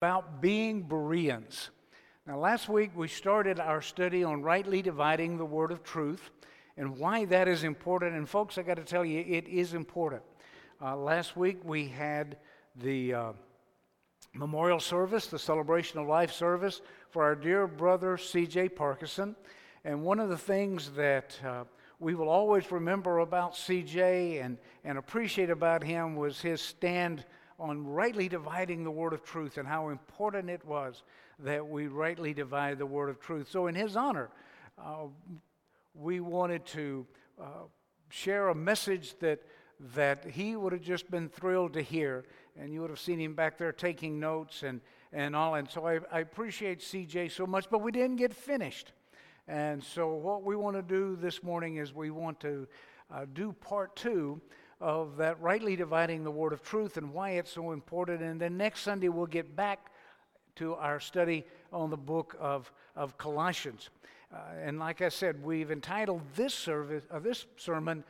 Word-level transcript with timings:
about 0.00 0.40
being 0.40 0.82
Bereans. 0.82 1.70
Now, 2.24 2.38
last 2.38 2.68
week 2.68 2.92
we 2.94 3.08
started 3.08 3.58
our 3.58 3.82
study 3.82 4.22
on 4.22 4.42
rightly 4.42 4.80
dividing 4.80 5.36
the 5.36 5.44
word 5.44 5.72
of 5.72 5.82
truth 5.82 6.30
and 6.76 6.98
why 6.98 7.24
that 7.24 7.48
is 7.48 7.64
important. 7.64 8.14
And, 8.14 8.28
folks, 8.28 8.58
I 8.58 8.62
got 8.62 8.76
to 8.76 8.84
tell 8.84 9.04
you, 9.04 9.24
it 9.26 9.48
is 9.48 9.74
important. 9.74 10.22
Uh, 10.80 10.96
last 10.96 11.36
week 11.36 11.58
we 11.64 11.88
had 11.88 12.36
the 12.76 13.12
uh, 13.12 13.32
memorial 14.34 14.78
service, 14.78 15.26
the 15.26 15.38
celebration 15.38 15.98
of 15.98 16.06
life 16.06 16.30
service 16.32 16.80
for 17.10 17.24
our 17.24 17.34
dear 17.34 17.66
brother 17.66 18.16
C.J. 18.16 18.68
Parkinson. 18.68 19.34
And 19.84 20.04
one 20.04 20.20
of 20.20 20.28
the 20.28 20.38
things 20.38 20.92
that 20.92 21.36
uh, 21.44 21.64
we 21.98 22.14
will 22.14 22.28
always 22.28 22.70
remember 22.70 23.18
about 23.18 23.56
C.J. 23.56 24.38
And, 24.38 24.58
and 24.84 24.96
appreciate 24.96 25.50
about 25.50 25.82
him 25.82 26.14
was 26.14 26.40
his 26.40 26.60
stand 26.60 27.24
on 27.58 27.86
rightly 27.86 28.28
dividing 28.28 28.84
the 28.84 28.90
word 28.90 29.12
of 29.12 29.24
truth 29.24 29.58
and 29.58 29.66
how 29.66 29.88
important 29.88 30.48
it 30.48 30.64
was 30.64 31.02
that 31.40 31.66
we 31.66 31.86
rightly 31.86 32.32
divide 32.32 32.78
the 32.78 32.86
word 32.86 33.08
of 33.08 33.20
truth. 33.20 33.48
So, 33.50 33.66
in 33.66 33.74
his 33.74 33.96
honor, 33.96 34.30
uh, 34.78 35.06
we 35.94 36.20
wanted 36.20 36.64
to 36.66 37.06
uh, 37.40 37.66
share 38.10 38.48
a 38.48 38.54
message 38.54 39.18
that, 39.20 39.40
that 39.94 40.24
he 40.24 40.56
would 40.56 40.72
have 40.72 40.82
just 40.82 41.10
been 41.10 41.28
thrilled 41.28 41.72
to 41.74 41.82
hear. 41.82 42.24
And 42.56 42.72
you 42.72 42.80
would 42.80 42.90
have 42.90 43.00
seen 43.00 43.20
him 43.20 43.34
back 43.34 43.58
there 43.58 43.72
taking 43.72 44.18
notes 44.18 44.62
and, 44.62 44.80
and 45.12 45.34
all. 45.36 45.54
And 45.54 45.68
so 45.68 45.86
I, 45.86 46.00
I 46.10 46.20
appreciate 46.20 46.80
CJ 46.80 47.30
so 47.30 47.46
much, 47.46 47.66
but 47.70 47.80
we 47.80 47.92
didn't 47.92 48.16
get 48.16 48.34
finished. 48.34 48.92
And 49.46 49.82
so, 49.82 50.14
what 50.14 50.42
we 50.42 50.56
want 50.56 50.76
to 50.76 50.82
do 50.82 51.16
this 51.16 51.42
morning 51.42 51.76
is 51.76 51.94
we 51.94 52.10
want 52.10 52.38
to 52.40 52.68
uh, 53.12 53.24
do 53.32 53.52
part 53.52 53.96
two 53.96 54.40
of 54.80 55.16
that 55.16 55.40
rightly 55.40 55.76
dividing 55.76 56.24
the 56.24 56.30
word 56.30 56.52
of 56.52 56.62
truth 56.62 56.96
and 56.96 57.12
why 57.12 57.30
it's 57.30 57.52
so 57.52 57.72
important. 57.72 58.22
And 58.22 58.40
then 58.40 58.56
next 58.56 58.82
Sunday, 58.82 59.08
we'll 59.08 59.26
get 59.26 59.56
back 59.56 59.90
to 60.56 60.74
our 60.74 61.00
study 61.00 61.44
on 61.72 61.90
the 61.90 61.96
book 61.96 62.36
of, 62.40 62.70
of 62.96 63.16
Colossians. 63.18 63.90
Uh, 64.32 64.38
and 64.62 64.78
like 64.78 65.00
I 65.00 65.08
said, 65.08 65.42
we've 65.42 65.70
entitled 65.70 66.22
this 66.36 66.54
service, 66.54 67.04
uh, 67.10 67.18
this 67.18 67.46
sermon 67.56 68.04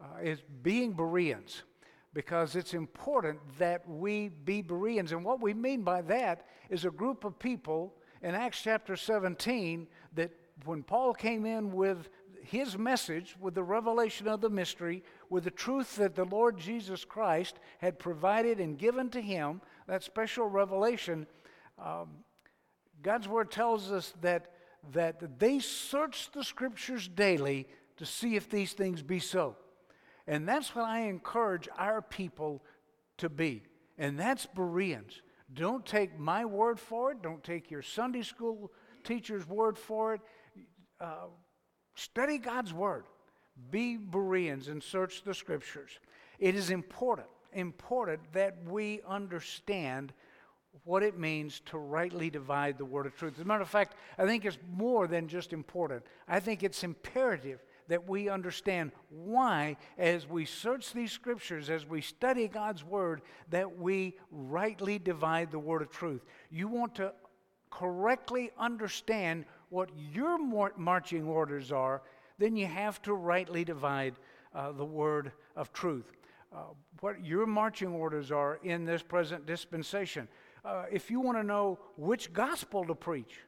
uh, 0.00 0.20
is 0.22 0.40
Being 0.62 0.92
Bereans 0.92 1.62
because 2.12 2.54
it's 2.54 2.74
important 2.74 3.40
that 3.58 3.88
we 3.88 4.28
be 4.28 4.62
Bereans. 4.62 5.12
And 5.12 5.24
what 5.24 5.40
we 5.40 5.52
mean 5.52 5.82
by 5.82 6.00
that 6.02 6.46
is 6.70 6.84
a 6.84 6.90
group 6.90 7.24
of 7.24 7.38
people 7.38 7.94
in 8.22 8.34
Acts 8.34 8.60
chapter 8.62 8.96
17 8.96 9.86
that 10.14 10.30
when 10.64 10.82
Paul 10.82 11.12
came 11.12 11.44
in 11.44 11.72
with 11.72 12.08
his 12.44 12.78
message, 12.78 13.36
with 13.40 13.54
the 13.54 13.62
revelation 13.62 14.28
of 14.28 14.40
the 14.40 14.50
mystery, 14.50 15.02
with 15.30 15.44
the 15.44 15.50
truth 15.50 15.96
that 15.96 16.14
the 16.14 16.24
Lord 16.24 16.58
Jesus 16.58 17.04
Christ 17.04 17.58
had 17.78 17.98
provided 17.98 18.60
and 18.60 18.78
given 18.78 19.10
to 19.10 19.20
him, 19.20 19.60
that 19.86 20.02
special 20.02 20.46
revelation, 20.46 21.26
um, 21.78 22.08
God's 23.02 23.28
word 23.28 23.50
tells 23.50 23.90
us 23.90 24.14
that, 24.20 24.52
that 24.92 25.38
they 25.38 25.58
searched 25.58 26.32
the 26.32 26.44
scriptures 26.44 27.08
daily 27.08 27.66
to 27.96 28.06
see 28.06 28.36
if 28.36 28.48
these 28.48 28.72
things 28.72 29.02
be 29.02 29.18
so. 29.18 29.56
And 30.26 30.48
that's 30.48 30.74
what 30.74 30.86
I 30.86 31.00
encourage 31.00 31.68
our 31.76 32.00
people 32.00 32.62
to 33.18 33.28
be. 33.28 33.62
And 33.98 34.18
that's 34.18 34.46
Bereans. 34.46 35.22
Don't 35.52 35.84
take 35.84 36.18
my 36.18 36.44
word 36.44 36.80
for 36.80 37.12
it. 37.12 37.22
Don't 37.22 37.44
take 37.44 37.70
your 37.70 37.82
Sunday 37.82 38.22
school 38.22 38.72
teacher's 39.04 39.46
word 39.46 39.78
for 39.78 40.14
it. 40.14 40.20
Uh, 41.00 41.26
Study 41.94 42.38
God's 42.38 42.72
Word. 42.72 43.04
Be 43.70 43.96
Bereans 43.96 44.68
and 44.68 44.82
search 44.82 45.22
the 45.22 45.34
Scriptures. 45.34 45.98
It 46.38 46.54
is 46.54 46.70
important, 46.70 47.28
important 47.52 48.20
that 48.32 48.56
we 48.66 49.00
understand 49.06 50.12
what 50.82 51.02
it 51.04 51.18
means 51.18 51.60
to 51.66 51.78
rightly 51.78 52.30
divide 52.30 52.76
the 52.76 52.84
word 52.84 53.06
of 53.06 53.16
truth. 53.16 53.34
As 53.36 53.42
a 53.42 53.44
matter 53.44 53.62
of 53.62 53.68
fact, 53.68 53.94
I 54.18 54.26
think 54.26 54.44
it's 54.44 54.58
more 54.76 55.06
than 55.06 55.28
just 55.28 55.52
important. 55.52 56.02
I 56.26 56.40
think 56.40 56.62
it's 56.62 56.82
imperative 56.82 57.64
that 57.86 58.08
we 58.08 58.28
understand 58.28 58.90
why, 59.08 59.76
as 59.98 60.26
we 60.28 60.44
search 60.44 60.92
these 60.92 61.12
scriptures, 61.12 61.70
as 61.70 61.86
we 61.86 62.00
study 62.00 62.48
God's 62.48 62.82
word, 62.82 63.22
that 63.50 63.78
we 63.78 64.16
rightly 64.30 64.98
divide 64.98 65.52
the 65.52 65.58
word 65.58 65.82
of 65.82 65.90
truth. 65.90 66.24
You 66.50 66.66
want 66.66 66.96
to 66.96 67.12
correctly 67.70 68.50
understand 68.58 69.44
what 69.74 69.90
your 70.12 70.38
marching 70.76 71.26
orders 71.26 71.72
are, 71.72 72.00
then 72.38 72.54
you 72.54 72.64
have 72.64 73.02
to 73.02 73.12
rightly 73.12 73.64
divide 73.64 74.14
uh, 74.54 74.70
the 74.70 74.84
word 74.84 75.32
of 75.56 75.72
truth. 75.72 76.12
Uh, 76.54 76.58
what 77.00 77.24
your 77.24 77.44
marching 77.44 77.88
orders 77.88 78.30
are 78.30 78.60
in 78.62 78.84
this 78.84 79.02
present 79.02 79.44
dispensation. 79.46 80.28
Uh, 80.64 80.84
if 80.92 81.10
you 81.10 81.20
want 81.20 81.36
to 81.36 81.42
know 81.42 81.76
which 81.96 82.32
gospel 82.32 82.84
to 82.84 82.94
preach, 82.94 83.40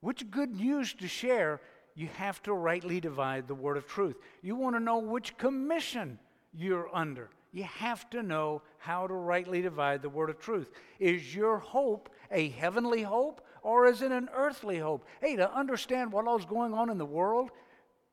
which 0.00 0.28
good 0.28 0.56
news 0.56 0.92
to 0.92 1.06
share, 1.06 1.60
you 1.94 2.08
have 2.16 2.42
to 2.42 2.52
rightly 2.52 3.00
divide 3.00 3.46
the 3.46 3.54
word 3.54 3.76
of 3.76 3.86
truth. 3.86 4.16
You 4.42 4.56
want 4.56 4.74
to 4.74 4.80
know 4.80 4.98
which 4.98 5.38
commission 5.38 6.18
you're 6.52 6.90
under. 6.92 7.30
You 7.52 7.62
have 7.62 8.10
to 8.10 8.24
know 8.24 8.62
how 8.78 9.06
to 9.06 9.14
rightly 9.14 9.62
divide 9.62 10.02
the 10.02 10.08
word 10.08 10.30
of 10.30 10.40
truth. 10.40 10.72
Is 10.98 11.32
your 11.32 11.58
hope 11.58 12.10
a 12.32 12.48
heavenly 12.48 13.02
hope 13.02 13.40
or 13.62 13.86
is 13.86 14.02
it 14.02 14.12
an 14.12 14.28
earthly 14.34 14.78
hope? 14.78 15.06
Hey, 15.20 15.36
to 15.36 15.52
understand 15.52 16.12
what 16.12 16.26
all's 16.26 16.44
going 16.44 16.74
on 16.74 16.90
in 16.90 16.98
the 16.98 17.06
world 17.06 17.50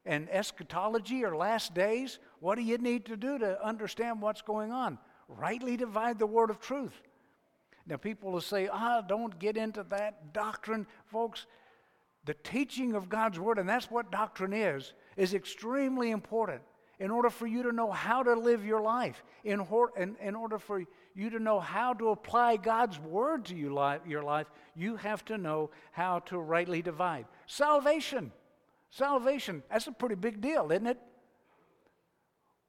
and 0.06 0.30
eschatology 0.30 1.24
or 1.24 1.36
last 1.36 1.74
days, 1.74 2.20
what 2.40 2.56
do 2.56 2.62
you 2.62 2.78
need 2.78 3.06
to 3.06 3.18
do 3.18 3.38
to 3.38 3.64
understand 3.66 4.22
what's 4.22 4.42
going 4.42 4.72
on? 4.72 4.98
Rightly 5.28 5.76
divide 5.78 6.20
the 6.20 6.26
word 6.26 6.50
of 6.50 6.60
truth. 6.60 7.02
Now, 7.86 7.98
people 7.98 8.32
will 8.32 8.42
say, 8.42 8.70
ah, 8.72 9.02
don't 9.02 9.38
get 9.40 9.56
into 9.58 9.84
that 9.90 10.34
doctrine. 10.34 10.86
Folks, 11.06 11.46
the 12.26 12.34
teaching 12.34 12.94
of 12.94 13.08
God's 13.08 13.40
word, 13.40 13.60
and 13.60 13.68
that's 13.68 13.90
what 13.90 14.12
doctrine 14.12 14.54
is, 14.54 14.94
is 15.16 15.34
extremely 15.34 16.12
important 16.12 16.62
in 17.00 17.12
order 17.12 17.30
for 17.30 17.48
you 17.48 17.64
to 17.64 17.72
know 17.72 17.92
how 17.92 18.24
to 18.24 18.34
live 18.34 18.66
your 18.66 18.82
life, 18.82 19.24
in, 19.44 19.66
in, 19.98 20.16
in 20.22 20.36
order 20.36 20.60
for 20.60 20.84
you 21.18 21.32
to 21.32 21.40
know 21.40 21.60
how 21.60 21.94
to 21.96 22.10
apply 22.10 22.58
God's 22.58 23.00
word 23.00 23.46
to 23.46 23.56
you 23.56 23.74
li- 23.74 23.98
your 24.06 24.22
life, 24.22 24.48
you 24.76 24.96
have 24.98 25.26
to 25.26 25.38
know 25.38 25.72
how 25.92 26.20
to 26.20 26.38
rightly 26.38 26.84
divide. 26.84 27.26
Salvation. 27.48 28.32
Salvation. 28.92 29.64
That's 29.70 29.88
a 29.88 29.92
pretty 29.92 30.16
big 30.16 30.42
deal, 30.42 30.72
isn't 30.72 30.86
it? 30.86 31.00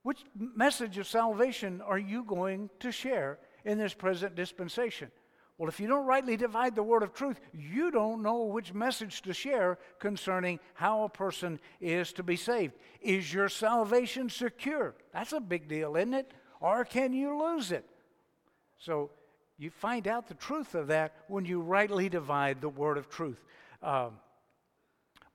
Which 0.03 0.25
message 0.35 0.97
of 0.97 1.07
salvation 1.07 1.83
are 1.83 1.99
you 1.99 2.25
going 2.25 2.71
to 2.81 2.91
share 2.91 3.39
in 3.67 3.77
this 3.77 3.93
present 3.93 4.35
dispensation? 4.35 5.11
Well, 5.59 5.69
if 5.69 5.81
you 5.81 5.89
don't 5.89 6.07
rightly 6.07 6.37
divide 6.37 6.75
the 6.75 6.83
word 6.83 7.03
of 7.03 7.13
truth, 7.13 7.41
you 7.53 7.91
don't 7.91 8.23
know 8.23 8.45
which 8.45 8.73
message 8.73 9.23
to 9.23 9.35
share 9.35 9.77
concerning 9.99 10.61
how 10.73 11.03
a 11.03 11.09
person 11.09 11.61
is 11.81 12.13
to 12.15 12.23
be 12.23 12.37
saved. 12.37 12.75
Is 13.03 13.35
your 13.35 13.49
salvation 13.49 14.31
secure? 14.31 14.95
That's 15.13 15.33
a 15.33 15.41
big 15.41 15.69
deal, 15.69 15.97
isn't 15.97 16.15
it? 16.15 16.33
Or 16.61 16.85
can 16.85 17.13
you 17.13 17.39
lose 17.39 17.73
it? 17.73 17.85
So 18.79 19.11
you 19.59 19.71
find 19.71 20.07
out 20.07 20.29
the 20.29 20.35
truth 20.35 20.75
of 20.75 20.89
that 20.89 21.15
when 21.27 21.45
you 21.45 21.61
rightly 21.61 22.09
divide 22.09 22.61
the 22.61 22.69
word 22.69 22.97
of 22.97 23.09
truth. 23.09 23.45
Um, 23.83 24.13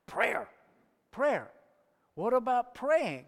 prayer. 0.06 0.48
Prayer. 1.10 1.50
What 2.14 2.32
about 2.32 2.74
praying? 2.74 3.26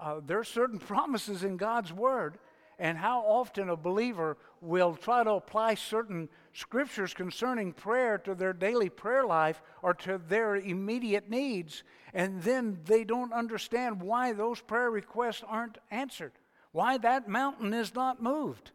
Uh, 0.00 0.20
there 0.26 0.38
are 0.38 0.44
certain 0.44 0.78
promises 0.92 1.44
in 1.44 1.56
God's 1.56 1.92
word 1.92 2.38
and 2.78 2.98
how 2.98 3.20
often 3.20 3.68
a 3.68 3.76
believer 3.76 4.36
will 4.60 4.96
try 4.96 5.22
to 5.22 5.32
apply 5.32 5.74
certain 5.74 6.28
scriptures 6.52 7.14
concerning 7.14 7.72
prayer 7.72 8.18
to 8.18 8.34
their 8.34 8.52
daily 8.52 8.88
prayer 8.88 9.24
life 9.24 9.62
or 9.82 9.94
to 9.94 10.20
their 10.28 10.56
immediate 10.56 11.30
needs, 11.30 11.84
and 12.12 12.42
then 12.42 12.80
they 12.84 13.04
don't 13.04 13.32
understand 13.32 14.02
why 14.02 14.32
those 14.32 14.60
prayer 14.60 14.90
requests 14.90 15.44
aren't 15.46 15.78
answered, 15.90 16.32
why 16.72 16.98
that 16.98 17.28
mountain 17.28 17.72
is 17.72 17.94
not 17.94 18.22
moved. 18.22 18.72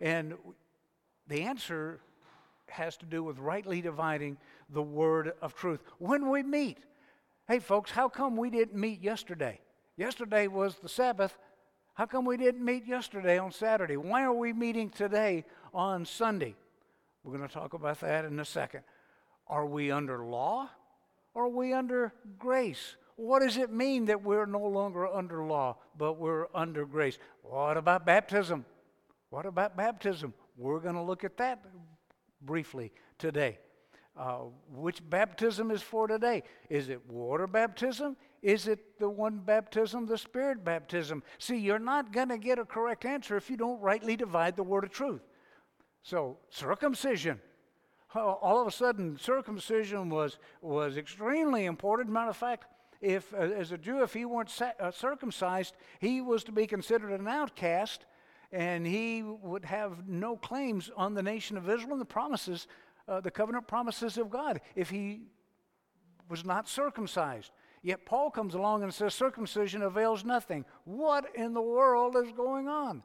And 0.00 0.34
the 1.28 1.42
answer 1.42 2.00
has 2.68 2.96
to 2.98 3.06
do 3.06 3.22
with 3.22 3.38
rightly 3.38 3.80
dividing 3.80 4.38
the 4.70 4.82
word 4.82 5.32
of 5.42 5.54
truth. 5.54 5.80
When 5.98 6.30
we 6.30 6.42
meet, 6.42 6.78
hey 7.48 7.58
folks, 7.58 7.90
how 7.90 8.08
come 8.08 8.36
we 8.36 8.50
didn't 8.50 8.78
meet 8.78 9.02
yesterday? 9.02 9.60
Yesterday 9.96 10.46
was 10.46 10.76
the 10.76 10.88
Sabbath. 10.88 11.36
How 11.94 12.06
come 12.06 12.24
we 12.24 12.36
didn't 12.36 12.64
meet 12.64 12.86
yesterday 12.86 13.38
on 13.38 13.52
Saturday? 13.52 13.96
Why 13.96 14.22
are 14.22 14.32
we 14.32 14.52
meeting 14.52 14.88
today 14.88 15.44
on 15.74 16.06
Sunday? 16.06 16.54
We're 17.22 17.36
going 17.36 17.46
to 17.46 17.52
talk 17.52 17.74
about 17.74 18.00
that 18.00 18.24
in 18.24 18.38
a 18.40 18.44
second. 18.44 18.82
Are 19.46 19.66
we 19.66 19.90
under 19.90 20.24
law 20.24 20.70
or 21.34 21.44
are 21.44 21.48
we 21.48 21.72
under 21.72 22.14
grace? 22.38 22.96
What 23.16 23.42
does 23.42 23.58
it 23.58 23.70
mean 23.70 24.06
that 24.06 24.22
we're 24.22 24.46
no 24.46 24.60
longer 24.66 25.06
under 25.06 25.44
law, 25.44 25.76
but 25.98 26.14
we're 26.14 26.46
under 26.54 26.86
grace? 26.86 27.18
What 27.42 27.76
about 27.76 28.06
baptism? 28.06 28.64
What 29.30 29.46
about 29.46 29.76
baptism? 29.76 30.34
We're 30.56 30.80
going 30.80 30.96
to 30.96 31.02
look 31.02 31.24
at 31.24 31.36
that 31.38 31.64
briefly 32.42 32.92
today. 33.18 33.58
Uh, 34.16 34.40
which 34.74 35.08
baptism 35.08 35.70
is 35.70 35.82
for 35.82 36.08
today? 36.08 36.42
Is 36.68 36.88
it 36.88 37.00
water 37.08 37.46
baptism? 37.46 38.16
Is 38.42 38.66
it 38.66 38.98
the 38.98 39.08
one 39.08 39.38
baptism, 39.38 40.06
the 40.06 40.18
Spirit 40.18 40.64
baptism? 40.64 41.22
See, 41.38 41.56
you're 41.56 41.78
not 41.78 42.12
going 42.12 42.28
to 42.28 42.38
get 42.38 42.58
a 42.58 42.64
correct 42.64 43.04
answer 43.04 43.36
if 43.36 43.48
you 43.48 43.56
don't 43.56 43.80
rightly 43.80 44.16
divide 44.16 44.56
the 44.56 44.64
word 44.64 44.84
of 44.84 44.90
truth. 44.90 45.22
So, 46.02 46.38
circumcision. 46.50 47.40
All 48.14 48.60
of 48.60 48.66
a 48.66 48.72
sudden, 48.72 49.16
circumcision 49.16 50.10
was, 50.10 50.38
was 50.60 50.96
extremely 50.96 51.66
important. 51.66 52.10
Matter 52.10 52.30
of 52.30 52.36
fact, 52.36 52.66
if 53.00 53.32
uh, 53.32 53.36
as 53.36 53.70
a 53.72 53.78
Jew, 53.78 54.02
if 54.02 54.12
he 54.12 54.24
weren't 54.24 54.50
uh, 54.60 54.90
circumcised, 54.90 55.74
he 56.00 56.20
was 56.20 56.42
to 56.44 56.52
be 56.52 56.66
considered 56.66 57.12
an 57.12 57.28
outcast, 57.28 58.04
and 58.52 58.86
he 58.86 59.22
would 59.22 59.64
have 59.64 60.08
no 60.08 60.36
claims 60.36 60.90
on 60.96 61.14
the 61.14 61.22
nation 61.22 61.56
of 61.56 61.68
Israel 61.68 61.92
and 61.92 62.00
the 62.00 62.04
promises, 62.06 62.66
uh, 63.08 63.20
the 63.20 63.30
covenant 63.30 63.68
promises 63.68 64.18
of 64.18 64.30
God, 64.30 64.60
if 64.74 64.90
he 64.90 65.22
was 66.28 66.44
not 66.44 66.68
circumcised. 66.68 67.52
Yet 67.82 68.04
Paul 68.04 68.30
comes 68.30 68.54
along 68.54 68.82
and 68.82 68.92
says 68.92 69.14
circumcision 69.14 69.82
avails 69.82 70.24
nothing. 70.24 70.64
What 70.84 71.34
in 71.34 71.54
the 71.54 71.62
world 71.62 72.16
is 72.16 72.32
going 72.32 72.68
on? 72.68 73.02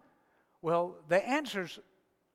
Well, 0.62 0.96
the 1.08 1.26
answers 1.28 1.80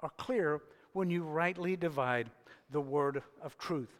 are 0.00 0.12
clear 0.16 0.62
when 0.92 1.10
you 1.10 1.22
rightly 1.22 1.76
divide 1.76 2.30
the 2.70 2.80
word 2.80 3.22
of 3.42 3.58
truth. 3.58 3.90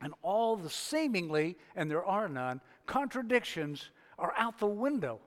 And 0.00 0.14
all 0.22 0.56
the 0.56 0.70
seemingly, 0.70 1.56
and 1.76 1.90
there 1.90 2.04
are 2.04 2.28
none, 2.28 2.60
contradictions 2.86 3.90
are 4.18 4.34
out 4.36 4.58
the 4.58 4.66
window 4.66 5.20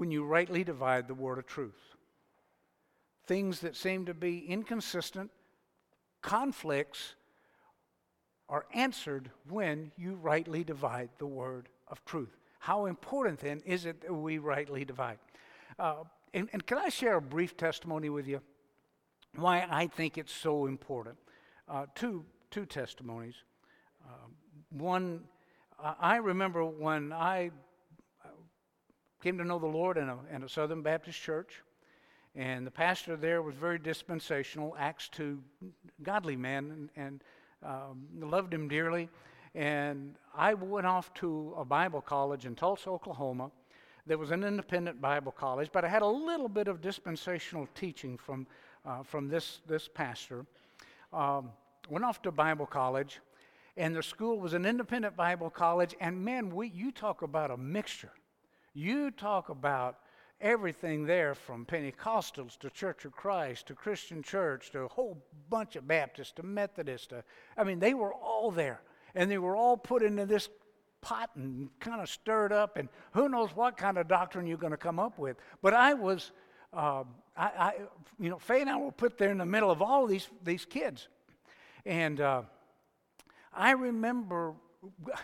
when 0.00 0.10
you 0.10 0.24
rightly 0.24 0.64
divide 0.64 1.06
the 1.06 1.14
word 1.14 1.36
of 1.36 1.44
truth. 1.44 1.94
Things 3.26 3.60
that 3.60 3.76
seem 3.76 4.06
to 4.06 4.14
be 4.14 4.38
inconsistent, 4.48 5.30
conflicts, 6.22 7.16
are 8.48 8.64
answered 8.72 9.30
when 9.46 9.92
you 9.98 10.14
rightly 10.14 10.64
divide 10.64 11.10
the 11.18 11.26
word 11.26 11.68
of 11.86 12.02
truth. 12.06 12.34
How 12.60 12.86
important 12.86 13.40
then 13.40 13.60
is 13.66 13.84
it 13.84 14.00
that 14.00 14.14
we 14.14 14.38
rightly 14.38 14.86
divide? 14.86 15.18
Uh, 15.78 16.04
and, 16.32 16.48
and, 16.54 16.64
can 16.64 16.78
I 16.78 16.88
share 16.88 17.16
a 17.16 17.20
brief 17.20 17.58
testimony 17.58 18.08
with 18.08 18.26
you? 18.26 18.40
Why 19.36 19.66
I 19.70 19.86
think 19.86 20.16
it's 20.16 20.32
so 20.32 20.64
important. 20.64 21.18
Uh, 21.68 21.84
two, 21.94 22.24
two 22.50 22.64
testimonies. 22.64 23.34
Uh, 24.02 24.28
one, 24.70 25.24
I 25.78 26.16
remember 26.16 26.64
when 26.64 27.12
I 27.12 27.50
came 29.22 29.38
to 29.38 29.44
know 29.44 29.58
the 29.58 29.66
Lord 29.66 29.96
in 29.98 30.08
a, 30.08 30.18
in 30.32 30.42
a 30.42 30.48
Southern 30.48 30.82
Baptist 30.82 31.20
church, 31.20 31.62
and 32.34 32.66
the 32.66 32.70
pastor 32.70 33.16
there 33.16 33.42
was 33.42 33.54
very 33.54 33.78
dispensational, 33.78 34.76
Acts 34.78 35.08
2, 35.08 35.38
godly 36.02 36.36
man, 36.36 36.70
and, 36.70 36.90
and 36.96 37.24
um, 37.64 38.06
loved 38.18 38.54
him 38.54 38.68
dearly. 38.68 39.08
And 39.54 40.14
I 40.34 40.54
went 40.54 40.86
off 40.86 41.12
to 41.14 41.54
a 41.56 41.64
Bible 41.64 42.00
college 42.00 42.46
in 42.46 42.54
Tulsa, 42.54 42.88
Oklahoma. 42.88 43.50
There 44.06 44.16
was 44.16 44.30
an 44.30 44.44
independent 44.44 45.00
Bible 45.00 45.32
college, 45.32 45.70
but 45.72 45.84
I 45.84 45.88
had 45.88 46.02
a 46.02 46.06
little 46.06 46.48
bit 46.48 46.68
of 46.68 46.80
dispensational 46.80 47.68
teaching 47.74 48.16
from, 48.16 48.46
uh, 48.86 49.02
from 49.02 49.28
this, 49.28 49.60
this 49.66 49.88
pastor. 49.88 50.46
Um, 51.12 51.50
went 51.88 52.04
off 52.04 52.22
to 52.22 52.30
Bible 52.30 52.66
college, 52.66 53.20
and 53.76 53.94
the 53.94 54.02
school 54.02 54.38
was 54.38 54.54
an 54.54 54.64
independent 54.64 55.16
Bible 55.16 55.50
college. 55.50 55.94
And 56.00 56.24
man, 56.24 56.54
we, 56.54 56.68
you 56.68 56.92
talk 56.92 57.22
about 57.22 57.50
a 57.50 57.56
mixture. 57.56 58.12
You 58.72 59.10
talk 59.10 59.48
about 59.48 59.98
everything 60.40 61.04
there 61.04 61.34
from 61.34 61.66
Pentecostals 61.66 62.58
to 62.58 62.70
Church 62.70 63.04
of 63.04 63.12
Christ 63.12 63.66
to 63.66 63.74
Christian 63.74 64.22
Church 64.22 64.70
to 64.70 64.80
a 64.80 64.88
whole 64.88 65.22
bunch 65.48 65.76
of 65.76 65.86
Baptists 65.86 66.32
to 66.32 66.42
Methodists. 66.42 67.08
To, 67.08 67.24
I 67.56 67.64
mean, 67.64 67.78
they 67.78 67.94
were 67.94 68.14
all 68.14 68.50
there. 68.50 68.80
And 69.14 69.30
they 69.30 69.38
were 69.38 69.56
all 69.56 69.76
put 69.76 70.02
into 70.02 70.24
this 70.24 70.48
pot 71.00 71.30
and 71.34 71.68
kind 71.80 72.00
of 72.00 72.08
stirred 72.08 72.52
up. 72.52 72.76
And 72.76 72.88
who 73.12 73.28
knows 73.28 73.50
what 73.54 73.76
kind 73.76 73.98
of 73.98 74.08
doctrine 74.08 74.46
you're 74.46 74.56
going 74.56 74.70
to 74.70 74.76
come 74.76 74.98
up 74.98 75.18
with. 75.18 75.36
But 75.62 75.74
I 75.74 75.94
was, 75.94 76.30
uh, 76.72 77.04
I, 77.36 77.46
I, 77.46 77.74
you 78.18 78.30
know, 78.30 78.38
Faye 78.38 78.60
and 78.60 78.70
I 78.70 78.76
were 78.76 78.92
put 78.92 79.18
there 79.18 79.30
in 79.30 79.38
the 79.38 79.46
middle 79.46 79.70
of 79.70 79.82
all 79.82 80.06
these, 80.06 80.28
these 80.44 80.64
kids. 80.64 81.08
And 81.84 82.20
uh, 82.20 82.42
I 83.52 83.72
remember, 83.72 84.54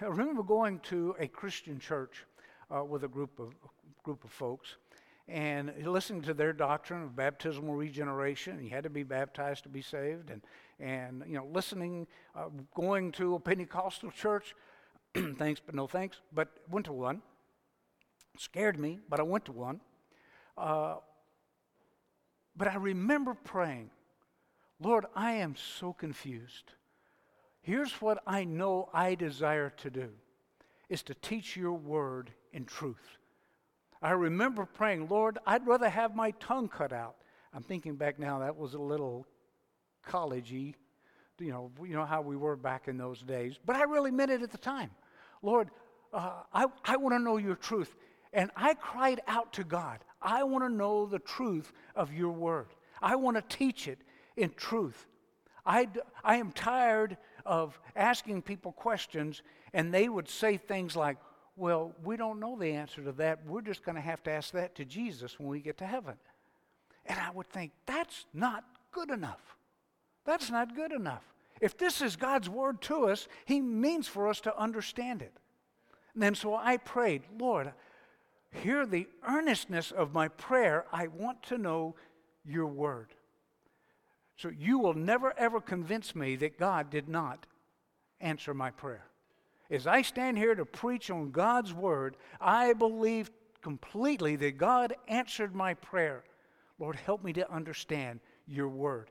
I 0.01 0.07
remember 0.07 0.43
going 0.43 0.81
to 0.81 1.15
a 1.21 1.29
Christian 1.29 1.79
church 1.79 2.25
uh, 2.75 2.85
with 2.85 3.05
a 3.05 3.09
group 3.09 3.39
of, 3.39 3.55
group 4.03 4.25
of 4.25 4.31
folks 4.31 4.77
and 5.29 5.73
listening 5.85 6.23
to 6.23 6.35
their 6.35 6.53
doctrine 6.53 7.03
of 7.03 7.17
baptismal 7.17 7.75
regeneration. 7.75 8.63
You 8.63 8.71
had 8.71 8.85
to 8.85 8.91
be 8.91 9.03
baptized 9.03 9.65
to 9.65 9.69
be 9.69 9.83
saved, 9.83 10.31
and 10.31 10.43
and 10.79 11.25
you 11.27 11.35
know 11.35 11.47
listening, 11.53 12.07
uh, 12.35 12.49
going 12.75 13.13
to 13.13 13.35
a 13.35 13.41
Pentecostal 13.41 14.11
church. 14.11 14.55
thanks, 15.37 15.61
but 15.65 15.75
no 15.75 15.87
thanks. 15.87 16.21
But 16.33 16.49
went 16.71 16.87
to 16.87 16.93
one. 16.93 17.23
Scared 18.39 18.79
me, 18.79 19.01
but 19.09 19.19
I 19.19 19.23
went 19.23 19.47
to 19.47 19.53
one. 19.53 19.81
Uh, 20.57 20.97
but 22.57 22.69
I 22.69 22.77
remember 22.77 23.35
praying, 23.35 23.91
Lord, 24.79 25.07
I 25.15 25.33
am 25.33 25.57
so 25.57 25.93
confused. 25.93 26.73
Here's 27.63 27.93
what 27.95 28.23
I 28.27 28.45
know 28.45 28.89
I 28.93 29.15
desire 29.15 29.71
to 29.79 29.91
do 29.91 30.11
is 30.89 31.03
to 31.03 31.15
teach 31.15 31.57
your 31.57 31.73
word 31.73 32.31
in 32.57 32.65
truth. 32.65 33.19
I 34.03 34.13
remember 34.13 34.65
praying, 34.65 35.09
Lord, 35.09 35.39
I'd 35.47 35.67
rather 35.67 35.89
have 35.89 36.17
my 36.17 36.31
tongue 36.33 36.69
cut 36.69 36.93
out. 36.93 37.17
I'm 37.53 37.63
thinking 37.63 37.97
back 37.97 38.19
now, 38.19 38.41
that 38.41 38.57
was 38.57 38.75
a 38.75 38.79
little 38.79 39.27
collegey, 40.09 40.75
you 41.39 41.51
know, 41.51 41.71
you 41.83 41.95
know 41.95 42.07
how 42.07 42.23
we 42.23 42.37
were 42.37 42.57
back 42.57 42.89
in 42.89 42.97
those 42.97 43.21
days. 43.21 43.59
But 43.65 43.77
I 43.77 43.83
really 43.83 44.11
meant 44.11 44.31
it 44.31 44.43
at 44.43 44.51
the 44.51 44.59
time. 44.59 44.91
Lord, 45.43 45.69
uh, 46.13 46.31
I, 46.53 46.67
I 46.85 46.97
want 46.97 47.15
to 47.15 47.19
know 47.19 47.37
your 47.37 47.57
truth. 47.57 47.95
And 48.33 48.51
I 48.57 48.75
cried 48.75 49.21
out 49.27 49.53
to 49.55 49.65
God, 49.65 50.01
I 50.21 50.43
want 50.43 50.65
to 50.65 50.71
know 50.71 51.07
the 51.07 51.19
truth 51.19 51.73
of 51.95 52.13
your 52.13 52.33
word. 52.33 52.69
I 53.03 53.17
want 53.17 53.37
to 53.37 53.57
teach 53.57 53.87
it 53.87 53.99
in 54.37 54.51
truth. 54.57 55.07
I, 55.65 55.89
I 56.25 56.37
am 56.37 56.53
tired 56.53 57.19
of 57.45 57.79
asking 57.95 58.43
people 58.43 58.73
questions 58.73 59.43
and 59.75 59.93
they 59.93 60.09
would 60.09 60.29
say 60.29 60.57
things 60.57 60.97
like, 60.97 61.19
well, 61.57 61.93
we 62.05 62.17
don't 62.17 62.39
know 62.39 62.57
the 62.59 62.73
answer 62.73 63.03
to 63.03 63.13
that. 63.13 63.47
We're 63.47 63.63
just 63.63 63.83
going 63.83 63.97
to 63.97 64.01
have 64.01 64.23
to 64.25 64.31
ask 64.31 64.53
that 64.53 64.75
to 64.77 64.85
Jesus 64.85 65.39
when 65.39 65.49
we 65.49 65.61
get 65.61 65.79
to 65.79 65.87
heaven. 65.87 66.15
And 67.07 67.19
I 67.19 67.31
would 67.31 67.47
think, 67.47 67.73
that's 67.87 68.27
not 68.35 68.65
good 68.93 69.11
enough. 69.11 69.57
That's 70.25 70.51
not 70.51 70.77
good 70.77 70.93
enough. 70.93 71.23
If 71.61 71.79
this 71.79 72.03
is 72.03 72.17
God's 72.17 72.49
word 72.49 72.83
to 72.83 73.09
us, 73.09 73.29
He 73.47 73.61
means 73.61 74.07
for 74.07 74.29
us 74.29 74.41
to 74.41 74.59
understand 74.59 75.23
it. 75.23 75.33
And 76.15 76.23
then 76.23 76.35
so 76.35 76.55
I 76.55 76.77
prayed, 76.77 77.23
Lord, 77.39 77.73
hear 78.51 78.85
the 78.85 79.07
earnestness 79.27 79.91
of 79.91 80.13
my 80.13 80.29
prayer. 80.29 80.85
I 80.93 81.07
want 81.07 81.43
to 81.45 81.59
know 81.59 81.95
your 82.45 82.67
word. 82.67 83.09
So 84.37 84.51
you 84.51 84.79
will 84.79 84.95
never 84.95 85.33
ever 85.39 85.61
convince 85.61 86.15
me 86.15 86.37
that 86.37 86.59
God 86.59 86.91
did 86.91 87.09
not 87.09 87.47
answer 88.21 88.53
my 88.53 88.71
prayer. 88.71 89.07
As 89.71 89.87
I 89.87 90.03
stand 90.03 90.39
here 90.39 90.55
to 90.55 90.65
preach 90.65 91.11
on 91.11 91.31
God's 91.31 91.75
word, 91.75 92.17
I 92.41 92.73
believe 92.73 93.31
completely 93.63 94.37
that 94.37 94.59
God 94.59 94.95
answered 95.09 95.55
my 95.55 95.75
prayer. 95.75 96.23
Lord, 96.79 96.97
help 96.97 97.25
me 97.25 97.33
to 97.33 97.51
understand 97.51 98.21
your 98.47 98.69
word. 98.69 99.11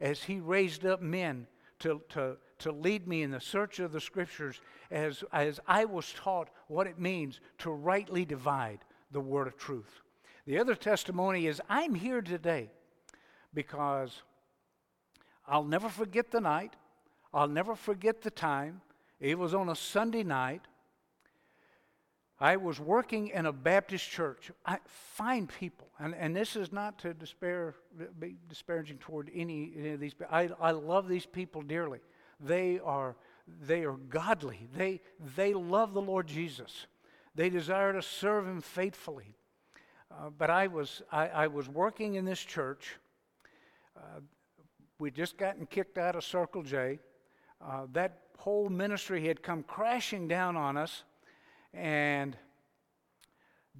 As 0.00 0.22
He 0.22 0.38
raised 0.38 0.86
up 0.86 1.02
men 1.02 1.46
to, 1.80 2.02
to, 2.10 2.36
to 2.60 2.72
lead 2.72 3.08
me 3.08 3.22
in 3.22 3.30
the 3.30 3.40
search 3.40 3.80
of 3.80 3.92
the 3.92 4.00
scriptures, 4.00 4.60
as, 4.90 5.24
as 5.32 5.58
I 5.66 5.84
was 5.84 6.12
taught 6.12 6.48
what 6.68 6.86
it 6.86 6.98
means 6.98 7.40
to 7.58 7.70
rightly 7.70 8.24
divide 8.24 8.80
the 9.10 9.20
word 9.20 9.46
of 9.46 9.56
truth. 9.56 10.00
The 10.46 10.58
other 10.58 10.74
testimony 10.74 11.46
is 11.46 11.60
I'm 11.68 11.94
here 11.94 12.22
today 12.22 12.70
because 13.52 14.22
I'll 15.46 15.64
never 15.64 15.88
forget 15.88 16.30
the 16.30 16.40
night, 16.40 16.74
I'll 17.32 17.48
never 17.48 17.74
forget 17.74 18.22
the 18.22 18.30
time. 18.30 18.80
It 19.20 19.38
was 19.38 19.54
on 19.54 19.68
a 19.68 19.76
Sunday 19.76 20.22
night. 20.22 20.62
I 22.40 22.56
was 22.56 22.78
working 22.78 23.28
in 23.28 23.46
a 23.46 23.52
Baptist 23.52 24.08
church. 24.08 24.52
I, 24.64 24.78
find 24.86 25.48
people, 25.48 25.88
and, 25.98 26.14
and 26.14 26.36
this 26.36 26.54
is 26.54 26.70
not 26.72 26.98
to 27.00 27.12
despair, 27.12 27.74
be 28.20 28.36
disparaging 28.48 28.98
toward 28.98 29.28
any, 29.34 29.72
any 29.76 29.90
of 29.90 30.00
these. 30.00 30.14
I, 30.30 30.50
I 30.60 30.70
love 30.70 31.08
these 31.08 31.26
people 31.26 31.62
dearly. 31.62 31.98
They 32.40 32.78
are 32.84 33.16
they 33.66 33.84
are 33.84 33.96
godly. 33.96 34.68
They 34.76 35.00
they 35.36 35.54
love 35.54 35.94
the 35.94 36.02
Lord 36.02 36.26
Jesus. 36.26 36.86
They 37.34 37.50
desire 37.50 37.92
to 37.92 38.02
serve 38.02 38.46
Him 38.46 38.60
faithfully. 38.60 39.34
Uh, 40.10 40.30
but 40.30 40.50
I 40.50 40.68
was 40.68 41.02
I, 41.10 41.28
I, 41.28 41.46
was 41.48 41.68
working 41.68 42.14
in 42.14 42.24
this 42.24 42.40
church. 42.40 42.96
Uh, 43.96 44.20
we'd 44.98 45.14
just 45.14 45.36
gotten 45.36 45.66
kicked 45.66 45.98
out 45.98 46.14
of 46.14 46.24
Circle 46.24 46.62
J. 46.62 47.00
Uh, 47.60 47.86
that 47.92 48.20
whole 48.38 48.68
ministry 48.68 49.26
had 49.26 49.42
come 49.42 49.62
crashing 49.64 50.28
down 50.28 50.56
on 50.56 50.76
us. 50.76 51.02
And 51.74 52.36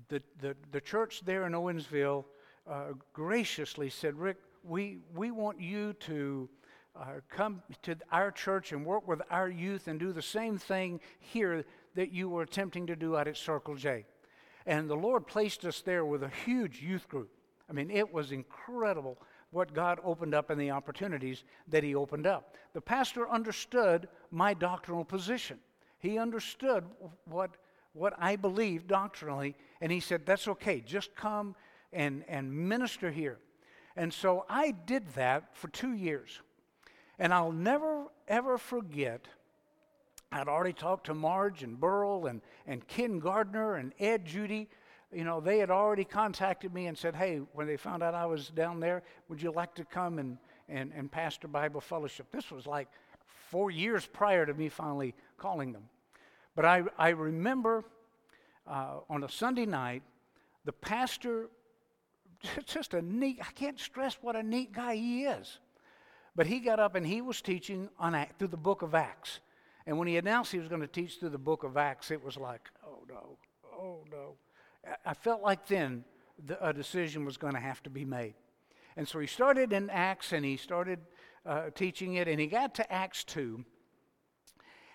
the, 0.08 0.22
the, 0.40 0.56
the 0.72 0.80
church 0.80 1.22
there 1.24 1.46
in 1.46 1.52
Owensville 1.52 2.24
uh, 2.68 2.88
graciously 3.12 3.88
said, 3.88 4.18
Rick, 4.18 4.36
we, 4.62 4.98
we 5.14 5.30
want 5.30 5.60
you 5.60 5.94
to 5.94 6.48
uh, 6.94 7.04
come 7.30 7.62
to 7.82 7.96
our 8.10 8.30
church 8.30 8.72
and 8.72 8.84
work 8.84 9.06
with 9.06 9.22
our 9.30 9.48
youth 9.48 9.86
and 9.88 9.98
do 10.00 10.12
the 10.12 10.20
same 10.22 10.58
thing 10.58 11.00
here 11.20 11.64
that 11.94 12.12
you 12.12 12.28
were 12.28 12.42
attempting 12.42 12.86
to 12.88 12.96
do 12.96 13.16
out 13.16 13.28
at 13.28 13.36
Circle 13.36 13.76
J. 13.76 14.04
And 14.66 14.90
the 14.90 14.96
Lord 14.96 15.26
placed 15.26 15.64
us 15.64 15.80
there 15.80 16.04
with 16.04 16.22
a 16.22 16.30
huge 16.44 16.82
youth 16.82 17.08
group. 17.08 17.30
I 17.70 17.72
mean, 17.72 17.90
it 17.90 18.12
was 18.12 18.32
incredible 18.32 19.18
what 19.50 19.72
God 19.74 19.98
opened 20.04 20.34
up 20.34 20.50
and 20.50 20.60
the 20.60 20.70
opportunities 20.70 21.44
that 21.68 21.84
He 21.84 21.94
opened 21.94 22.26
up. 22.26 22.56
The 22.74 22.80
pastor 22.80 23.28
understood 23.28 24.08
my 24.30 24.54
doctrinal 24.54 25.04
position. 25.04 25.58
He 25.98 26.18
understood 26.18 26.84
what, 27.24 27.56
what 27.92 28.14
I 28.18 28.36
believed 28.36 28.86
doctrinally, 28.86 29.56
and 29.80 29.90
he 29.90 30.00
said, 30.00 30.24
That's 30.24 30.48
okay, 30.48 30.80
just 30.80 31.14
come 31.14 31.54
and, 31.92 32.24
and 32.28 32.52
minister 32.52 33.10
here. 33.10 33.38
And 33.96 34.12
so 34.12 34.44
I 34.48 34.70
did 34.70 35.08
that 35.14 35.56
for 35.56 35.68
two 35.68 35.92
years. 35.92 36.40
And 37.18 37.34
I'll 37.34 37.52
never, 37.52 38.06
ever 38.28 38.58
forget. 38.58 39.26
I'd 40.30 40.46
already 40.46 40.72
talked 40.72 41.06
to 41.06 41.14
Marge 41.14 41.64
and 41.64 41.80
Burl 41.80 42.26
and, 42.26 42.40
and 42.66 42.86
Ken 42.86 43.18
Gardner 43.18 43.74
and 43.74 43.92
Ed 43.98 44.24
Judy. 44.24 44.68
You 45.12 45.24
know, 45.24 45.40
they 45.40 45.58
had 45.58 45.70
already 45.70 46.04
contacted 46.04 46.74
me 46.74 46.86
and 46.86 46.96
said, 46.96 47.16
hey, 47.16 47.40
when 47.52 47.66
they 47.66 47.76
found 47.76 48.02
out 48.02 48.14
I 48.14 48.26
was 48.26 48.48
down 48.50 48.78
there, 48.78 49.02
would 49.28 49.40
you 49.40 49.50
like 49.50 49.74
to 49.76 49.84
come 49.84 50.18
and, 50.18 50.36
and, 50.68 50.92
and 50.94 51.10
pastor 51.10 51.48
Bible 51.48 51.80
fellowship? 51.80 52.26
This 52.30 52.50
was 52.50 52.66
like 52.66 52.88
four 53.50 53.70
years 53.70 54.06
prior 54.06 54.44
to 54.44 54.52
me 54.52 54.68
finally 54.68 55.14
calling 55.38 55.72
them. 55.72 55.84
But 56.54 56.66
I, 56.66 56.82
I 56.98 57.10
remember 57.10 57.84
uh, 58.66 58.98
on 59.08 59.24
a 59.24 59.28
Sunday 59.28 59.64
night, 59.64 60.02
the 60.64 60.72
pastor, 60.72 61.48
just 62.66 62.92
a 62.92 63.00
neat, 63.00 63.38
I 63.40 63.52
can't 63.52 63.80
stress 63.80 64.18
what 64.20 64.36
a 64.36 64.42
neat 64.42 64.72
guy 64.72 64.96
he 64.96 65.24
is. 65.24 65.58
But 66.36 66.46
he 66.46 66.60
got 66.60 66.78
up 66.78 66.94
and 66.94 67.06
he 67.06 67.22
was 67.22 67.40
teaching 67.40 67.88
on 67.98 68.26
through 68.38 68.48
the 68.48 68.56
book 68.56 68.82
of 68.82 68.94
Acts. 68.94 69.40
And 69.86 69.98
when 69.98 70.06
he 70.06 70.18
announced 70.18 70.52
he 70.52 70.58
was 70.58 70.68
going 70.68 70.82
to 70.82 70.86
teach 70.86 71.18
through 71.18 71.30
the 71.30 71.38
book 71.38 71.64
of 71.64 71.78
Acts, 71.78 72.10
it 72.10 72.22
was 72.22 72.36
like, 72.36 72.68
oh 72.86 73.04
no, 73.08 73.38
oh 73.72 74.04
no. 74.10 74.34
I 75.04 75.14
felt 75.14 75.42
like 75.42 75.66
then 75.66 76.04
the, 76.44 76.66
a 76.66 76.72
decision 76.72 77.24
was 77.24 77.36
going 77.36 77.54
to 77.54 77.60
have 77.60 77.82
to 77.84 77.90
be 77.90 78.04
made. 78.04 78.34
And 78.96 79.06
so 79.06 79.18
he 79.18 79.26
started 79.26 79.72
in 79.72 79.90
Acts 79.90 80.32
and 80.32 80.44
he 80.44 80.56
started 80.56 80.98
uh, 81.46 81.70
teaching 81.74 82.14
it, 82.14 82.28
and 82.28 82.38
he 82.38 82.46
got 82.46 82.74
to 82.74 82.92
Acts 82.92 83.24
2, 83.24 83.64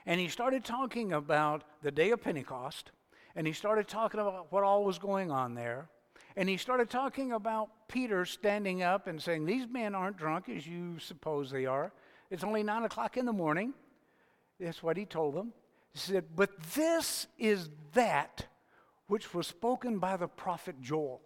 and 0.06 0.20
he 0.20 0.28
started 0.28 0.64
talking 0.64 1.14
about 1.14 1.64
the 1.82 1.92
day 1.92 2.12
of 2.12 2.22
Pentecost, 2.22 2.92
and 3.36 3.48
he 3.48 3.54
started 3.54 3.88
talking 3.88 4.20
about 4.20 4.52
what 4.52 4.64
all 4.64 4.84
was 4.84 5.00
going 5.00 5.32
on 5.32 5.56
there. 5.56 5.90
And 6.36 6.50
he 6.50 6.58
started 6.58 6.90
talking 6.90 7.32
about 7.32 7.70
Peter 7.88 8.26
standing 8.26 8.84
up 8.84 9.08
and 9.08 9.22
saying, 9.22 9.46
These 9.46 9.68
men 9.68 9.96
aren't 9.96 10.18
drunk 10.18 10.50
as 10.50 10.66
you 10.66 10.98
suppose 11.00 11.50
they 11.52 11.66
are. 11.66 11.94
It's 12.30 12.44
only 12.44 12.64
nine 12.64 12.84
o'clock 12.84 13.18
in 13.18 13.26
the 13.26 13.34
morning. 13.34 13.74
That's 14.60 14.82
what 14.82 14.98
he 14.98 15.06
told 15.06 15.36
them. 15.36 15.54
He 15.94 16.00
said, 16.00 16.26
But 16.36 16.60
this 16.74 17.28
is 17.38 17.70
that 17.94 18.48
which 19.14 19.32
was 19.32 19.46
spoken 19.46 20.00
by 20.00 20.18
the 20.18 20.28
prophet 20.28 20.82
Joel. 20.82 21.22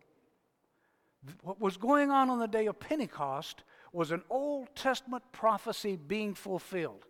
What 1.41 1.62
was 1.62 1.77
going 1.77 2.12
on 2.12 2.29
on 2.29 2.38
the 2.38 2.46
day 2.46 2.65
of 2.65 2.77
Pentecost 2.82 3.63
was 3.94 4.12
an 4.12 4.24
Old 4.29 4.67
Testament 4.75 5.24
prophecy 5.32 5.96
being 5.96 6.34
fulfilled. 6.34 7.06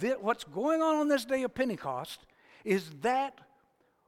That 0.00 0.20
what's 0.20 0.42
going 0.42 0.82
on 0.82 0.96
on 0.96 1.06
this 1.06 1.24
day 1.24 1.44
of 1.44 1.54
Pentecost 1.54 2.26
is 2.64 2.90
that 3.02 3.38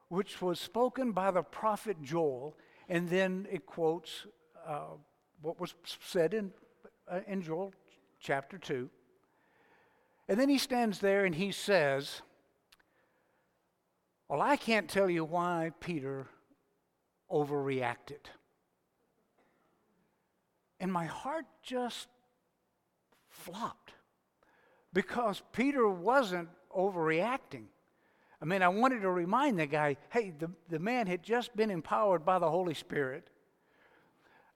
which 0.09 0.43
was 0.43 0.59
spoken 0.59 1.13
by 1.13 1.31
the 1.31 1.45
prophet 1.45 2.03
Joel, 2.03 2.57
and 2.89 3.09
then 3.09 3.47
it 3.49 3.65
quotes 3.65 4.27
uh, 4.67 4.97
what 5.41 5.61
was 5.61 5.77
said 6.01 6.35
in, 6.35 6.51
uh, 7.09 7.21
in 7.29 7.43
Joel 7.43 7.73
chapter 8.19 8.59
2. 8.59 8.91
And 10.29 10.41
then 10.41 10.49
he 10.49 10.59
stands 10.59 10.99
there 10.99 11.25
and 11.25 11.37
he 11.37 11.53
says, 11.53 12.23
Well, 14.29 14.43
I 14.43 14.57
can't 14.57 14.89
tell 14.89 15.09
you 15.09 15.25
why 15.25 15.73
Peter 15.81 16.27
overreacted. 17.31 18.27
And 20.81 20.93
my 20.93 21.07
heart 21.07 21.47
just 21.63 22.09
flopped 23.29 23.93
because 24.93 25.43
Peter 25.53 25.89
wasn't 25.89 26.49
overreacting. 26.77 27.65
I 28.41 28.45
mean, 28.45 28.63
I 28.63 28.69
wanted 28.69 29.01
to 29.01 29.11
remind 29.11 29.59
the 29.59 29.67
guy 29.67 29.97
hey, 30.11 30.33
the, 30.39 30.51
the 30.69 30.79
man 30.79 31.07
had 31.07 31.23
just 31.23 31.57
been 31.57 31.71
empowered 31.71 32.25
by 32.25 32.39
the 32.39 32.51
Holy 32.51 32.75
Spirit. 32.75 33.31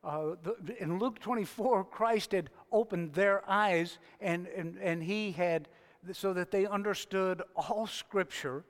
Uh, 0.05 0.35
the, 0.43 0.83
in 0.83 0.99
Luke 0.99 1.21
24, 1.21 1.85
Christ 1.85 2.33
had 2.33 2.51
opened 2.73 3.15
their 3.15 3.49
eyes 3.49 3.99
and, 4.21 4.49
and, 4.49 4.77
and 4.79 5.03
he 5.03 5.33
had, 5.33 5.69
so 6.13 6.33
that 6.33 6.51
they 6.51 6.67
understood 6.67 7.43
all 7.55 7.87
Scripture. 7.87 8.65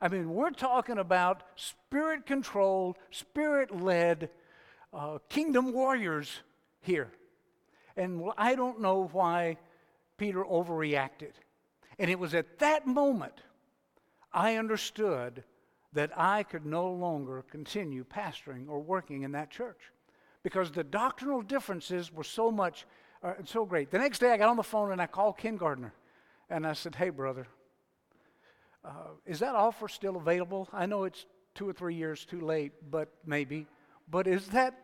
I 0.00 0.08
mean, 0.08 0.32
we're 0.32 0.50
talking 0.50 0.98
about 0.98 1.42
spirit 1.56 2.26
controlled, 2.26 2.96
spirit 3.10 3.74
led 3.74 4.30
uh, 4.92 5.18
kingdom 5.28 5.72
warriors 5.72 6.40
here. 6.80 7.10
And 7.96 8.30
I 8.36 8.54
don't 8.54 8.80
know 8.80 9.08
why 9.12 9.58
Peter 10.16 10.44
overreacted. 10.44 11.32
And 11.98 12.10
it 12.10 12.18
was 12.18 12.34
at 12.34 12.58
that 12.60 12.86
moment 12.86 13.34
I 14.32 14.56
understood 14.56 15.42
that 15.94 16.10
I 16.16 16.42
could 16.42 16.66
no 16.66 16.90
longer 16.92 17.44
continue 17.50 18.04
pastoring 18.04 18.68
or 18.68 18.80
working 18.80 19.22
in 19.22 19.32
that 19.32 19.50
church 19.50 19.80
because 20.42 20.70
the 20.70 20.84
doctrinal 20.84 21.42
differences 21.42 22.12
were 22.12 22.24
so 22.24 22.50
much, 22.50 22.86
uh, 23.22 23.34
so 23.44 23.64
great. 23.64 23.90
The 23.90 23.98
next 23.98 24.18
day 24.20 24.30
I 24.30 24.36
got 24.36 24.48
on 24.48 24.56
the 24.56 24.62
phone 24.62 24.92
and 24.92 25.00
I 25.00 25.06
called 25.06 25.38
Ken 25.38 25.56
Gardner 25.56 25.92
and 26.50 26.66
I 26.66 26.74
said, 26.74 26.94
Hey, 26.94 27.10
brother, 27.10 27.48
uh, 28.84 28.90
is 29.26 29.40
that 29.40 29.54
offer 29.54 29.88
still 29.88 30.16
available? 30.16 30.68
I 30.72 30.86
know 30.86 31.04
it's 31.04 31.26
two 31.54 31.68
or 31.68 31.72
three 31.72 31.94
years 31.94 32.24
too 32.24 32.40
late, 32.40 32.72
but 32.90 33.08
maybe. 33.26 33.66
But 34.10 34.26
is 34.26 34.46
that? 34.48 34.78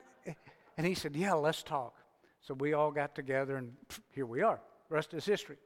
And 0.77 0.87
he 0.87 0.95
said, 0.95 1.15
Yeah, 1.15 1.35
let's 1.35 1.63
talk. 1.63 1.95
So 2.43 2.55
we 2.55 2.75
all 2.75 2.91
got 2.91 3.15
together 3.15 3.57
and 3.57 3.73
here 4.13 4.27
we 4.27 4.43
are. 4.43 4.61
The 4.89 4.95
rest 4.95 5.15
is 5.15 5.25
history. 5.25 5.57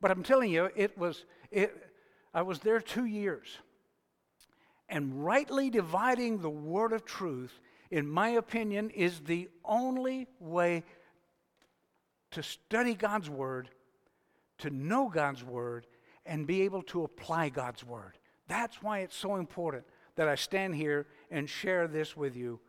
But 0.00 0.10
I'm 0.10 0.22
telling 0.22 0.50
you, 0.50 0.70
it 0.74 0.96
was, 0.98 1.24
it, 1.50 1.90
I 2.34 2.42
was 2.42 2.58
there 2.60 2.80
two 2.80 3.04
years. 3.04 3.58
And 4.88 5.24
rightly 5.24 5.70
dividing 5.70 6.38
the 6.38 6.50
word 6.50 6.92
of 6.92 7.04
truth, 7.04 7.60
in 7.90 8.08
my 8.08 8.30
opinion, 8.30 8.90
is 8.90 9.20
the 9.20 9.48
only 9.64 10.26
way 10.38 10.84
to 12.32 12.42
study 12.42 12.94
God's 12.94 13.30
word, 13.30 13.68
to 14.58 14.70
know 14.70 15.08
God's 15.08 15.42
word, 15.42 15.86
and 16.26 16.46
be 16.46 16.62
able 16.62 16.82
to 16.82 17.04
apply 17.04 17.48
God's 17.48 17.84
word. 17.84 18.18
That's 18.48 18.82
why 18.82 19.00
it's 19.00 19.16
so 19.16 19.36
important 19.36 19.84
that 20.16 20.28
I 20.28 20.34
stand 20.34 20.74
here 20.74 21.06
and 21.30 21.48
share 21.48 21.86
this 21.88 22.16
with 22.16 22.36
you 22.36 22.60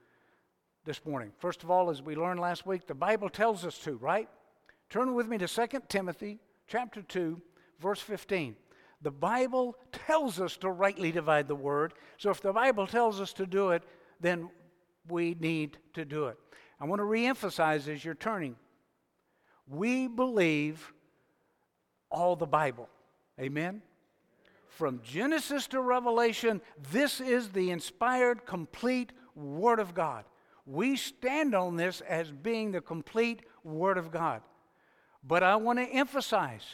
this 0.85 1.05
morning. 1.05 1.31
First 1.37 1.63
of 1.63 1.71
all, 1.71 1.89
as 1.89 2.01
we 2.01 2.15
learned 2.15 2.39
last 2.39 2.65
week, 2.65 2.87
the 2.87 2.95
Bible 2.95 3.29
tells 3.29 3.65
us 3.65 3.77
to, 3.79 3.95
right? 3.97 4.29
Turn 4.89 5.13
with 5.13 5.27
me 5.27 5.37
to 5.37 5.47
2 5.47 5.67
Timothy 5.89 6.39
chapter 6.67 7.01
2, 7.01 7.41
verse 7.79 7.99
15. 7.99 8.55
The 9.01 9.11
Bible 9.11 9.75
tells 9.91 10.39
us 10.39 10.57
to 10.57 10.69
rightly 10.69 11.11
divide 11.11 11.47
the 11.47 11.55
word. 11.55 11.93
So 12.17 12.31
if 12.31 12.41
the 12.41 12.53
Bible 12.53 12.87
tells 12.87 13.21
us 13.21 13.33
to 13.33 13.45
do 13.45 13.69
it, 13.69 13.83
then 14.19 14.49
we 15.07 15.35
need 15.39 15.77
to 15.93 16.03
do 16.03 16.25
it. 16.27 16.37
I 16.79 16.85
want 16.85 16.99
to 16.99 17.05
reemphasize 17.05 17.87
as 17.87 18.03
you're 18.03 18.15
turning. 18.15 18.55
We 19.67 20.07
believe 20.07 20.93
all 22.09 22.35
the 22.35 22.47
Bible. 22.47 22.89
Amen? 23.39 23.81
From 24.67 25.01
Genesis 25.03 25.67
to 25.67 25.81
Revelation, 25.81 26.61
this 26.91 27.19
is 27.19 27.49
the 27.49 27.71
inspired, 27.71 28.45
complete 28.45 29.11
Word 29.35 29.79
of 29.79 29.93
God. 29.93 30.25
We 30.65 30.95
stand 30.97 31.55
on 31.55 31.77
this 31.77 32.01
as 32.01 32.31
being 32.31 32.71
the 32.71 32.81
complete 32.81 33.41
Word 33.63 33.97
of 33.97 34.11
God. 34.11 34.41
But 35.23 35.43
I 35.43 35.55
want 35.55 35.79
to 35.79 35.85
emphasize 35.85 36.65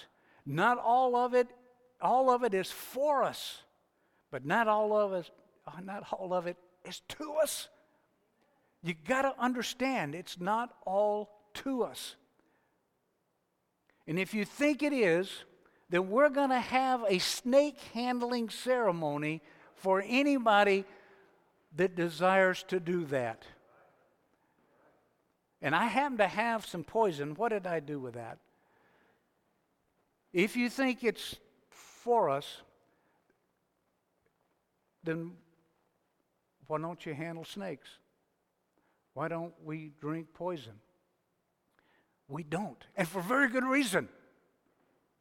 not 0.46 0.78
all 0.78 1.16
of 1.16 1.34
it 1.34 1.48
all 2.04 2.30
of 2.30 2.44
it 2.44 2.54
is 2.54 2.70
for 2.70 3.24
us, 3.24 3.64
but 4.30 4.46
not 4.46 4.68
all 4.68 4.96
of 4.96 5.14
it, 5.14 5.32
uh, 5.66 5.80
not 5.82 6.06
all 6.12 6.34
of 6.34 6.46
it 6.46 6.58
is 6.84 7.00
to 7.08 7.36
us. 7.42 7.70
You 8.84 8.94
got 9.08 9.22
to 9.22 9.34
understand 9.40 10.14
it's 10.14 10.40
not 10.40 10.76
all 10.86 11.32
to 11.56 11.84
us. 11.84 12.16
And 14.06 14.20
if 14.20 14.34
you 14.34 14.44
think 14.44 14.84
it 14.84 14.92
is, 14.92 15.46
then 15.94 16.10
we're 16.10 16.30
going 16.30 16.50
to 16.50 16.60
have 16.60 17.06
a 17.08 17.20
snake 17.20 17.78
handling 17.94 18.50
ceremony 18.50 19.44
for 19.76 20.04
anybody 20.04 20.86
that 21.76 21.96
desires 21.96 22.66
to 22.70 22.80
do 22.80 23.06
that. 23.06 23.44
And 25.62 25.76
I 25.76 25.86
happen 25.86 26.18
to 26.18 26.28
have 26.28 26.66
some 26.66 26.84
poison. 26.84 27.36
What 27.36 27.50
did 27.50 27.68
I 27.68 27.80
do 27.80 28.00
with 28.00 28.16
that? 28.16 28.40
If 30.34 30.58
you 30.58 30.68
think 30.68 31.04
it's 31.04 31.36
for 31.70 32.28
us, 32.28 32.62
then 35.04 35.34
why 36.66 36.80
don't 36.80 37.06
you 37.06 37.14
handle 37.14 37.46
snakes? 37.46 38.00
Why 39.14 39.28
don't 39.28 39.54
we 39.64 39.92
drink 40.02 40.34
poison? 40.34 40.74
We 42.28 42.42
don't. 42.42 42.84
And 42.96 43.08
for 43.08 43.22
very 43.22 43.48
good 43.48 43.64
reason. 43.64 44.10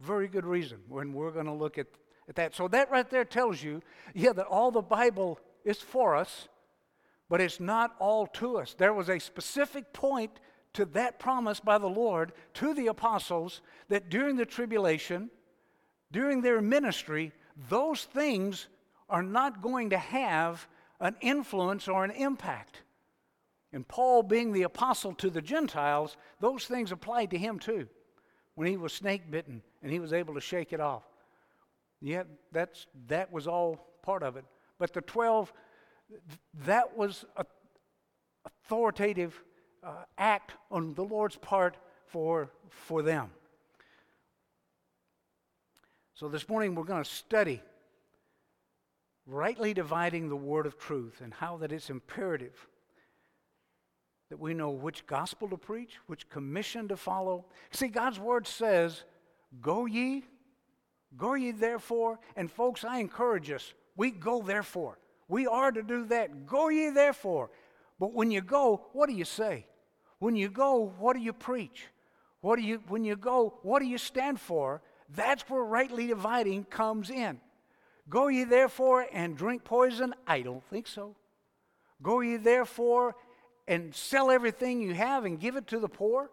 Very 0.03 0.27
good 0.27 0.45
reason 0.45 0.79
when 0.89 1.13
we're 1.13 1.31
going 1.31 1.47
to 1.47 1.53
look 1.53 1.79
at, 1.79 1.87
at 2.29 2.35
that. 2.35 2.57
So 2.57 2.67
that 2.69 2.91
right 2.91 3.09
there 3.09 3.25
tells 3.25 3.63
you, 3.63 3.81
yeah, 4.15 4.33
that 4.33 4.47
all 4.47 4.73
the 4.73 4.83
Bible 4.83 5.39
is 5.65 5.79
for 5.79 6.17
us, 6.17 6.49
but 7.29 7.41
it's 7.41 7.61
not 7.61 7.95
all 8.01 8.27
to 8.27 8.59
us. 8.59 8.75
There 8.75 8.93
was 8.93 9.09
a 9.09 9.21
specific 9.21 9.93
point 9.93 10.41
to 10.73 10.87
that 10.87 11.21
promise 11.21 11.61
by 11.61 11.79
the 11.79 11.89
Lord 11.89 12.33
to 12.55 12.75
the 12.75 12.89
apostles 12.89 13.61
that 13.91 14.09
during 14.09 14.35
the 14.35 14.45
tribulation, 14.45 15.31
during 16.11 16.43
their 16.43 16.61
ministry, 16.61 17.31
those 17.69 18.03
things 18.03 18.67
are 19.09 19.23
not 19.23 19.63
going 19.63 19.91
to 19.91 19.99
have 19.99 20.67
an 20.99 21.15
influence 21.21 21.87
or 21.87 22.05
an 22.05 22.11
impact. 22.11 22.83
And 23.73 23.87
Paul, 23.87 24.25
being 24.25 24.53
the 24.53 24.65
apostle 24.65 25.15
to 25.15 25.31
the 25.31 25.43
Gentiles, 25.43 26.17
those 26.41 26.65
things 26.65 26.91
applied 26.91 27.31
to 27.31 27.39
him 27.39 27.61
too 27.61 27.89
when 28.55 28.69
he 28.69 28.77
was 28.77 28.93
snake 28.93 29.31
bitten 29.31 29.63
and 29.83 29.91
he 29.91 30.01
was 30.01 30.13
able 30.13 30.35
to 30.35 30.41
shake 30.41 30.73
it 30.73 30.81
off. 30.81 31.05
Yet 32.01 32.27
that's, 32.51 32.87
that 33.09 33.33
was 33.33 33.47
all 33.47 33.87
part 34.03 34.23
of 34.23 34.37
it. 34.37 34.45
But 34.79 34.93
the 34.93 35.01
12, 35.01 35.53
that 36.67 36.97
was 36.97 37.25
an 37.37 37.47
authoritative 38.45 39.41
uh, 39.83 40.05
act 40.19 40.53
on 40.71 40.95
the 40.95 41.05
Lord's 41.05 41.37
part 41.37 41.77
for, 42.07 42.51
for 42.69 43.03
them. 43.03 43.31
So 46.15 46.29
this 46.29 46.49
morning 46.49 46.75
we're 46.75 46.85
going 46.85 47.03
to 47.03 47.11
study 47.11 47.63
rightly 49.27 49.73
dividing 49.73 50.29
the 50.29 50.37
word 50.37 50.67
of 50.67 50.79
truth 50.79 51.21
and 51.23 51.33
how 51.33 51.57
that 51.59 51.73
it's 51.73 51.91
imperative 51.91 52.69
that 54.33 54.41
we 54.41 54.55
know 54.55 54.71
which 54.71 55.07
gospel 55.07 55.47
to 55.47 55.59
preach, 55.59 55.99
which 56.07 56.27
commission 56.31 56.89
to 56.89 56.97
follow. 56.97 57.45
See, 57.71 57.89
God's 57.89 58.19
word 58.19 58.47
says, 58.47 59.05
Go 59.61 59.85
ye, 59.85 60.25
go 61.19 61.35
ye 61.35 61.51
therefore. 61.51 62.19
And 62.35 62.51
folks, 62.51 62.83
I 62.83 63.01
encourage 63.01 63.51
us, 63.51 63.75
we 63.95 64.11
go 64.11 64.41
therefore. 64.41 64.97
We 65.29 65.47
are 65.47 65.71
to 65.71 65.83
do 65.83 66.07
that. 66.07 66.47
Go 66.47 66.71
ye 66.71 66.89
therefore. 66.89 67.51
But 68.01 68.15
when 68.15 68.31
you 68.31 68.41
go, 68.41 68.87
what 68.95 69.11
do 69.11 69.15
you 69.15 69.27
say? 69.27 69.67
When 70.19 70.35
you 70.35 70.49
go, 70.49 70.95
what 70.99 71.15
do 71.15 71.21
you 71.21 71.35
preach? 71.35 71.89
What 72.41 72.57
do 72.57 72.63
you, 72.63 72.81
when 72.89 73.05
you 73.05 73.17
go, 73.17 73.59
what 73.61 73.81
do 73.81 73.87
you 73.87 73.99
stand 73.99 74.41
for? 74.41 74.81
That's 75.15 75.43
where 75.51 75.63
rightly 75.63 76.07
dividing 76.07 76.65
comes 76.65 77.11
in. 77.11 77.39
Go 78.09 78.29
ye 78.29 78.45
therefore 78.45 79.07
and 79.13 79.37
drink 79.37 79.63
poison? 79.63 80.15
I 80.27 80.41
don't 80.41 80.65
think 80.71 80.87
so. 80.87 81.17
Go 82.03 82.21
ye 82.21 82.39
therefore 82.39 83.15
and 83.67 83.95
sell 83.95 84.31
everything 84.31 84.81
you 84.81 84.95
have 84.95 85.25
and 85.25 85.39
give 85.39 85.57
it 85.57 85.67
to 85.69 85.79
the 85.79 85.89
poor? 85.89 86.31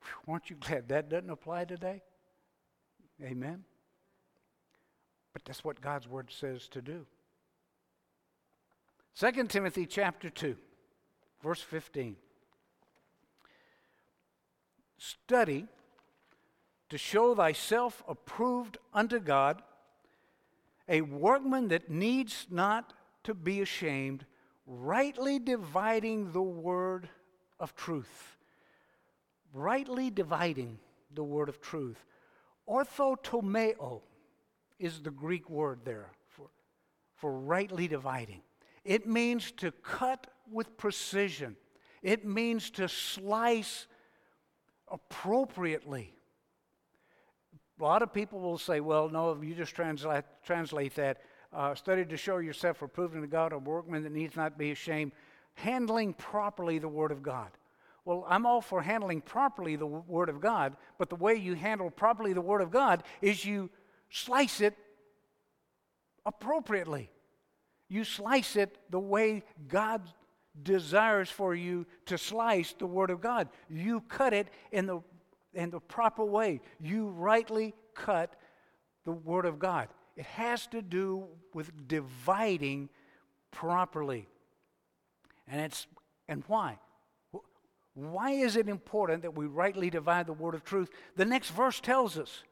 Whew, 0.00 0.34
aren't 0.34 0.50
you 0.50 0.56
glad 0.56 0.88
that 0.88 1.08
doesn't 1.08 1.30
apply 1.30 1.64
today? 1.64 2.02
Amen. 3.22 3.64
But 5.32 5.44
that's 5.44 5.64
what 5.64 5.80
God's 5.80 6.08
word 6.08 6.30
says 6.30 6.68
to 6.68 6.82
do. 6.82 7.06
2 9.18 9.46
Timothy 9.46 9.86
chapter 9.86 10.28
2, 10.28 10.56
verse 11.42 11.60
15 11.60 12.16
study 15.04 15.66
to 16.88 16.98
show 16.98 17.34
thyself 17.34 18.02
approved 18.08 18.78
unto 18.92 19.18
God, 19.18 19.62
a 20.88 21.00
workman 21.00 21.68
that 21.68 21.90
needs 21.90 22.46
not 22.50 22.92
to 23.24 23.34
be 23.34 23.60
ashamed, 23.60 24.26
rightly 24.66 25.38
dividing 25.38 26.32
the 26.32 26.42
word 26.42 27.08
of 27.60 27.74
truth. 27.74 28.36
Rightly 29.52 30.10
dividing 30.10 30.78
the 31.14 31.22
word 31.22 31.48
of 31.48 31.60
truth. 31.60 32.04
Orthotomeo 32.68 34.02
is 34.78 35.00
the 35.00 35.10
Greek 35.10 35.48
word 35.48 35.80
there 35.84 36.10
for, 36.28 36.48
for 37.14 37.38
rightly 37.38 37.86
dividing. 37.88 38.40
It 38.84 39.06
means 39.06 39.52
to 39.52 39.70
cut 39.70 40.26
with 40.50 40.76
precision. 40.76 41.56
It 42.02 42.24
means 42.26 42.70
to 42.70 42.88
slice 42.88 43.86
appropriately. 44.90 46.12
A 47.80 47.82
lot 47.82 48.02
of 48.02 48.12
people 48.12 48.40
will 48.40 48.58
say, 48.58 48.80
well, 48.80 49.08
no, 49.08 49.40
you 49.42 49.54
just 49.54 49.74
translate, 49.74 50.24
translate 50.44 50.94
that. 50.96 51.22
Uh, 51.54 51.72
study 51.74 52.04
to 52.04 52.16
show 52.16 52.38
yourself 52.38 52.82
approved 52.82 53.14
unto 53.14 53.28
God, 53.28 53.52
a 53.52 53.58
workman 53.58 54.02
that 54.02 54.12
needs 54.12 54.34
not 54.34 54.58
be 54.58 54.72
ashamed, 54.72 55.12
handling 55.54 56.12
properly 56.12 56.78
the 56.78 56.88
Word 56.88 57.12
of 57.12 57.22
God. 57.22 57.50
Well, 58.04 58.26
I'm 58.28 58.44
all 58.44 58.60
for 58.60 58.82
handling 58.82 59.20
properly 59.20 59.76
the 59.76 59.86
Word 59.86 60.28
of 60.28 60.40
God, 60.40 60.76
but 60.98 61.08
the 61.08 61.16
way 61.16 61.36
you 61.36 61.54
handle 61.54 61.90
properly 61.90 62.32
the 62.32 62.40
Word 62.40 62.60
of 62.60 62.72
God 62.72 63.04
is 63.22 63.44
you 63.44 63.70
slice 64.10 64.60
it 64.60 64.76
appropriately. 66.26 67.10
You 67.88 68.02
slice 68.02 68.56
it 68.56 68.76
the 68.90 68.98
way 68.98 69.44
God 69.68 70.02
desires 70.60 71.30
for 71.30 71.54
you 71.54 71.86
to 72.06 72.18
slice 72.18 72.74
the 72.76 72.86
Word 72.86 73.10
of 73.10 73.20
God. 73.20 73.48
You 73.70 74.00
cut 74.02 74.32
it 74.32 74.48
in 74.72 74.86
the, 74.86 75.00
in 75.54 75.70
the 75.70 75.80
proper 75.80 76.24
way. 76.24 76.60
You 76.80 77.08
rightly 77.08 77.74
cut 77.94 78.34
the 79.04 79.12
Word 79.12 79.46
of 79.46 79.58
God. 79.58 79.88
It 80.16 80.26
has 80.26 80.66
to 80.68 80.80
do 80.82 81.24
with 81.52 81.88
dividing 81.88 82.88
properly. 83.50 84.28
And 85.48 85.60
it's 85.60 85.86
and 86.28 86.42
why? 86.46 86.78
Why 87.94 88.30
is 88.30 88.56
it 88.56 88.68
important 88.68 89.22
that 89.22 89.36
we 89.36 89.46
rightly 89.46 89.90
divide 89.90 90.26
the 90.26 90.32
word 90.32 90.54
of 90.54 90.64
truth? 90.64 90.90
The 91.16 91.24
next 91.24 91.50
verse 91.50 91.80
tells 91.80 92.18
us. 92.18 92.42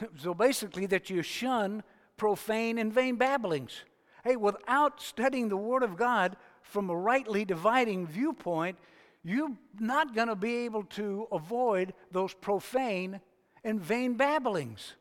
So 0.16 0.32
basically, 0.32 0.86
that 0.86 1.10
you 1.10 1.22
shun 1.22 1.82
profane 2.16 2.78
and 2.78 2.92
vain 2.92 3.16
babblings. 3.16 3.84
Hey, 4.24 4.36
without 4.36 5.02
studying 5.02 5.48
the 5.48 5.56
word 5.56 5.82
of 5.82 5.96
God, 5.96 6.36
from 6.62 6.88
a 6.88 6.96
rightly 6.96 7.44
dividing 7.44 8.06
viewpoint, 8.06 8.78
you're 9.22 9.52
not 9.78 10.14
going 10.14 10.28
to 10.28 10.36
be 10.36 10.64
able 10.64 10.84
to 10.84 11.28
avoid 11.30 11.92
those 12.10 12.32
profane 12.32 13.20
and 13.64 13.80
vain 13.80 14.14
babblings 14.14 14.94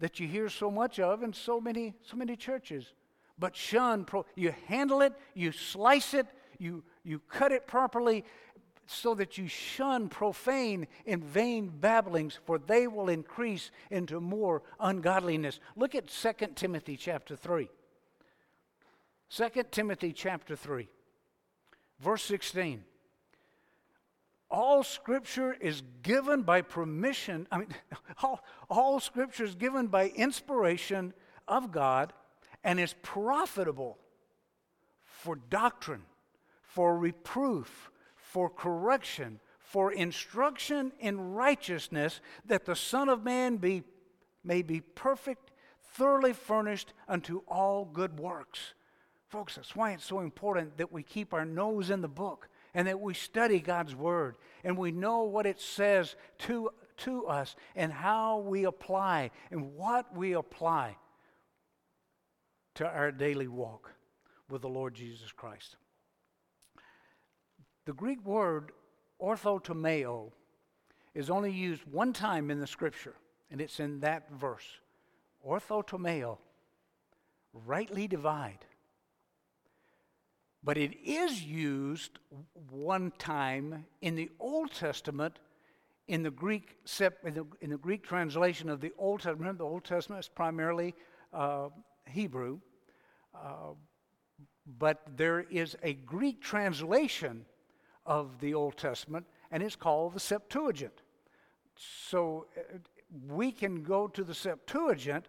that 0.00 0.20
you 0.20 0.28
hear 0.28 0.48
so 0.48 0.70
much 0.70 1.00
of 1.00 1.22
in 1.22 1.32
so 1.32 1.60
many, 1.60 1.94
so 2.02 2.16
many 2.16 2.36
churches. 2.36 2.92
But 3.38 3.56
shun, 3.56 4.04
pro- 4.04 4.26
you 4.34 4.54
handle 4.66 5.00
it, 5.02 5.12
you 5.34 5.52
slice 5.52 6.14
it, 6.14 6.26
you, 6.58 6.82
you 7.04 7.20
cut 7.28 7.52
it 7.52 7.66
properly 7.66 8.24
so 8.86 9.14
that 9.14 9.36
you 9.36 9.48
shun 9.48 10.08
profane 10.08 10.86
and 11.06 11.22
vain 11.24 11.68
babblings, 11.68 12.38
for 12.44 12.58
they 12.58 12.86
will 12.86 13.08
increase 13.08 13.70
into 13.90 14.20
more 14.20 14.62
ungodliness. 14.78 15.58
Look 15.74 15.94
at 15.94 16.06
2 16.06 16.32
Timothy 16.54 16.96
chapter 16.96 17.36
3. 17.36 17.68
2 19.28 19.48
Timothy 19.70 20.12
chapter 20.12 20.54
3, 20.54 20.88
verse 22.00 22.22
16. 22.22 22.84
All 24.56 24.82
scripture 24.82 25.52
is 25.52 25.82
given 26.02 26.40
by 26.40 26.62
permission, 26.62 27.46
I 27.52 27.58
mean, 27.58 27.68
all, 28.22 28.42
all 28.70 29.00
scripture 29.00 29.44
is 29.44 29.54
given 29.54 29.88
by 29.88 30.08
inspiration 30.08 31.12
of 31.46 31.70
God 31.70 32.14
and 32.64 32.80
is 32.80 32.94
profitable 33.02 33.98
for 35.04 35.36
doctrine, 35.36 36.04
for 36.62 36.96
reproof, 36.96 37.90
for 38.14 38.48
correction, 38.48 39.40
for 39.58 39.92
instruction 39.92 40.90
in 41.00 41.34
righteousness, 41.34 42.22
that 42.46 42.64
the 42.64 42.76
Son 42.76 43.10
of 43.10 43.22
Man 43.22 43.58
be, 43.58 43.82
may 44.42 44.62
be 44.62 44.80
perfect, 44.80 45.50
thoroughly 45.92 46.32
furnished 46.32 46.94
unto 47.06 47.42
all 47.46 47.84
good 47.84 48.18
works. 48.18 48.72
Folks, 49.28 49.56
that's 49.56 49.76
why 49.76 49.92
it's 49.92 50.06
so 50.06 50.20
important 50.20 50.78
that 50.78 50.90
we 50.90 51.02
keep 51.02 51.34
our 51.34 51.44
nose 51.44 51.90
in 51.90 52.00
the 52.00 52.08
book 52.08 52.48
and 52.76 52.86
that 52.86 53.00
we 53.00 53.14
study 53.14 53.58
God's 53.58 53.96
Word 53.96 54.36
and 54.62 54.76
we 54.76 54.92
know 54.92 55.22
what 55.22 55.46
it 55.46 55.58
says 55.58 56.14
to, 56.40 56.70
to 56.98 57.26
us 57.26 57.56
and 57.74 57.90
how 57.90 58.40
we 58.40 58.64
apply 58.64 59.30
and 59.50 59.74
what 59.74 60.14
we 60.14 60.34
apply 60.34 60.96
to 62.74 62.86
our 62.86 63.10
daily 63.10 63.48
walk 63.48 63.92
with 64.50 64.60
the 64.60 64.68
Lord 64.68 64.94
Jesus 64.94 65.32
Christ. 65.32 65.76
The 67.86 67.94
Greek 67.94 68.22
word 68.26 68.72
orthotomeo 69.22 70.32
is 71.14 71.30
only 71.30 71.52
used 71.52 71.82
one 71.90 72.12
time 72.12 72.50
in 72.50 72.60
the 72.60 72.66
scripture, 72.66 73.14
and 73.50 73.62
it's 73.62 73.80
in 73.80 74.00
that 74.00 74.30
verse. 74.30 74.66
Orthotomeo, 75.48 76.36
rightly 77.54 78.06
divide. 78.06 78.66
But 80.66 80.76
it 80.76 80.98
is 81.04 81.44
used 81.44 82.18
one 82.70 83.12
time 83.18 83.86
in 84.02 84.16
the 84.16 84.28
Old 84.40 84.72
Testament 84.72 85.38
in 86.08 86.24
the 86.24 86.30
Greek, 86.32 86.76
in 87.24 87.34
the, 87.34 87.46
in 87.60 87.70
the 87.70 87.78
Greek 87.78 88.02
translation 88.02 88.68
of 88.68 88.80
the 88.80 88.92
Old 88.98 89.20
Testament. 89.20 89.58
The 89.58 89.64
Old 89.64 89.84
Testament 89.84 90.24
is 90.24 90.28
primarily 90.28 90.92
uh, 91.32 91.68
Hebrew. 92.08 92.58
Uh, 93.32 93.74
but 94.80 95.02
there 95.16 95.46
is 95.48 95.76
a 95.84 95.92
Greek 95.92 96.42
translation 96.42 97.46
of 98.04 98.40
the 98.40 98.52
Old 98.52 98.76
Testament, 98.76 99.24
and 99.52 99.62
it's 99.62 99.76
called 99.76 100.14
the 100.14 100.20
Septuagint. 100.20 101.00
So 101.76 102.48
uh, 102.58 102.78
we 103.28 103.52
can 103.52 103.84
go 103.84 104.08
to 104.08 104.24
the 104.24 104.34
Septuagint 104.34 105.26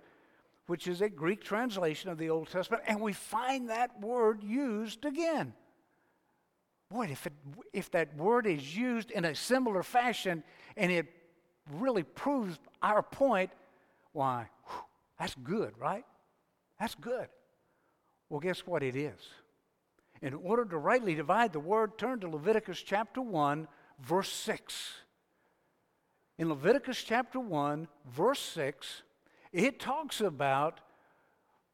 which 0.68 0.88
is 0.88 1.02
a 1.02 1.10
Greek 1.10 1.44
translation 1.44 2.10
of 2.10 2.18
the 2.18 2.30
Old 2.30 2.50
Testament, 2.50 2.84
and 2.88 3.02
we 3.02 3.14
find 3.14 3.70
that 3.70 4.00
word 4.00 4.44
used 4.44 5.06
again. 5.06 5.54
boy, 6.90 7.08
if, 7.10 7.26
it, 7.26 7.34
if 7.74 7.90
that 7.92 8.16
word 8.16 8.46
is 8.46 8.76
used 8.76 9.12
in 9.12 9.26
a 9.26 9.34
similar 9.34 9.82
fashion 9.82 10.44
and 10.76 10.92
it 10.92 11.08
really 11.72 12.04
proves 12.04 12.60
our 12.82 13.02
point, 13.02 13.50
why, 14.12 14.50
whew, 14.68 14.82
that's 15.20 15.36
good, 15.44 15.74
right? 15.80 16.06
That's 16.80 16.96
good. 16.96 17.28
Well, 18.30 18.40
guess 18.40 18.68
what 18.68 18.84
it 18.84 18.96
is? 18.96 19.20
In 20.22 20.34
order 20.34 20.66
to 20.66 20.78
rightly 20.78 21.16
divide 21.16 21.54
the 21.54 21.60
word, 21.60 21.98
turn 21.98 22.20
to 22.22 22.28
Leviticus 22.28 22.82
chapter 22.82 23.22
1, 23.22 23.68
verse 24.02 24.32
6. 24.32 24.94
In 26.38 26.50
Leviticus 26.50 27.04
chapter 27.04 27.40
1, 27.40 27.88
verse 28.06 28.40
6, 28.40 29.04
it 29.58 29.80
talks 29.80 30.22
about 30.22 30.82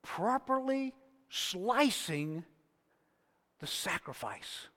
properly 0.04 0.93
slicing 1.30 2.46
the 3.60 3.67
sacrifice. 3.67 4.67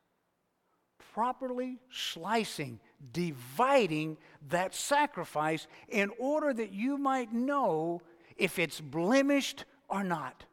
Properly 1.14 1.78
slicing, 1.90 2.80
dividing 3.12 4.16
that 4.48 4.74
sacrifice 4.74 5.66
in 5.88 6.10
order 6.18 6.52
that 6.52 6.72
you 6.72 6.98
might 6.98 7.32
know 7.32 8.02
if 8.36 8.58
it's 8.58 8.80
blemished 8.80 9.64
or 9.88 10.02
not. 10.02 10.44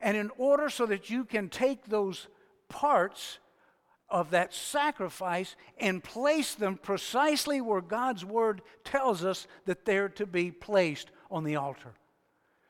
And 0.00 0.16
in 0.16 0.30
order 0.38 0.70
so 0.70 0.86
that 0.86 1.10
you 1.10 1.24
can 1.24 1.48
take 1.48 1.86
those 1.86 2.28
parts 2.68 3.38
of 4.10 4.30
that 4.30 4.52
sacrifice 4.52 5.56
and 5.78 6.02
place 6.02 6.54
them 6.54 6.76
precisely 6.76 7.60
where 7.60 7.80
God's 7.80 8.24
word 8.24 8.62
tells 8.84 9.24
us 9.24 9.46
that 9.66 9.84
they're 9.84 10.08
to 10.10 10.26
be 10.26 10.50
placed 10.50 11.10
on 11.30 11.44
the 11.44 11.56
altar. 11.56 11.94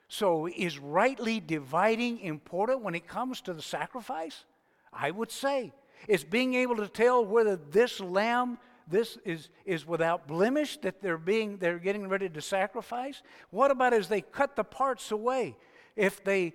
So, 0.09 0.47
is 0.47 0.79
rightly 0.79 1.39
dividing 1.41 2.19
important 2.21 2.83
when 2.83 2.95
it 2.95 3.07
comes 3.07 3.41
to 3.43 3.55
the 3.55 3.63
sacrifice? 3.63 4.45
I 4.93 5.11
would 5.11 5.31
say. 5.31 5.73
Is 6.09 6.25
being 6.25 6.55
able 6.55 6.77
to 6.77 6.89
tell 6.89 7.25
whether 7.25 7.57
this 7.57 8.01
lamb 8.01 8.59
this 8.89 9.19
is, 9.25 9.51
is 9.65 9.87
without 9.87 10.27
blemish 10.27 10.79
that 10.79 11.01
they're 11.01 11.17
being 11.17 11.59
they're 11.59 11.79
getting 11.79 12.09
ready 12.09 12.29
to 12.29 12.41
sacrifice? 12.41 13.23
What 13.51 13.71
about 13.71 13.93
as 13.93 14.09
they 14.09 14.21
cut 14.21 14.57
the 14.57 14.65
parts 14.65 15.13
away? 15.13 15.57
If 15.95 16.25
they 16.25 16.55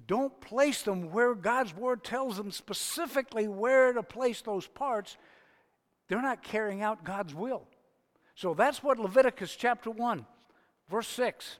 don't 0.00 0.40
place 0.40 0.82
them 0.82 1.10
where 1.10 1.34
God's 1.34 1.74
word 1.74 2.02
tells 2.02 2.36
them 2.38 2.50
specifically 2.50 3.46
where 3.46 3.92
to 3.92 4.02
place 4.02 4.40
those 4.40 4.66
parts, 4.66 5.18
they're 6.08 6.22
not 6.22 6.42
carrying 6.42 6.82
out 6.82 7.04
God's 7.04 7.34
will. 7.34 7.66
So 8.34 8.54
that's 8.54 8.82
what 8.82 8.98
Leviticus 8.98 9.54
chapter 9.54 9.90
1, 9.90 10.24
verse 10.88 11.08
6, 11.08 11.58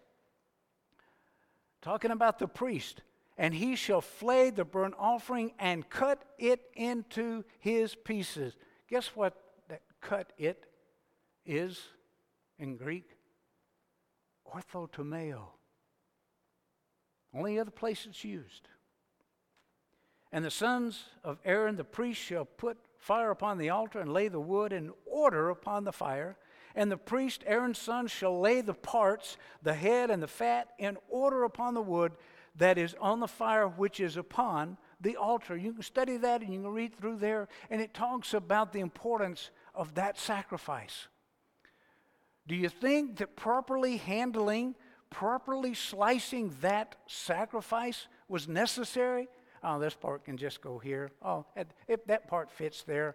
talking 1.82 2.10
about 2.10 2.38
the 2.38 2.48
priest. 2.48 3.02
And 3.38 3.54
he 3.54 3.76
shall 3.76 4.02
flay 4.02 4.50
the 4.50 4.64
burnt 4.64 4.94
offering 4.98 5.52
and 5.58 5.88
cut 5.88 6.22
it 6.38 6.60
into 6.74 7.44
his 7.58 7.94
pieces. 7.94 8.54
Guess 8.88 9.08
what 9.14 9.34
that 9.68 9.80
cut 10.00 10.32
it 10.36 10.66
is 11.46 11.80
in 12.58 12.76
Greek? 12.76 13.16
Orthotomeo. 14.54 15.44
Only 17.34 17.58
other 17.58 17.70
place 17.70 18.06
it's 18.06 18.24
used. 18.24 18.68
And 20.30 20.44
the 20.44 20.50
sons 20.50 21.04
of 21.24 21.38
Aaron 21.44 21.76
the 21.76 21.84
priest 21.84 22.20
shall 22.20 22.44
put 22.44 22.78
fire 22.98 23.30
upon 23.30 23.58
the 23.58 23.70
altar 23.70 24.00
and 24.00 24.12
lay 24.12 24.28
the 24.28 24.40
wood 24.40 24.72
in 24.72 24.92
order 25.04 25.50
upon 25.50 25.84
the 25.84 25.92
fire. 25.92 26.36
And 26.74 26.90
the 26.90 26.96
priest, 26.96 27.42
Aaron's 27.46 27.78
son, 27.78 28.06
shall 28.06 28.40
lay 28.40 28.60
the 28.60 28.74
parts, 28.74 29.36
the 29.62 29.74
head 29.74 30.10
and 30.10 30.22
the 30.22 30.28
fat, 30.28 30.70
in 30.78 30.96
order 31.08 31.44
upon 31.44 31.74
the 31.74 31.82
wood 31.82 32.12
that 32.56 32.78
is 32.78 32.94
on 33.00 33.20
the 33.20 33.28
fire 33.28 33.66
which 33.66 34.00
is 34.00 34.16
upon 34.16 34.78
the 35.00 35.16
altar. 35.16 35.56
You 35.56 35.72
can 35.72 35.82
study 35.82 36.16
that 36.18 36.42
and 36.42 36.52
you 36.52 36.62
can 36.62 36.70
read 36.70 36.94
through 36.94 37.16
there, 37.16 37.48
and 37.70 37.80
it 37.80 37.92
talks 37.92 38.34
about 38.34 38.72
the 38.72 38.80
importance 38.80 39.50
of 39.74 39.94
that 39.94 40.18
sacrifice. 40.18 41.08
Do 42.46 42.54
you 42.54 42.68
think 42.68 43.18
that 43.18 43.36
properly 43.36 43.98
handling 43.98 44.74
properly 45.12 45.74
slicing 45.74 46.54
that 46.62 46.96
sacrifice 47.06 48.08
was 48.28 48.48
necessary. 48.48 49.28
Oh, 49.62 49.78
this 49.78 49.94
part 49.94 50.24
can 50.24 50.36
just 50.36 50.60
go 50.60 50.78
here. 50.78 51.12
Oh, 51.22 51.44
if 51.86 52.04
that 52.06 52.26
part 52.26 52.50
fits 52.50 52.82
there. 52.82 53.14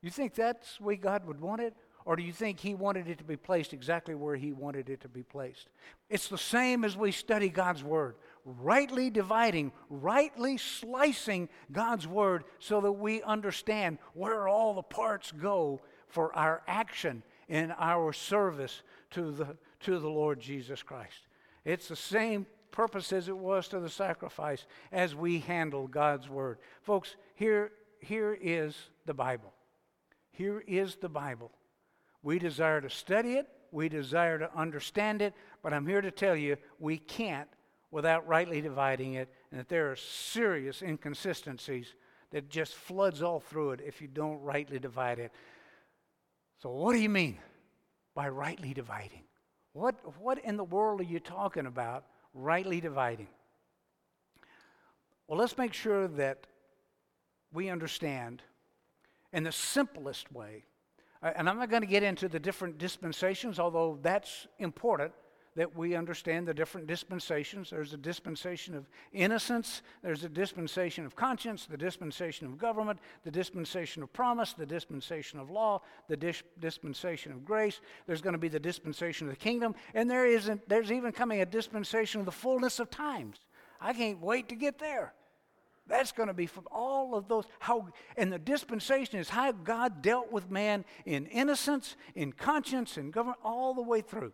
You 0.00 0.10
think 0.10 0.34
that's 0.34 0.78
the 0.78 0.84
way 0.84 0.96
God 0.96 1.26
would 1.26 1.40
want 1.40 1.60
it? 1.60 1.74
Or 2.06 2.16
do 2.16 2.22
you 2.22 2.32
think 2.32 2.60
He 2.60 2.74
wanted 2.74 3.08
it 3.08 3.18
to 3.18 3.24
be 3.24 3.36
placed 3.36 3.72
exactly 3.72 4.14
where 4.14 4.36
He 4.36 4.52
wanted 4.52 4.90
it 4.90 5.00
to 5.02 5.08
be 5.08 5.22
placed? 5.22 5.68
It's 6.10 6.28
the 6.28 6.36
same 6.36 6.84
as 6.84 6.96
we 6.96 7.12
study 7.12 7.48
God's 7.48 7.82
Word, 7.82 8.16
rightly 8.44 9.08
dividing, 9.08 9.72
rightly 9.88 10.58
slicing 10.58 11.48
God's 11.72 12.06
Word 12.06 12.44
so 12.58 12.80
that 12.82 12.92
we 12.92 13.22
understand 13.22 13.98
where 14.12 14.48
all 14.48 14.74
the 14.74 14.82
parts 14.82 15.32
go 15.32 15.80
for 16.08 16.34
our 16.34 16.62
action 16.66 17.22
in 17.48 17.72
our 17.78 18.12
service 18.12 18.82
to 19.12 19.30
the, 19.30 19.56
to 19.80 19.98
the 19.98 20.08
Lord 20.08 20.40
Jesus 20.40 20.82
Christ. 20.82 21.26
It's 21.64 21.88
the 21.88 21.96
same 21.96 22.46
purpose 22.70 23.12
as 23.12 23.28
it 23.28 23.36
was 23.36 23.68
to 23.68 23.80
the 23.80 23.88
sacrifice 23.88 24.66
as 24.92 25.14
we 25.14 25.38
handle 25.38 25.86
God's 25.86 26.28
word. 26.28 26.58
Folks, 26.82 27.16
here, 27.34 27.72
here 28.00 28.36
is 28.40 28.76
the 29.06 29.14
Bible. 29.14 29.52
Here 30.32 30.62
is 30.66 30.96
the 30.96 31.08
Bible. 31.08 31.52
We 32.22 32.38
desire 32.38 32.80
to 32.80 32.90
study 32.90 33.34
it, 33.34 33.48
we 33.70 33.88
desire 33.88 34.38
to 34.38 34.56
understand 34.56 35.22
it, 35.22 35.34
but 35.62 35.72
I'm 35.72 35.86
here 35.86 36.00
to 36.00 36.10
tell 36.10 36.34
you 36.34 36.56
we 36.78 36.98
can't 36.98 37.48
without 37.90 38.26
rightly 38.26 38.60
dividing 38.60 39.14
it, 39.14 39.32
and 39.50 39.60
that 39.60 39.68
there 39.68 39.90
are 39.92 39.96
serious 39.96 40.82
inconsistencies 40.82 41.94
that 42.32 42.50
just 42.50 42.74
floods 42.74 43.22
all 43.22 43.38
through 43.38 43.70
it 43.70 43.80
if 43.86 44.02
you 44.02 44.08
don't 44.08 44.40
rightly 44.40 44.80
divide 44.80 45.20
it. 45.20 45.30
So, 46.60 46.70
what 46.70 46.94
do 46.94 46.98
you 46.98 47.08
mean 47.08 47.38
by 48.14 48.28
rightly 48.28 48.74
dividing? 48.74 49.22
What, 49.74 49.96
what 50.20 50.38
in 50.38 50.56
the 50.56 50.64
world 50.64 51.00
are 51.00 51.04
you 51.04 51.20
talking 51.20 51.66
about, 51.66 52.04
rightly 52.32 52.80
dividing? 52.80 53.28
Well, 55.26 55.38
let's 55.38 55.58
make 55.58 55.74
sure 55.74 56.08
that 56.08 56.46
we 57.52 57.68
understand 57.68 58.42
in 59.32 59.42
the 59.42 59.52
simplest 59.52 60.32
way. 60.32 60.64
And 61.22 61.48
I'm 61.48 61.58
not 61.58 61.70
going 61.70 61.82
to 61.82 61.88
get 61.88 62.02
into 62.02 62.28
the 62.28 62.38
different 62.38 62.78
dispensations, 62.78 63.58
although 63.58 63.98
that's 64.00 64.46
important 64.58 65.12
that 65.56 65.76
we 65.76 65.94
understand 65.94 66.48
the 66.48 66.54
different 66.54 66.86
dispensations. 66.86 67.70
There's 67.70 67.92
a 67.92 67.98
dispensation 67.98 68.74
of 68.74 68.88
innocence, 69.12 69.82
there's 70.02 70.24
a 70.24 70.28
dispensation 70.28 71.04
of 71.04 71.14
conscience, 71.14 71.66
the 71.66 71.76
dispensation 71.76 72.46
of 72.46 72.58
government, 72.58 72.98
the 73.24 73.30
dispensation 73.30 74.02
of 74.02 74.12
promise, 74.12 74.52
the 74.52 74.66
dispensation 74.66 75.38
of 75.38 75.50
law, 75.50 75.80
the 76.08 76.16
dis- 76.16 76.42
dispensation 76.58 77.32
of 77.32 77.44
grace. 77.44 77.80
There's 78.06 78.20
going 78.20 78.32
to 78.32 78.38
be 78.38 78.48
the 78.48 78.60
dispensation 78.60 79.28
of 79.28 79.32
the 79.32 79.40
kingdom, 79.40 79.74
and 79.94 80.10
there 80.10 80.26
isn't, 80.26 80.68
there's 80.68 80.90
even 80.90 81.12
coming 81.12 81.40
a 81.40 81.46
dispensation 81.46 82.20
of 82.20 82.26
the 82.26 82.32
fullness 82.32 82.80
of 82.80 82.90
times. 82.90 83.38
I 83.80 83.92
can't 83.92 84.20
wait 84.20 84.48
to 84.48 84.56
get 84.56 84.78
there. 84.78 85.14
That's 85.86 86.12
going 86.12 86.28
to 86.28 86.34
be 86.34 86.46
from 86.46 86.66
all 86.72 87.14
of 87.14 87.28
those. 87.28 87.44
How 87.58 87.88
and 88.16 88.32
the 88.32 88.38
dispensation 88.38 89.18
is 89.18 89.28
how 89.28 89.52
God 89.52 90.00
dealt 90.00 90.32
with 90.32 90.50
man 90.50 90.84
in 91.04 91.26
innocence, 91.26 91.96
in 92.14 92.32
conscience, 92.32 92.96
in 92.96 93.10
government, 93.10 93.38
all 93.44 93.74
the 93.74 93.82
way 93.82 94.00
through. 94.00 94.32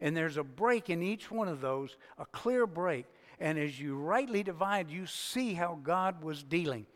And 0.00 0.16
there's 0.16 0.36
a 0.36 0.44
break 0.44 0.90
in 0.90 1.02
each 1.02 1.30
one 1.30 1.48
of 1.48 1.60
those, 1.60 1.96
a 2.18 2.26
clear 2.26 2.66
break. 2.66 3.06
And 3.40 3.58
as 3.58 3.80
you 3.80 3.96
rightly 3.96 4.42
divide, 4.42 4.90
you 4.90 5.06
see 5.06 5.54
how 5.54 5.78
God 5.82 6.22
was 6.22 6.42
dealing. 6.42 6.86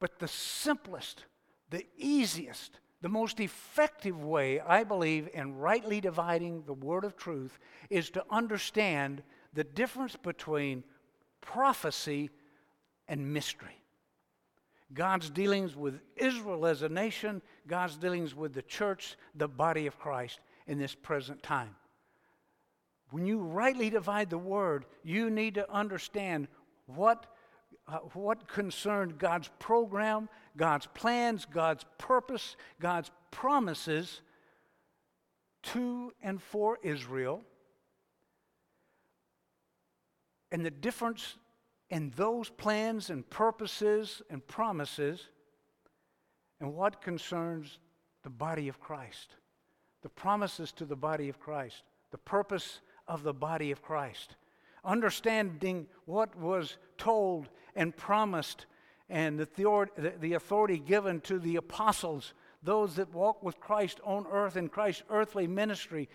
But 0.00 0.18
the 0.18 0.28
simplest, 0.28 1.24
the 1.70 1.86
easiest, 1.96 2.78
the 3.00 3.08
most 3.08 3.40
effective 3.40 4.22
way, 4.22 4.60
I 4.60 4.84
believe, 4.84 5.28
in 5.34 5.56
rightly 5.56 6.00
dividing 6.00 6.64
the 6.64 6.72
word 6.72 7.04
of 7.04 7.16
truth 7.16 7.58
is 7.90 8.10
to 8.10 8.24
understand 8.30 9.22
the 9.52 9.64
difference 9.64 10.16
between 10.16 10.84
prophecy 11.40 12.30
and 13.08 13.32
mystery. 13.32 13.76
God's 14.92 15.30
dealings 15.30 15.76
with 15.76 16.00
Israel 16.16 16.66
as 16.66 16.82
a 16.82 16.88
nation, 16.88 17.42
God's 17.66 17.96
dealings 17.96 18.34
with 18.34 18.54
the 18.54 18.62
church, 18.62 19.16
the 19.34 19.48
body 19.48 19.86
of 19.86 19.98
Christ 19.98 20.40
in 20.66 20.78
this 20.78 20.94
present 20.94 21.42
time. 21.42 21.74
When 23.14 23.26
you 23.26 23.38
rightly 23.38 23.90
divide 23.90 24.28
the 24.28 24.38
word, 24.38 24.86
you 25.04 25.30
need 25.30 25.54
to 25.54 25.72
understand 25.72 26.48
what, 26.86 27.26
uh, 27.86 27.98
what 28.12 28.48
concerned 28.48 29.18
God's 29.18 29.48
program, 29.60 30.28
God's 30.56 30.88
plans, 30.94 31.44
God's 31.44 31.84
purpose, 31.96 32.56
God's 32.80 33.12
promises 33.30 34.20
to 35.62 36.12
and 36.22 36.42
for 36.42 36.80
Israel, 36.82 37.42
and 40.50 40.66
the 40.66 40.72
difference 40.72 41.36
in 41.90 42.12
those 42.16 42.50
plans 42.50 43.10
and 43.10 43.30
purposes 43.30 44.22
and 44.28 44.44
promises 44.48 45.28
and 46.58 46.74
what 46.74 47.00
concerns 47.00 47.78
the 48.24 48.30
body 48.30 48.66
of 48.66 48.80
Christ. 48.80 49.36
The 50.02 50.08
promises 50.08 50.72
to 50.72 50.84
the 50.84 50.96
body 50.96 51.28
of 51.28 51.38
Christ, 51.38 51.84
the 52.10 52.18
purpose 52.18 52.80
of 53.06 53.22
the 53.22 53.34
body 53.34 53.70
of 53.70 53.82
Christ. 53.82 54.36
Understanding 54.84 55.86
what 56.04 56.36
was 56.36 56.76
told 56.98 57.48
and 57.74 57.96
promised 57.96 58.66
and 59.08 59.38
the, 59.38 60.16
the 60.20 60.32
authority 60.32 60.78
given 60.78 61.20
to 61.22 61.38
the 61.38 61.56
apostles, 61.56 62.32
those 62.62 62.96
that 62.96 63.12
walk 63.12 63.42
with 63.42 63.60
Christ 63.60 64.00
on 64.04 64.26
earth 64.30 64.56
in 64.56 64.68
Christ's 64.68 65.02
earthly 65.10 65.46
ministry, 65.46 66.08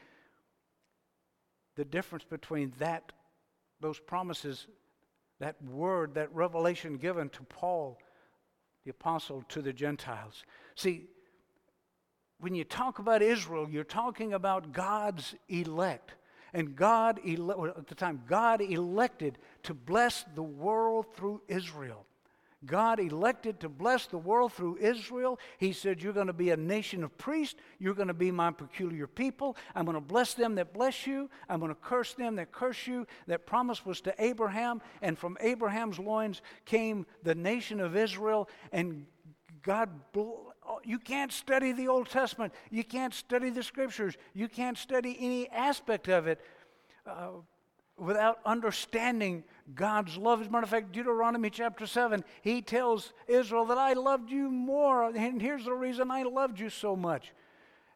the 1.75 1.85
difference 1.85 2.25
between 2.25 2.73
that, 2.79 3.11
those 3.79 3.99
promises, 3.99 4.67
that 5.39 5.55
word, 5.63 6.15
that 6.15 6.33
revelation 6.33 6.97
given 6.97 7.29
to 7.29 7.43
Paul, 7.43 7.97
the 8.83 8.91
apostle, 8.91 9.43
to 9.49 9.61
the 9.61 9.71
Gentiles. 9.71 10.43
See, 10.75 11.05
when 12.39 12.55
you 12.55 12.63
talk 12.63 12.99
about 12.99 13.21
Israel, 13.21 13.69
you're 13.69 13.83
talking 13.83 14.33
about 14.33 14.71
God's 14.73 15.35
elect. 15.47 16.13
And 16.53 16.75
God, 16.75 17.19
ele- 17.25 17.67
at 17.67 17.87
the 17.87 17.95
time, 17.95 18.23
God 18.27 18.61
elected 18.61 19.37
to 19.63 19.73
bless 19.73 20.25
the 20.35 20.43
world 20.43 21.05
through 21.15 21.41
Israel. 21.47 22.05
God 22.65 22.99
elected 22.99 23.61
to 23.61 23.69
bless 23.69 24.07
the 24.07 24.17
world 24.17 24.51
through 24.51 24.77
Israel. 24.81 25.39
He 25.57 25.71
said, 25.71 26.01
You're 26.01 26.13
going 26.13 26.27
to 26.27 26.33
be 26.33 26.49
a 26.49 26.57
nation 26.57 27.05
of 27.05 27.17
priests. 27.17 27.55
You're 27.79 27.93
going 27.93 28.09
to 28.09 28.13
be 28.13 28.31
my 28.31 28.51
peculiar 28.51 29.07
people. 29.07 29.55
I'm 29.75 29.85
going 29.85 29.95
to 29.95 30.01
bless 30.01 30.33
them 30.33 30.55
that 30.55 30.73
bless 30.73 31.07
you. 31.07 31.29
I'm 31.47 31.59
going 31.59 31.73
to 31.73 31.79
curse 31.81 32.13
them 32.15 32.35
that 32.35 32.51
curse 32.51 32.85
you. 32.85 33.07
That 33.27 33.45
promise 33.45 33.85
was 33.85 34.01
to 34.01 34.13
Abraham. 34.19 34.81
And 35.01 35.17
from 35.17 35.37
Abraham's 35.39 35.99
loins 35.99 36.41
came 36.65 37.05
the 37.23 37.35
nation 37.35 37.79
of 37.79 37.95
Israel. 37.95 38.49
And 38.73 39.05
God, 39.61 39.89
you 40.83 40.99
can't 40.99 41.31
study 41.31 41.71
the 41.71 41.87
Old 41.87 42.09
Testament. 42.09 42.53
You 42.69 42.83
can't 42.83 43.13
study 43.13 43.49
the 43.49 43.63
scriptures. 43.63 44.15
You 44.33 44.47
can't 44.47 44.77
study 44.77 45.17
any 45.19 45.49
aspect 45.49 46.07
of 46.07 46.27
it. 46.27 46.39
Uh, 47.05 47.29
without 47.99 48.39
understanding 48.45 49.43
God's 49.75 50.17
love. 50.17 50.41
As 50.41 50.47
a 50.47 50.49
matter 50.49 50.63
of 50.63 50.69
fact, 50.69 50.91
Deuteronomy 50.91 51.49
chapter 51.49 51.85
7, 51.85 52.23
he 52.41 52.61
tells 52.61 53.13
Israel 53.27 53.65
that 53.65 53.77
I 53.77 53.93
loved 53.93 54.31
you 54.31 54.49
more, 54.49 55.09
and 55.09 55.41
here's 55.41 55.65
the 55.65 55.73
reason 55.73 56.09
I 56.09 56.23
loved 56.23 56.59
you 56.59 56.69
so 56.69 56.95
much. 56.95 57.33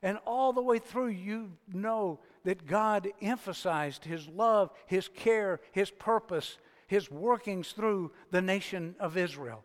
And 0.02 0.18
all 0.26 0.52
the 0.52 0.62
way 0.62 0.80
through, 0.80 1.08
you 1.08 1.52
know 1.74 2.20
that 2.44 2.68
God 2.68 3.08
emphasized 3.22 4.04
his 4.04 4.28
love, 4.28 4.72
his 4.86 5.08
care, 5.08 5.62
his 5.72 5.90
purpose, 5.90 6.58
his 6.88 7.10
workings 7.10 7.72
through 7.72 8.12
the 8.30 8.42
nation 8.42 8.96
of 9.00 9.16
Israel. 9.16 9.64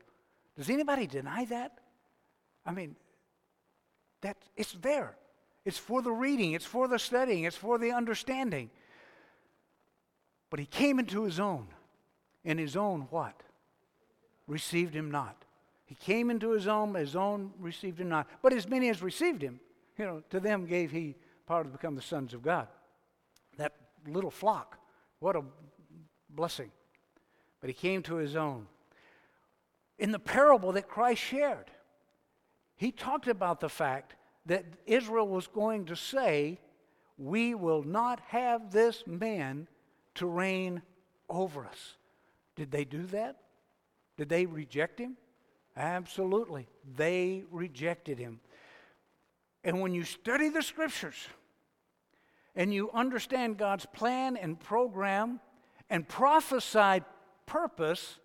Does 0.56 0.70
anybody 0.70 1.06
deny 1.06 1.44
that? 1.46 1.78
I 2.68 2.72
mean, 2.72 2.96
that 4.20 4.36
it's 4.54 4.72
there. 4.72 5.16
It's 5.64 5.78
for 5.78 6.02
the 6.02 6.12
reading, 6.12 6.52
it's 6.52 6.66
for 6.66 6.86
the 6.86 6.98
studying, 6.98 7.44
it's 7.44 7.56
for 7.56 7.78
the 7.78 7.92
understanding. 7.92 8.70
But 10.50 10.60
he 10.60 10.66
came 10.66 10.98
into 10.98 11.24
his 11.24 11.40
own, 11.40 11.68
and 12.44 12.58
his 12.58 12.76
own 12.76 13.08
what? 13.10 13.42
Received 14.46 14.94
him 14.94 15.10
not. 15.10 15.44
He 15.86 15.94
came 15.94 16.30
into 16.30 16.50
his 16.50 16.68
own, 16.68 16.94
his 16.94 17.16
own 17.16 17.52
received 17.58 18.00
him 18.00 18.10
not. 18.10 18.28
But 18.42 18.52
as 18.52 18.68
many 18.68 18.90
as 18.90 19.02
received 19.02 19.40
him, 19.40 19.60
you 19.96 20.04
know, 20.04 20.22
to 20.28 20.38
them 20.38 20.66
gave 20.66 20.90
he 20.90 21.16
power 21.46 21.64
to 21.64 21.70
become 21.70 21.94
the 21.94 22.02
sons 22.02 22.34
of 22.34 22.42
God. 22.42 22.68
That 23.56 23.74
little 24.06 24.30
flock, 24.30 24.78
what 25.20 25.36
a 25.36 25.42
blessing. 26.28 26.70
But 27.60 27.70
he 27.70 27.74
came 27.74 28.02
to 28.02 28.16
his 28.16 28.36
own. 28.36 28.66
In 29.98 30.12
the 30.12 30.18
parable 30.18 30.72
that 30.72 30.86
Christ 30.86 31.22
shared, 31.22 31.70
he 32.78 32.92
talked 32.92 33.26
about 33.26 33.60
the 33.60 33.68
fact 33.68 34.14
that 34.46 34.64
Israel 34.86 35.28
was 35.28 35.48
going 35.48 35.86
to 35.86 35.96
say, 35.96 36.60
We 37.18 37.54
will 37.54 37.82
not 37.82 38.20
have 38.28 38.70
this 38.70 39.02
man 39.06 39.66
to 40.14 40.26
reign 40.26 40.82
over 41.28 41.66
us. 41.66 41.96
Did 42.54 42.70
they 42.70 42.84
do 42.84 43.04
that? 43.06 43.36
Did 44.16 44.28
they 44.28 44.46
reject 44.46 44.98
him? 44.98 45.16
Absolutely. 45.76 46.68
They 46.96 47.44
rejected 47.50 48.18
him. 48.18 48.40
And 49.64 49.80
when 49.80 49.92
you 49.92 50.04
study 50.04 50.48
the 50.48 50.62
scriptures 50.62 51.16
and 52.54 52.72
you 52.72 52.90
understand 52.92 53.58
God's 53.58 53.86
plan 53.86 54.36
and 54.36 54.58
program 54.58 55.40
and 55.90 56.08
prophesied 56.08 57.04
purpose 57.44 58.18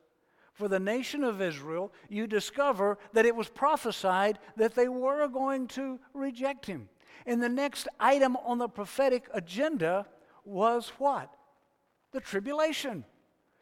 for 0.53 0.67
the 0.67 0.79
nation 0.79 1.23
of 1.23 1.41
Israel, 1.41 1.91
you 2.09 2.27
discover 2.27 2.97
that 3.13 3.25
it 3.25 3.35
was 3.35 3.49
prophesied 3.49 4.39
that 4.55 4.75
they 4.75 4.87
were 4.87 5.27
going 5.27 5.67
to 5.69 5.99
reject 6.13 6.65
him. 6.65 6.89
And 7.25 7.41
the 7.41 7.49
next 7.49 7.87
item 7.99 8.35
on 8.37 8.57
the 8.57 8.69
prophetic 8.69 9.27
agenda 9.33 10.05
was 10.45 10.91
what? 10.97 11.33
the 12.13 12.21
tribulation. 12.21 13.03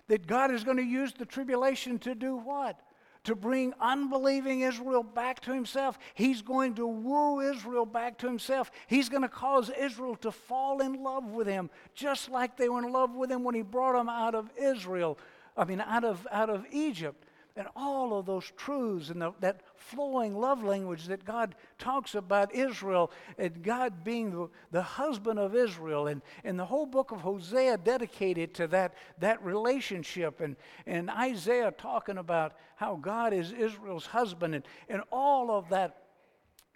That 0.08 0.28
God 0.28 0.52
is 0.52 0.64
going 0.64 0.78
to 0.78 0.84
use 0.84 1.14
the 1.14 1.26
tribulation 1.26 1.98
to 2.00 2.14
do 2.14 2.36
what? 2.36 2.80
To 3.26 3.36
bring 3.36 3.74
unbelieving 3.80 4.62
Israel 4.62 5.04
back 5.04 5.40
to 5.42 5.54
himself. 5.54 5.98
He's 6.16 6.42
going 6.42 6.76
to 6.76 6.86
woo 6.86 7.40
Israel 7.40 7.86
back 7.86 8.18
to 8.20 8.28
himself. 8.28 8.72
He's 8.88 9.10
going 9.10 9.22
to 9.22 9.30
cause 9.30 9.70
Israel 9.70 10.16
to 10.18 10.32
fall 10.32 10.82
in 10.82 11.02
love 11.02 11.26
with 11.26 11.48
him, 11.48 11.70
just 11.96 12.30
like 12.30 12.58
they 12.58 12.68
were 12.68 12.80
in 12.80 12.92
love 12.92 13.16
with 13.16 13.32
him 13.32 13.44
when 13.44 13.56
he 13.56 13.62
brought 13.62 13.94
them 13.94 14.10
out 14.10 14.36
of 14.36 14.50
Israel, 14.62 15.18
I 15.58 15.66
mean, 15.66 15.82
out 15.82 16.04
of, 16.04 16.28
out 16.32 16.50
of 16.50 16.66
Egypt 16.72 17.26
and 17.56 17.68
all 17.76 18.18
of 18.18 18.26
those 18.26 18.52
truths 18.56 19.10
and 19.10 19.22
the, 19.22 19.34
that 19.42 19.62
flowing 19.76 20.36
love 20.38 20.64
language 20.64 21.08
that 21.08 21.26
God 21.26 21.56
talks 21.78 22.16
about 22.16 22.56
Israel 22.56 23.12
and 23.38 23.62
God 23.62 24.04
being 24.04 24.32
the, 24.32 24.50
the 24.72 24.82
husband 24.82 25.38
of 25.38 25.56
Israel 25.56 26.08
and, 26.08 26.22
and 26.44 26.58
the 26.58 26.66
whole 26.66 26.86
book 26.86 27.12
of 27.12 27.22
Hosea 27.22 27.78
dedicated 27.78 28.54
to 28.56 28.68
that, 28.68 28.94
that 29.20 29.44
relationship 29.44 30.40
and, 30.40 30.56
and 30.86 31.10
Isaiah 31.10 31.74
talking 31.78 32.18
about 32.18 32.54
how 32.78 32.96
God 32.96 33.34
is 33.34 33.52
Israel's 33.52 34.06
husband 34.06 34.56
and, 34.56 34.64
and 34.88 35.02
all 35.12 35.52
of 35.52 35.70
that. 35.70 35.98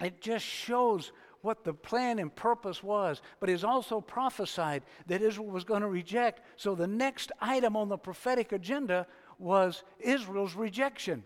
It 0.02 0.20
just 0.20 0.46
shows 0.46 1.14
what 1.46 1.64
the 1.64 1.74
plan 1.74 2.18
and 2.18 2.36
purpose 2.36 2.82
was, 2.82 3.22
but 3.40 3.52
is 3.52 3.64
also 3.64 4.02
prophesied 4.02 4.82
that 5.06 5.22
Israel 5.22 5.48
was 5.48 5.64
going 5.64 5.84
to 5.84 5.88
reject. 5.88 6.42
So 6.56 6.74
the 6.74 6.88
next 6.88 7.32
item 7.40 7.78
on 7.78 7.88
the 7.88 7.98
prophetic 7.98 8.52
agenda 8.52 9.06
was 9.38 9.84
Israel's 10.00 10.56
rejection. 10.56 11.24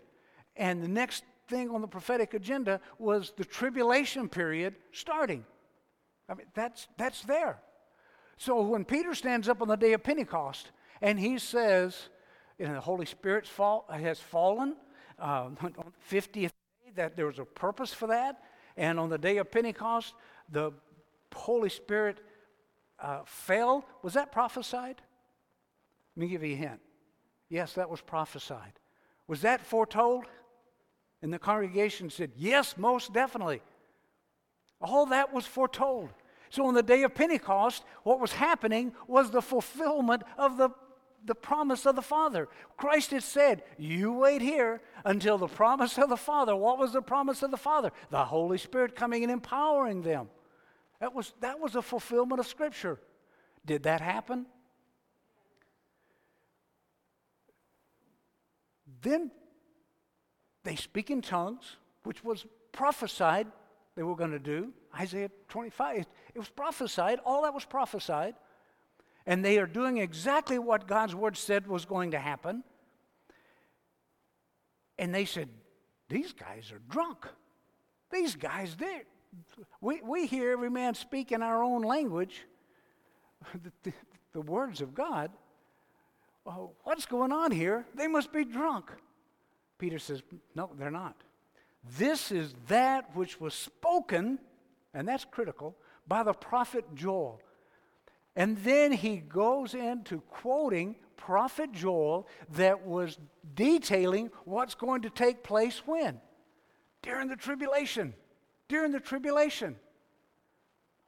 And 0.56 0.82
the 0.82 0.88
next 0.88 1.24
thing 1.48 1.70
on 1.70 1.80
the 1.80 1.88
prophetic 1.88 2.34
agenda 2.34 2.80
was 2.98 3.32
the 3.38 3.46
tribulation 3.46 4.28
period 4.28 4.74
starting. 4.92 5.42
I 6.28 6.34
mean, 6.34 6.46
that's, 6.54 6.86
that's 6.98 7.22
there. 7.22 7.58
So 8.36 8.60
when 8.60 8.84
Peter 8.84 9.14
stands 9.14 9.48
up 9.48 9.62
on 9.62 9.68
the 9.68 9.76
day 9.76 9.94
of 9.94 10.02
Pentecost 10.02 10.70
and 11.00 11.18
he 11.18 11.38
says, 11.38 12.10
you 12.58 12.66
know, 12.66 12.74
the 12.74 12.80
Holy 12.80 13.06
Spirit 13.06 13.46
fall, 13.46 13.86
has 13.90 14.20
fallen 14.20 14.76
uh, 15.18 15.48
on 15.62 15.72
the 16.10 16.16
50th 16.16 16.32
day, 16.32 16.50
that 16.96 17.16
there 17.16 17.26
was 17.26 17.38
a 17.38 17.44
purpose 17.44 17.94
for 17.94 18.08
that. 18.08 18.42
And 18.76 18.98
on 18.98 19.08
the 19.08 19.18
day 19.18 19.38
of 19.38 19.50
Pentecost, 19.50 20.14
the 20.50 20.72
Holy 21.34 21.68
Spirit 21.68 22.20
uh, 22.98 23.20
fell. 23.24 23.84
Was 24.02 24.14
that 24.14 24.32
prophesied? 24.32 25.00
Let 26.16 26.20
me 26.20 26.28
give 26.28 26.42
you 26.42 26.54
a 26.54 26.56
hint. 26.56 26.80
Yes, 27.48 27.74
that 27.74 27.90
was 27.90 28.00
prophesied. 28.00 28.72
Was 29.26 29.42
that 29.42 29.60
foretold? 29.64 30.24
And 31.22 31.32
the 31.32 31.38
congregation 31.38 32.10
said, 32.10 32.32
Yes, 32.36 32.76
most 32.76 33.12
definitely. 33.12 33.62
All 34.80 35.06
that 35.06 35.32
was 35.32 35.46
foretold. 35.46 36.10
So 36.48 36.66
on 36.66 36.74
the 36.74 36.82
day 36.82 37.02
of 37.02 37.14
Pentecost, 37.14 37.84
what 38.02 38.18
was 38.18 38.32
happening 38.32 38.92
was 39.06 39.30
the 39.30 39.42
fulfillment 39.42 40.22
of 40.36 40.56
the, 40.56 40.70
the 41.24 41.34
promise 41.34 41.86
of 41.86 41.96
the 41.96 42.02
Father. 42.02 42.48
Christ 42.76 43.10
had 43.10 43.22
said, 43.22 43.62
You 43.78 44.12
wait 44.12 44.42
here 44.42 44.80
until 45.04 45.38
the 45.38 45.48
promise 45.48 45.98
of 45.98 46.08
the 46.08 46.16
Father. 46.16 46.54
What 46.56 46.78
was 46.78 46.92
the 46.92 47.02
promise 47.02 47.42
of 47.42 47.50
the 47.50 47.56
Father? 47.56 47.90
The 48.10 48.24
Holy 48.24 48.58
Spirit 48.58 48.96
coming 48.96 49.22
and 49.22 49.32
empowering 49.32 50.02
them. 50.02 50.28
That 51.00 51.14
was, 51.14 51.32
that 51.40 51.60
was 51.60 51.76
a 51.76 51.82
fulfillment 51.82 52.40
of 52.40 52.46
Scripture. 52.46 52.98
Did 53.64 53.84
that 53.84 54.00
happen? 54.00 54.46
Then 59.02 59.30
they 60.62 60.76
speak 60.76 61.10
in 61.10 61.22
tongues, 61.22 61.76
which 62.04 62.22
was 62.22 62.46
prophesied 62.72 63.46
they 63.96 64.02
were 64.02 64.16
going 64.16 64.30
to 64.30 64.38
do. 64.38 64.72
Isaiah 64.98 65.30
25, 65.48 66.06
it 66.34 66.38
was 66.38 66.48
prophesied, 66.48 67.18
all 67.24 67.42
that 67.42 67.54
was 67.54 67.64
prophesied. 67.64 68.34
And 69.26 69.44
they 69.44 69.58
are 69.58 69.66
doing 69.66 69.98
exactly 69.98 70.58
what 70.58 70.86
God's 70.86 71.14
word 71.14 71.36
said 71.36 71.66
was 71.66 71.84
going 71.84 72.12
to 72.12 72.18
happen. 72.18 72.64
And 74.98 75.14
they 75.14 75.24
said, 75.24 75.48
These 76.08 76.32
guys 76.32 76.72
are 76.72 76.80
drunk. 76.88 77.26
These 78.10 78.36
guys, 78.36 78.76
they 78.76 79.02
we, 79.80 80.00
we 80.02 80.26
hear 80.26 80.50
every 80.52 80.70
man 80.70 80.94
speak 80.94 81.30
in 81.30 81.42
our 81.42 81.62
own 81.62 81.82
language 81.82 82.42
the, 83.54 83.72
the, 83.84 83.92
the 84.32 84.40
words 84.40 84.80
of 84.80 84.92
God 84.94 85.30
well, 86.44 86.72
what's 86.84 87.06
going 87.06 87.32
on 87.32 87.50
here? 87.50 87.86
They 87.94 88.06
must 88.06 88.32
be 88.32 88.44
drunk. 88.44 88.90
Peter 89.78 89.98
says, 89.98 90.22
No, 90.54 90.70
they're 90.78 90.90
not. 90.90 91.16
This 91.98 92.30
is 92.30 92.54
that 92.68 93.14
which 93.14 93.40
was 93.40 93.54
spoken, 93.54 94.38
and 94.92 95.06
that's 95.06 95.24
critical, 95.24 95.76
by 96.06 96.22
the 96.22 96.32
prophet 96.32 96.84
Joel. 96.94 97.40
And 98.36 98.56
then 98.58 98.92
he 98.92 99.16
goes 99.16 99.74
into 99.74 100.20
quoting 100.22 100.96
prophet 101.16 101.72
Joel 101.72 102.26
that 102.54 102.86
was 102.86 103.18
detailing 103.54 104.30
what's 104.44 104.74
going 104.74 105.02
to 105.02 105.10
take 105.10 105.42
place 105.42 105.82
when? 105.84 106.20
During 107.02 107.28
the 107.28 107.36
tribulation. 107.36 108.14
During 108.68 108.92
the 108.92 109.00
tribulation. 109.00 109.76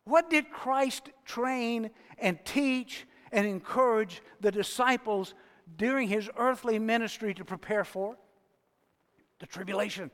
What 0.04 0.30
did 0.30 0.50
Christ 0.50 1.10
train 1.24 1.90
and 2.18 2.38
teach 2.44 3.06
and 3.30 3.46
encourage 3.46 4.20
the 4.40 4.50
disciples 4.50 5.34
during 5.76 6.08
his 6.08 6.28
earthly 6.36 6.78
ministry 6.78 7.34
to 7.34 7.44
prepare 7.44 7.84
for? 7.84 8.16
The 9.38 9.46
tribulation. 9.46 10.10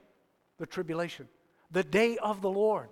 The 0.59 0.67
tribulation. 0.67 1.29
The 1.71 1.85
day 1.85 2.19
of 2.19 2.43
the 2.43 2.51
Lord. 2.51 2.91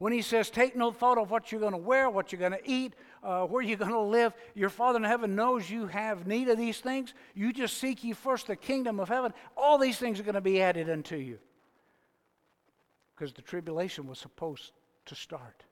When 0.00 0.14
he 0.14 0.22
says, 0.22 0.48
Take 0.48 0.74
no 0.74 0.92
thought 0.92 1.18
of 1.18 1.30
what 1.30 1.52
you're 1.52 1.60
going 1.60 1.74
to 1.74 1.78
wear, 1.78 2.08
what 2.08 2.32
you're 2.32 2.40
going 2.40 2.52
to 2.52 2.70
eat, 2.70 2.94
uh, 3.22 3.44
where 3.44 3.62
you're 3.62 3.76
going 3.76 3.90
to 3.90 4.00
live, 4.00 4.32
your 4.54 4.70
Father 4.70 4.96
in 4.96 5.04
heaven 5.04 5.36
knows 5.36 5.70
you 5.70 5.88
have 5.88 6.26
need 6.26 6.48
of 6.48 6.56
these 6.56 6.80
things. 6.80 7.12
You 7.34 7.52
just 7.52 7.76
seek 7.76 8.02
ye 8.02 8.14
first 8.14 8.46
the 8.46 8.56
kingdom 8.56 8.98
of 8.98 9.10
heaven. 9.10 9.34
All 9.58 9.76
these 9.76 9.98
things 9.98 10.18
are 10.18 10.22
going 10.22 10.36
to 10.36 10.40
be 10.40 10.62
added 10.62 10.88
unto 10.88 11.16
you. 11.16 11.38
Because 13.14 13.34
the 13.34 13.42
tribulation 13.42 14.06
was 14.06 14.18
supposed 14.18 14.72
to 15.04 15.14
start 15.14 15.64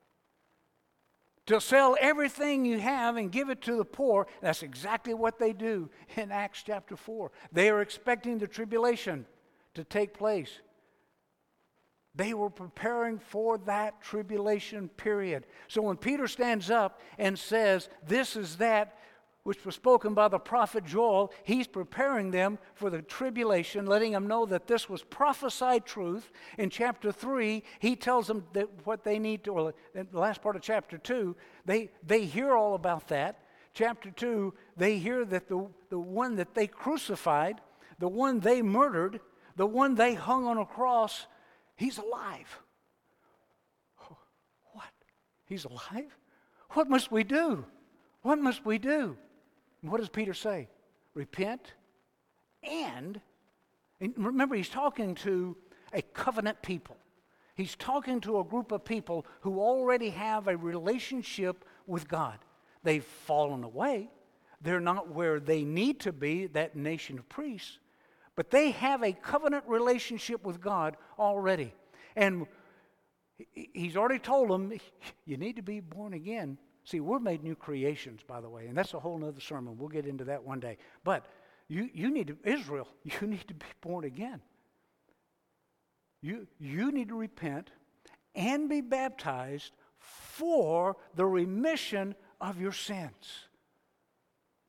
to 1.49 1.59
sell 1.63 1.97
everything 1.99 2.67
you 2.67 2.79
have 2.79 3.17
and 3.17 3.33
give 3.33 3.49
it 3.49 3.63
to 3.63 3.77
the 3.77 3.85
poor. 3.85 4.27
That's 4.43 4.63
exactly 4.63 5.15
what 5.15 5.39
they 5.39 5.55
do 5.55 5.89
in 6.15 6.31
Acts 6.31 6.63
chapter 6.63 6.95
4. 6.95 7.33
They 7.51 7.71
are 7.71 7.81
expecting 7.81 8.37
the 8.37 8.47
tribulation 8.47 9.25
to 9.73 9.83
take 9.83 10.13
place. 10.13 10.51
They 12.19 12.35
were 12.35 12.51
preparing 12.51 13.21
for 13.21 13.59
that 13.59 14.03
tribulation 14.03 14.89
period. 14.89 15.47
So 15.69 15.83
when 15.83 15.97
Peter 15.97 16.27
stands 16.27 16.69
up 16.69 17.01
and 17.17 17.39
says, 17.39 17.89
This 18.05 18.35
is 18.35 18.57
that, 18.57 18.99
which 19.45 19.65
was 19.65 19.77
spoken 19.77 20.15
by 20.15 20.27
the 20.27 20.41
prophet 20.41 20.85
Joel, 20.85 21.33
he's 21.45 21.69
preparing 21.69 22.33
them 22.33 22.59
for 22.75 22.91
the 22.91 23.03
tribulation, 23.03 23.87
letting 23.87 24.11
them 24.11 24.27
know 24.27 24.47
that 24.47 24.67
this 24.67 24.89
was 24.89 25.05
prophesied 25.05 25.87
truth. 25.87 26.33
In 26.59 26.71
chapter 26.71 27.13
3, 27.13 27.63
he 27.79 27.95
tells 27.95 28.27
them 28.27 28.45
that 28.53 28.69
what 28.85 29.05
they 29.05 29.21
need 29.21 29.45
to, 29.45 29.53
or 29.53 29.75
in 29.95 30.09
the 30.11 30.19
last 30.19 30.43
part 30.43 30.57
of 30.57 30.63
chapter 30.63 30.99
2, 30.99 31.37
they, 31.67 31.89
they 32.05 32.25
hear 32.25 32.57
all 32.57 32.75
about 32.75 33.07
that. 33.09 33.45
Chapter 33.75 34.11
2, 34.11 34.53
they 34.77 34.99
hear 34.99 35.25
that 35.25 35.49
the, 35.49 35.69
the 35.89 36.01
one 36.01 36.35
that 36.35 36.57
they 36.57 36.67
crucified, 36.67 37.61
the 38.01 38.09
one 38.09 38.41
they 38.41 38.61
murdered, 38.61 39.21
the 39.55 39.67
one 39.67 39.95
they 39.95 40.15
hung 40.15 40.47
on 40.47 40.59
a 40.59 40.67
cross, 40.67 41.29
he's 41.79 41.99
alive. 41.99 42.59
What? 44.73 44.93
He's 45.47 45.65
alive? 45.65 46.15
What 46.73 46.91
must 46.91 47.11
we 47.11 47.25
do? 47.25 47.65
What 48.23 48.39
must 48.39 48.67
we 48.67 48.79
do? 48.79 49.17
what 49.81 49.99
does 49.99 50.09
Peter 50.09 50.35
say? 50.35 50.69
Repent 51.15 51.73
and, 52.63 53.21
and 54.01 54.15
remember, 54.17 54.57
he's 54.57 54.69
talking 54.69 55.15
to 55.17 55.57
a 55.93 56.03
covenant 56.03 56.61
people. 56.63 56.97
He's 57.55 57.75
talking 57.75 58.21
to 58.23 58.41
a 58.41 58.45
group 58.45 58.73
of 58.73 58.85
people 58.85 59.27
who 59.41 59.61
already 59.61 60.11
have 60.11 60.49
a 60.49 60.57
relationship 60.57 61.65
with 61.87 62.09
God. 62.09 62.39
They've 62.85 63.05
fallen 63.05 63.65
away. 63.65 64.11
They're 64.61 64.81
not 64.81 65.13
where 65.13 65.41
they 65.41 65.65
need 65.65 66.01
to 66.01 66.13
be, 66.13 66.47
that 66.49 66.77
nation 66.77 67.19
of 67.19 67.29
priests, 67.29 67.79
but 68.39 68.51
they 68.51 68.71
have 68.71 69.03
a 69.03 69.13
covenant 69.13 69.65
relationship 69.67 70.47
with 70.47 70.61
God 70.61 70.97
already. 71.19 71.75
And 72.15 72.47
he's 73.53 73.97
already 73.97 74.21
told 74.21 74.49
them, 74.49 74.73
you 75.27 75.37
need 75.37 75.57
to 75.57 75.63
be 75.63 75.81
born 75.81 76.15
again 76.15 76.57
See, 76.89 77.01
we're 77.01 77.19
made 77.19 77.45
new 77.45 77.55
creations, 77.55 78.23
by 78.27 78.41
the 78.41 78.49
way, 78.49 78.67
and 78.67 78.75
that's 78.75 78.95
a 78.95 78.99
whole 78.99 79.23
other 79.23 79.43
sermon. 79.43 79.77
We'll 79.77 79.91
get 79.91 80.07
into 80.07 80.25
that 80.25 80.43
one 80.43 80.59
day. 80.59 80.79
But 81.05 81.27
you, 81.69 81.91
you 81.93 82.11
need 82.11 82.29
to, 82.29 82.39
Israel, 82.45 82.89
you 83.05 83.27
need 83.27 83.47
to 83.49 83.53
be 83.53 83.67
born 83.83 84.05
again. 84.05 84.41
You, 86.23 86.47
you 86.59 86.91
need 86.91 87.09
to 87.09 87.15
repent 87.15 87.69
and 88.35 88.71
be 88.71 88.81
baptized 88.81 89.75
for 89.99 90.97
the 91.15 91.27
remission 91.27 92.15
of 92.41 92.59
your 92.59 92.73
sins. 92.73 93.49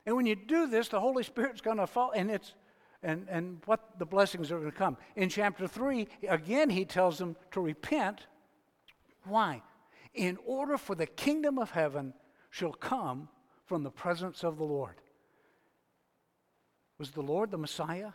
And 0.05 0.17
when 0.17 0.25
you 0.25 0.35
do 0.35 0.67
this, 0.67 0.89
the 0.89 0.99
Holy 0.99 1.23
Spirit's 1.23 1.61
going 1.61 1.77
to 1.77 1.87
fall, 1.87 2.11
and 2.13 2.29
it's 2.29 2.53
and, 3.01 3.27
and 3.29 3.61
what 3.65 3.97
the 3.97 4.05
blessings 4.05 4.51
are 4.51 4.59
going 4.59 4.71
to 4.71 4.77
come. 4.77 4.97
In 5.15 5.29
chapter 5.29 5.67
3, 5.67 6.07
again, 6.27 6.69
he 6.69 6.85
tells 6.85 7.17
them 7.17 7.35
to 7.51 7.61
repent. 7.61 8.27
Why? 9.25 9.61
in 10.13 10.37
order 10.45 10.77
for 10.77 10.95
the 10.95 11.05
kingdom 11.05 11.59
of 11.59 11.71
heaven 11.71 12.13
shall 12.49 12.73
come 12.73 13.29
from 13.65 13.83
the 13.83 13.91
presence 13.91 14.43
of 14.43 14.57
the 14.57 14.63
Lord. 14.63 14.95
Was 16.97 17.11
the 17.11 17.21
Lord 17.21 17.51
the 17.51 17.57
Messiah? 17.57 18.11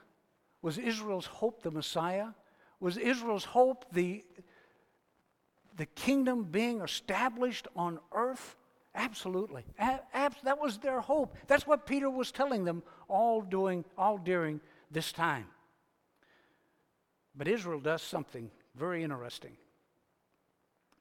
Was 0.61 0.79
Israel's 0.79 1.27
hope 1.27 1.63
the 1.63 1.71
Messiah? 1.71 2.29
Was 2.81 2.97
Israel's 2.97 3.45
hope 3.45 3.87
the, 3.93 4.25
the 5.77 5.87
kingdom 5.87 6.45
being 6.45 6.81
established 6.81 7.69
on 7.77 8.01
earth? 8.13 8.57
Absolutely. 8.95 9.65
that 9.79 10.61
was 10.61 10.79
their 10.79 11.01
hope. 11.01 11.35
That's 11.47 11.67
what 11.67 11.87
Peter 11.87 12.11
was 12.11 12.31
telling 12.31 12.65
them 12.65 12.83
all 13.09 13.41
doing 13.41 13.85
all 13.97 14.19
during 14.19 14.61
this 14.95 15.13
time. 15.13 15.47
But 17.37 17.49
Israel 17.49 17.81
does 17.81 18.01
something 18.01 18.51
very 18.77 19.03
interesting. 19.03 19.57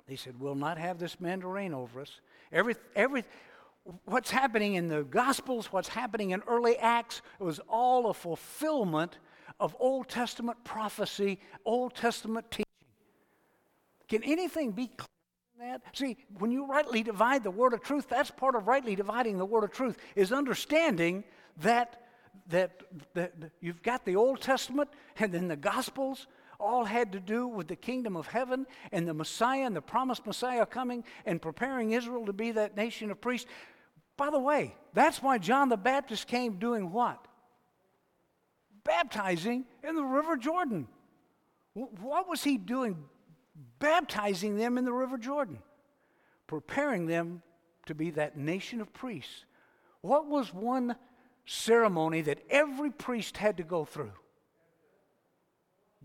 They 0.08 0.15
said, 0.15 0.39
We'll 0.39 0.56
not 0.56 0.77
have 0.77 0.99
this 0.99 1.19
man 1.19 1.41
to 1.41 1.47
reign 1.47 1.73
over 1.73 2.01
us. 2.01 2.19
Every, 2.51 2.75
every, 2.95 3.23
what's 4.06 4.32
happening 4.32 4.75
in 4.75 4.88
the 4.88 5.03
Gospels, 5.03 5.71
what's 5.71 5.88
happening 5.88 6.32
in 6.32 6.41
early 6.47 6.77
Acts, 6.77 7.21
it 7.39 7.43
was 7.43 7.60
all 7.69 8.10
a 8.10 8.13
fulfillment 8.13 9.17
of 9.60 9.75
Old 9.79 10.10
Testament 10.10 10.63
prophecy, 10.63 11.39
Old 11.65 11.95
Testament 11.95 12.49
teaching. 12.51 12.65
Can 14.10 14.23
anything 14.23 14.71
be 14.71 14.88
clearer 14.88 15.08
than 15.58 15.67
that? 15.69 15.82
See, 15.93 16.17
when 16.38 16.51
you 16.51 16.65
rightly 16.65 17.03
divide 17.03 17.43
the 17.43 17.51
word 17.51 17.73
of 17.73 17.82
truth, 17.82 18.08
that's 18.10 18.32
part 18.32 18.56
of 18.56 18.67
rightly 18.67 18.95
dividing 18.95 19.38
the 19.38 19.45
word 19.45 19.63
of 19.63 19.71
truth, 19.71 19.97
is 20.15 20.32
understanding 20.32 21.23
that, 21.58 22.02
that, 22.48 22.82
that 23.13 23.34
you've 23.62 23.82
got 23.82 24.06
the 24.06 24.15
Old 24.15 24.41
Testament 24.41 24.89
and 25.17 25.32
then 25.32 25.48
the 25.48 25.56
Gospels 25.56 26.28
all 26.60 26.86
had 26.86 27.12
to 27.12 27.19
do 27.19 27.48
with 27.48 27.67
the 27.67 27.76
kingdom 27.76 28.15
of 28.15 28.28
heaven 28.28 28.65
and 28.91 29.08
the 29.08 29.13
Messiah 29.13 29.65
and 29.65 29.76
the 29.76 29.82
promised 29.82 30.26
Messiah 30.26 30.65
coming 30.65 31.04
and 31.26 31.41
preparing 31.41 31.91
Israel 31.91 32.26
to 32.26 32.34
be 32.34 32.52
that 32.52 32.78
nation 32.78 33.12
of 33.12 33.19
priests. 33.19 33.50
By 34.15 34.30
the 34.30 34.39
way, 34.39 34.76
that's 34.93 35.22
why 35.22 35.38
John 35.38 35.69
the 35.69 35.78
Baptist 35.78 36.28
came 36.28 36.60
doing 36.60 36.91
what? 36.91 37.26
Baptizing 38.84 39.65
in 39.84 39.96
the 39.96 40.04
River 40.04 40.38
Jordan. 40.38 40.88
What 41.74 42.30
was 42.30 42.43
he 42.43 42.58
doing? 42.58 43.04
Baptizing 43.80 44.58
them 44.58 44.78
in 44.78 44.86
the 44.86 44.93
River 44.93 45.17
Jordan, 45.17 45.60
preparing 46.48 47.08
them 47.08 47.41
to 47.88 47.96
be 47.96 48.12
that 48.12 48.38
nation 48.38 48.80
of 48.80 48.93
priests. 48.93 49.46
What 50.02 50.28
was 50.28 50.54
one 50.54 50.96
ceremony 51.45 52.21
that 52.21 52.39
every 52.49 52.91
priest 52.91 53.38
had 53.38 53.58
to 53.58 53.63
go 53.63 53.86
through? 53.86 54.13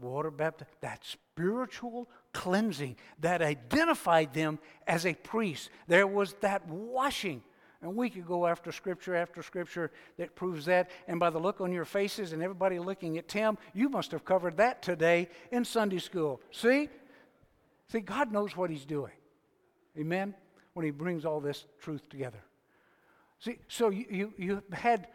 water 0.01 0.31
baptism, 0.31 0.73
that 0.81 1.05
spiritual 1.05 2.09
cleansing 2.33 2.97
that 3.21 3.43
identified 3.43 4.33
them 4.35 4.59
as 4.87 5.07
a 5.07 5.15
priest. 5.15 5.71
There 5.87 6.07
was 6.07 6.35
that 6.41 6.67
washing. 6.69 7.43
And 7.81 7.95
we 7.95 8.11
could 8.11 8.27
go 8.27 8.47
after 8.47 8.73
scripture 8.73 9.15
after 9.15 9.43
scripture 9.43 9.93
that 10.17 10.35
proves 10.35 10.65
that. 10.65 10.91
And 11.07 11.21
by 11.21 11.31
the 11.31 11.39
look 11.39 11.61
on 11.61 11.73
your 11.73 11.85
faces 11.85 12.33
and 12.33 12.43
everybody 12.43 12.79
looking 12.79 13.19
at 13.19 13.29
Tim, 13.29 13.57
you 13.73 13.89
must 13.89 14.11
have 14.11 14.25
covered 14.25 14.57
that 14.57 14.83
today 14.83 15.29
in 15.53 15.65
Sunday 15.65 15.99
school. 15.99 16.41
See? 16.51 16.89
See, 17.91 18.01
God 18.01 18.33
knows 18.33 18.57
what 18.57 18.71
He's 18.71 18.85
doing. 18.85 19.13
Amen? 19.97 20.35
When 20.75 20.85
He 20.85 20.91
brings 20.91 21.25
all 21.25 21.41
this 21.41 21.67
truth 21.81 22.09
together. 22.09 22.43
See, 23.41 23.59
so 23.69 23.91
you, 23.91 24.07
you, 24.11 24.33
you 24.37 24.63
had 24.73 25.07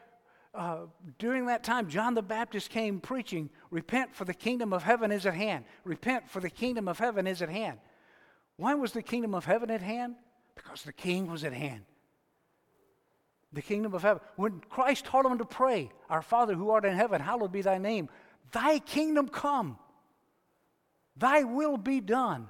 uh, 0.53 0.81
during 1.17 1.47
that 1.47 1.63
time, 1.63 1.89
John 1.89 2.13
the 2.13 2.21
Baptist 2.21 2.69
came 2.69 2.99
preaching, 2.99 3.49
Repent, 3.71 4.15
for 4.15 4.23
the 4.23 4.33
kingdom 4.33 4.71
of 4.71 4.83
heaven 4.83 5.11
is 5.11 5.25
at 5.25 5.33
hand. 5.33 5.65
Repent, 5.83 6.29
for 6.29 6.39
the 6.39 6.49
kingdom 6.49 6.87
of 6.87 6.99
heaven 6.99 7.25
is 7.25 7.41
at 7.41 7.49
hand. 7.49 7.79
Why 8.57 8.75
was 8.75 8.91
the 8.91 9.01
kingdom 9.01 9.33
of 9.33 9.45
heaven 9.45 9.71
at 9.71 9.81
hand? 9.81 10.15
Because 10.55 10.83
the 10.83 10.93
king 10.93 11.25
was 11.27 11.43
at 11.43 11.53
hand. 11.53 11.81
The 13.51 13.63
kingdom 13.63 13.95
of 13.95 14.03
heaven. 14.03 14.21
When 14.35 14.61
Christ 14.69 15.05
taught 15.05 15.25
him 15.25 15.39
to 15.39 15.45
pray, 15.45 15.89
Our 16.09 16.21
Father 16.21 16.53
who 16.53 16.69
art 16.69 16.85
in 16.85 16.95
heaven, 16.95 17.19
hallowed 17.19 17.51
be 17.51 17.61
thy 17.61 17.79
name. 17.79 18.09
Thy 18.51 18.77
kingdom 18.77 19.29
come, 19.29 19.79
thy 21.17 21.43
will 21.43 21.77
be 21.77 21.99
done 21.99 22.47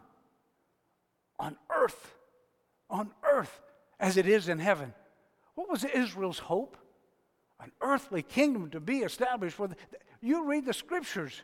on 1.39 1.55
earth, 1.73 2.15
on 2.89 3.11
earth 3.23 3.61
as 3.97 4.17
it 4.17 4.27
is 4.27 4.49
in 4.49 4.59
heaven. 4.59 4.93
What 5.55 5.69
was 5.69 5.85
Israel's 5.85 6.39
hope? 6.39 6.77
An 7.63 7.71
earthly 7.81 8.21
kingdom 8.21 8.69
to 8.69 8.79
be 8.79 8.99
established 8.99 9.57
the, 9.57 9.75
you 10.21 10.45
read 10.45 10.65
the 10.65 10.73
scriptures 10.73 11.41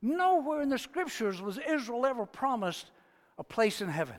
nowhere 0.00 0.62
in 0.62 0.68
the 0.68 0.78
scriptures 0.78 1.40
was 1.40 1.58
israel 1.68 2.06
ever 2.06 2.26
promised 2.26 2.90
a 3.38 3.44
place 3.44 3.80
in 3.80 3.88
heaven 3.88 4.16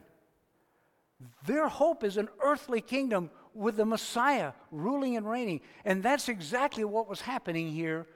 their 1.45 1.67
hope 1.67 2.03
is 2.03 2.17
an 2.17 2.29
earthly 2.41 2.81
kingdom 2.81 3.29
with 3.53 3.75
the 3.77 3.85
Messiah 3.85 4.53
ruling 4.71 5.17
and 5.17 5.29
reigning. 5.29 5.61
And 5.83 6.01
that's 6.01 6.29
exactly 6.29 6.85
what 6.85 7.09
was 7.09 7.21
happening 7.21 7.71
here 7.71 8.07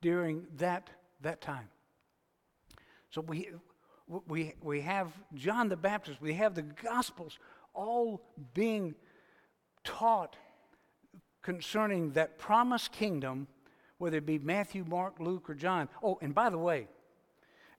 during 0.00 0.46
that, 0.56 0.88
that 1.20 1.40
time. 1.40 1.68
So 3.10 3.20
we, 3.20 3.50
we, 4.26 4.54
we 4.62 4.80
have 4.80 5.12
John 5.34 5.68
the 5.68 5.76
Baptist, 5.76 6.20
we 6.20 6.34
have 6.34 6.54
the 6.54 6.62
Gospels 6.62 7.38
all 7.74 8.22
being 8.54 8.94
taught 9.84 10.36
concerning 11.46 12.10
that 12.10 12.40
promised 12.40 12.90
kingdom, 12.90 13.46
whether 13.98 14.16
it 14.16 14.26
be 14.26 14.36
Matthew, 14.36 14.84
Mark, 14.84 15.20
Luke, 15.20 15.48
or 15.48 15.54
John. 15.54 15.88
Oh, 16.02 16.18
and 16.20 16.34
by 16.34 16.50
the 16.50 16.58
way, 16.58 16.88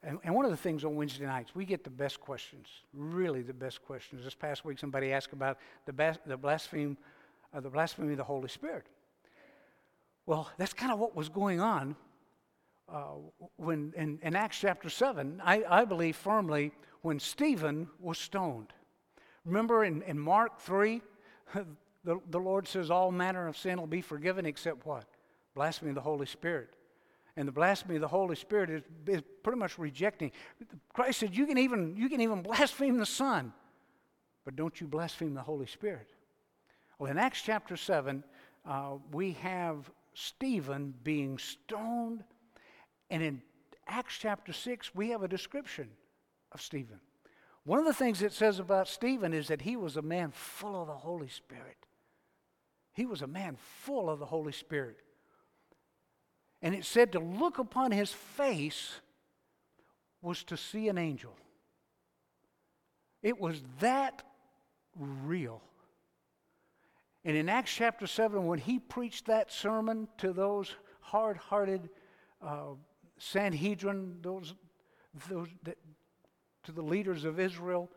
and, 0.01 0.19
and, 0.23 0.33
one 0.33 0.45
of 0.45 0.51
the 0.51 0.57
things 0.57 0.85
on 0.85 0.95
Wednesday 0.95 1.25
nights, 1.25 1.53
we 1.53 1.65
get 1.65 1.83
the 1.83 1.89
best 1.89 2.21
questions, 2.21 2.69
really 2.93 3.41
the 3.41 3.53
best 3.53 3.83
questions. 3.83 4.23
This 4.23 4.35
past 4.35 4.63
week, 4.63 4.79
somebody 4.79 5.11
asked 5.11 5.33
about 5.33 5.57
the, 5.85 5.91
bas- 5.91 6.17
the, 6.25 6.37
blaspheme, 6.37 6.97
uh, 7.53 7.59
the 7.59 7.69
blasphemy 7.69 8.11
of 8.11 8.17
the 8.17 8.23
Holy 8.23 8.47
Spirit. 8.47 8.85
Well, 10.25 10.49
that's 10.57 10.71
kind 10.71 10.93
of 10.93 10.97
what 10.97 11.13
was 11.13 11.27
going 11.27 11.59
on 11.59 11.97
uh, 12.87 13.15
when 13.57 13.91
in, 13.97 14.17
in, 14.21 14.33
Acts 14.33 14.59
chapter 14.61 14.89
7. 14.89 15.41
I, 15.43 15.65
I, 15.69 15.83
believe 15.83 16.15
firmly 16.15 16.71
when 17.01 17.19
Stephen 17.19 17.89
was 17.99 18.17
stoned. 18.17 18.71
Remember 19.43 19.83
in, 19.83 20.03
in 20.03 20.17
Mark 20.17 20.61
3, 20.61 21.01
the, 22.07 22.21
the 22.29 22.39
Lord 22.39 22.69
says, 22.69 22.89
All 22.89 23.11
manner 23.11 23.49
of 23.49 23.57
sin 23.57 23.77
will 23.77 23.85
be 23.85 23.99
forgiven 23.99 24.45
except 24.45 24.85
what? 24.85 25.03
Blasphemy 25.53 25.89
of 25.89 25.95
the 25.95 26.01
Holy 26.01 26.25
Spirit. 26.25 26.69
And 27.35 27.45
the 27.45 27.51
blasphemy 27.51 27.95
of 27.95 28.01
the 28.01 28.07
Holy 28.07 28.37
Spirit 28.37 28.69
is, 28.69 28.81
is 29.05 29.21
pretty 29.43 29.59
much 29.59 29.77
rejecting. 29.77 30.31
Christ 30.93 31.19
said, 31.19 31.35
you 31.35 31.45
can, 31.45 31.57
even, 31.57 31.97
you 31.97 32.07
can 32.07 32.21
even 32.21 32.41
blaspheme 32.41 32.97
the 32.97 33.05
Son, 33.05 33.51
but 34.45 34.55
don't 34.55 34.79
you 34.79 34.87
blaspheme 34.87 35.33
the 35.33 35.41
Holy 35.41 35.67
Spirit. 35.67 36.07
Well, 36.97 37.11
in 37.11 37.17
Acts 37.17 37.41
chapter 37.41 37.75
7, 37.75 38.23
uh, 38.65 38.93
we 39.11 39.33
have 39.33 39.91
Stephen 40.13 40.93
being 41.03 41.37
stoned. 41.37 42.23
And 43.09 43.21
in 43.21 43.41
Acts 43.85 44.17
chapter 44.17 44.53
6, 44.53 44.95
we 44.95 45.09
have 45.09 45.23
a 45.23 45.27
description 45.27 45.89
of 46.53 46.61
Stephen. 46.61 47.01
One 47.65 47.79
of 47.79 47.85
the 47.85 47.93
things 47.93 48.21
it 48.21 48.31
says 48.31 48.59
about 48.59 48.87
Stephen 48.87 49.33
is 49.33 49.49
that 49.49 49.61
he 49.61 49.75
was 49.75 49.97
a 49.97 50.01
man 50.01 50.31
full 50.31 50.81
of 50.81 50.87
the 50.87 50.93
Holy 50.93 51.27
Spirit. 51.27 51.86
He 52.97 53.05
was 53.05 53.21
a 53.21 53.27
man 53.27 53.57
full 53.83 54.09
of 54.09 54.17
the 54.17 54.25
Holy 54.25 54.51
Spirit. 54.51 54.97
And 56.63 56.73
it 56.73 56.83
said 56.83 57.11
to 57.11 57.19
look 57.19 57.59
upon 57.59 57.91
his 57.91 58.11
face 58.11 58.89
was 60.19 60.43
to 60.45 60.57
see 60.57 60.87
an 60.89 60.97
angel. 60.97 61.35
It 63.21 63.39
was 63.39 63.61
that 63.81 64.23
real. 64.99 65.61
And 67.23 67.37
in 67.37 67.49
Acts 67.49 67.71
chapter 67.71 68.07
7, 68.07 68.47
when 68.47 68.57
he 68.57 68.79
preached 68.79 69.27
that 69.27 69.51
sermon 69.51 70.07
to 70.17 70.33
those 70.33 70.75
hard 70.99 71.37
hearted 71.37 71.91
uh, 72.41 72.69
Sanhedrin, 73.19 74.17
those, 74.23 74.55
those 75.29 75.49
that, 75.65 75.77
to 76.63 76.71
the 76.71 76.81
leaders 76.81 77.25
of 77.25 77.39
Israel, 77.39 77.91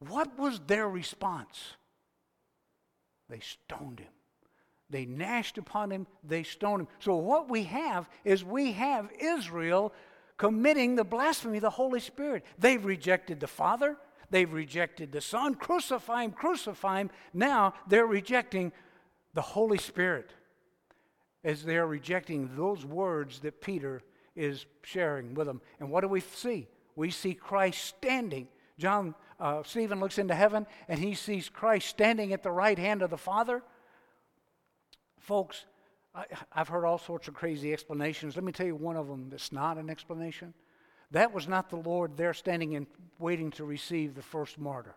what 0.00 0.38
was 0.38 0.60
their 0.66 0.90
response? 0.90 1.77
They 3.28 3.40
stoned 3.40 4.00
him. 4.00 4.08
They 4.90 5.04
gnashed 5.04 5.58
upon 5.58 5.90
him, 5.90 6.06
they 6.24 6.42
stoned 6.42 6.82
him. 6.82 6.88
So, 6.98 7.16
what 7.16 7.50
we 7.50 7.64
have 7.64 8.08
is 8.24 8.42
we 8.42 8.72
have 8.72 9.10
Israel 9.20 9.92
committing 10.38 10.94
the 10.94 11.04
blasphemy 11.04 11.58
of 11.58 11.62
the 11.62 11.70
Holy 11.70 12.00
Spirit. 12.00 12.44
They've 12.58 12.82
rejected 12.82 13.40
the 13.40 13.46
Father, 13.46 13.96
they've 14.30 14.50
rejected 14.50 15.12
the 15.12 15.20
Son. 15.20 15.54
Crucify 15.54 16.24
him, 16.24 16.32
crucify 16.32 17.00
him. 17.00 17.10
Now 17.34 17.74
they're 17.86 18.06
rejecting 18.06 18.72
the 19.34 19.42
Holy 19.42 19.78
Spirit 19.78 20.30
as 21.44 21.64
they're 21.64 21.86
rejecting 21.86 22.50
those 22.56 22.84
words 22.84 23.40
that 23.40 23.60
Peter 23.60 24.02
is 24.34 24.66
sharing 24.82 25.34
with 25.34 25.46
them. 25.46 25.60
And 25.80 25.90
what 25.90 26.00
do 26.00 26.08
we 26.08 26.20
see? 26.20 26.66
We 26.96 27.10
see 27.10 27.34
Christ 27.34 27.84
standing. 27.84 28.48
John, 28.78 29.14
uh, 29.40 29.62
Stephen 29.62 30.00
looks 30.00 30.18
into 30.18 30.34
heaven 30.34 30.66
and 30.88 30.98
he 30.98 31.14
sees 31.14 31.48
Christ 31.48 31.88
standing 31.88 32.32
at 32.32 32.42
the 32.42 32.50
right 32.50 32.78
hand 32.78 33.02
of 33.02 33.10
the 33.10 33.18
Father. 33.18 33.62
Folks, 35.18 35.64
I, 36.14 36.24
have 36.50 36.68
heard 36.68 36.84
all 36.84 36.98
sorts 36.98 37.28
of 37.28 37.34
crazy 37.34 37.72
explanations. 37.72 38.34
Let 38.34 38.44
me 38.44 38.52
tell 38.52 38.66
you 38.66 38.76
one 38.76 38.96
of 38.96 39.06
them 39.06 39.28
that's 39.30 39.52
not 39.52 39.78
an 39.78 39.90
explanation. 39.90 40.54
That 41.10 41.32
was 41.32 41.48
not 41.48 41.70
the 41.70 41.76
Lord 41.76 42.16
there 42.16 42.34
standing 42.34 42.76
and 42.76 42.86
waiting 43.18 43.50
to 43.52 43.64
receive 43.64 44.14
the 44.14 44.22
first 44.22 44.58
martyr. 44.58 44.94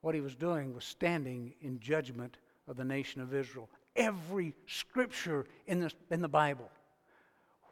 What 0.00 0.14
he 0.14 0.20
was 0.20 0.34
doing 0.34 0.74
was 0.74 0.84
standing 0.84 1.54
in 1.60 1.78
judgment 1.78 2.36
of 2.68 2.76
the 2.76 2.84
nation 2.84 3.20
of 3.20 3.34
Israel. 3.34 3.68
Every 3.94 4.54
scripture 4.66 5.46
in 5.66 5.80
the, 5.80 5.92
in 6.10 6.22
the 6.22 6.28
Bible 6.28 6.70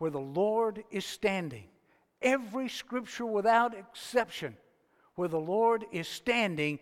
where 0.01 0.11
the 0.11 0.19
Lord 0.19 0.83
is 0.91 1.05
standing, 1.05 1.69
every 2.23 2.69
scripture 2.69 3.27
without 3.27 3.75
exception, 3.75 4.57
where 5.15 5.29
the 5.29 5.41
Lord 5.41 5.85
is 5.93 6.09
standing, 6.09 6.79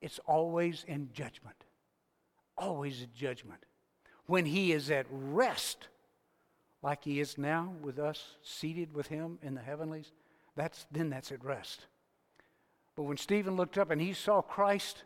it's 0.00 0.20
always 0.26 0.84
in 0.86 1.10
judgment 1.12 1.64
always 2.58 3.02
in 3.02 3.08
judgment. 3.14 3.64
When 4.26 4.44
he 4.44 4.72
is 4.72 4.90
at 4.90 5.06
rest, 5.10 5.88
like 6.82 7.04
he 7.04 7.20
is 7.20 7.38
now 7.38 7.74
with 7.80 7.98
us, 7.98 8.36
seated 8.42 8.92
with 8.92 9.06
him 9.06 9.38
in 9.42 9.54
the 9.54 9.62
heavenlies, 9.62 10.12
that's, 10.54 10.86
then 10.90 11.08
that's 11.08 11.32
at 11.32 11.44
rest. 11.44 11.86
But 12.96 13.04
when 13.04 13.16
Stephen 13.16 13.56
looked 13.56 13.78
up 13.78 13.90
and 13.90 14.00
he 14.00 14.12
saw 14.12 14.42
Christ 14.42 15.04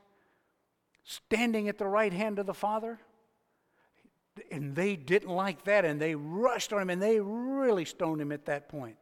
standing 1.05 1.69
at 1.69 1.79
the 1.79 1.87
right 1.87 2.13
hand 2.13 2.39
of 2.39 2.47
the 2.47 2.55
Father, 2.55 2.99
and 4.51 4.75
they 4.75 4.97
didn't 4.97 5.29
like 5.29 5.65
that, 5.65 5.85
and 5.85 6.01
they 6.01 6.15
rushed 6.15 6.73
on 6.73 6.81
him, 6.81 6.91
and 6.91 7.03
they 7.03 7.21
really 7.21 7.85
stoned 7.85 8.21
him 8.21 8.33
at 8.33 8.47
that 8.47 8.69
point. 8.69 8.97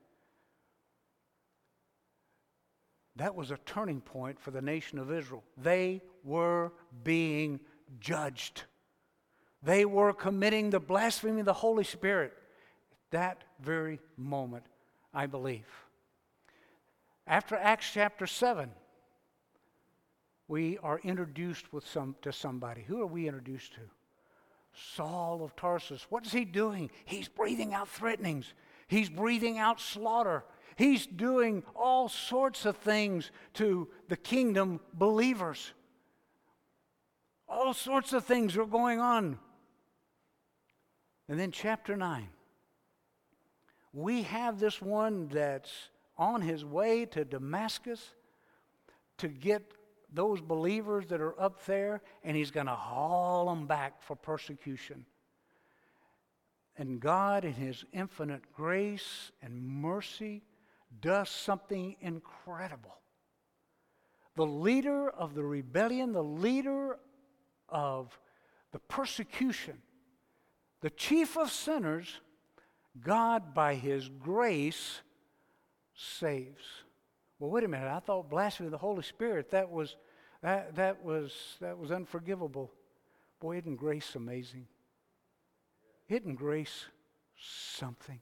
That 3.20 3.34
was 3.34 3.50
a 3.50 3.58
turning 3.66 4.00
point 4.00 4.40
for 4.40 4.50
the 4.50 4.62
nation 4.62 4.98
of 4.98 5.12
Israel. 5.12 5.44
They 5.58 6.00
were 6.24 6.72
being 7.04 7.60
judged. 8.00 8.62
They 9.62 9.84
were 9.84 10.14
committing 10.14 10.70
the 10.70 10.80
blasphemy 10.80 11.40
of 11.40 11.44
the 11.44 11.52
Holy 11.52 11.84
Spirit 11.84 12.32
at 12.32 13.10
that 13.10 13.44
very 13.60 14.00
moment, 14.16 14.64
I 15.12 15.26
believe. 15.26 15.66
After 17.26 17.56
Acts 17.56 17.90
chapter 17.92 18.26
7, 18.26 18.70
we 20.48 20.78
are 20.78 20.98
introduced 21.04 21.74
with 21.74 21.86
some, 21.86 22.16
to 22.22 22.32
somebody. 22.32 22.84
Who 22.88 23.02
are 23.02 23.06
we 23.06 23.28
introduced 23.28 23.74
to? 23.74 23.80
Saul 24.72 25.44
of 25.44 25.54
Tarsus. 25.56 26.06
What 26.08 26.24
is 26.24 26.32
he 26.32 26.46
doing? 26.46 26.90
He's 27.04 27.28
breathing 27.28 27.74
out 27.74 27.90
threatenings, 27.90 28.54
he's 28.88 29.10
breathing 29.10 29.58
out 29.58 29.78
slaughter. 29.78 30.42
He's 30.80 31.06
doing 31.06 31.62
all 31.76 32.08
sorts 32.08 32.64
of 32.64 32.74
things 32.74 33.30
to 33.52 33.88
the 34.08 34.16
kingdom 34.16 34.80
believers. 34.94 35.74
All 37.46 37.74
sorts 37.74 38.14
of 38.14 38.24
things 38.24 38.56
are 38.56 38.64
going 38.64 38.98
on. 38.98 39.38
And 41.28 41.38
then, 41.38 41.52
chapter 41.52 41.98
9, 41.98 42.26
we 43.92 44.22
have 44.22 44.58
this 44.58 44.80
one 44.80 45.28
that's 45.28 45.90
on 46.16 46.40
his 46.40 46.64
way 46.64 47.04
to 47.04 47.26
Damascus 47.26 48.14
to 49.18 49.28
get 49.28 49.74
those 50.10 50.40
believers 50.40 51.04
that 51.08 51.20
are 51.20 51.38
up 51.38 51.62
there, 51.66 52.00
and 52.24 52.34
he's 52.34 52.50
going 52.50 52.68
to 52.68 52.72
haul 52.72 53.50
them 53.50 53.66
back 53.66 54.02
for 54.02 54.16
persecution. 54.16 55.04
And 56.78 57.00
God, 57.00 57.44
in 57.44 57.52
his 57.52 57.84
infinite 57.92 58.50
grace 58.54 59.30
and 59.42 59.62
mercy, 59.62 60.40
does 61.00 61.28
something 61.28 61.96
incredible. 62.00 62.96
The 64.36 64.46
leader 64.46 65.08
of 65.08 65.34
the 65.34 65.44
rebellion, 65.44 66.12
the 66.12 66.24
leader 66.24 66.98
of 67.68 68.18
the 68.72 68.78
persecution, 68.78 69.78
the 70.80 70.90
chief 70.90 71.36
of 71.36 71.50
sinners, 71.50 72.20
God, 73.00 73.54
by 73.54 73.74
his 73.74 74.08
grace, 74.08 75.00
saves. 75.94 76.64
Well, 77.38 77.50
wait 77.50 77.64
a 77.64 77.68
minute. 77.68 77.88
I 77.88 78.00
thought 78.00 78.30
blasphemy 78.30 78.68
of 78.68 78.72
the 78.72 78.78
Holy 78.78 79.02
Spirit, 79.02 79.50
that 79.50 79.70
was, 79.70 79.96
that, 80.42 80.74
that 80.76 81.04
was, 81.04 81.32
that 81.60 81.76
was 81.76 81.90
unforgivable. 81.90 82.72
Boy, 83.40 83.58
isn't 83.58 83.76
grace 83.76 84.14
amazing? 84.14 84.66
Isn't 86.08 86.34
grace 86.34 86.86
something? 87.38 88.20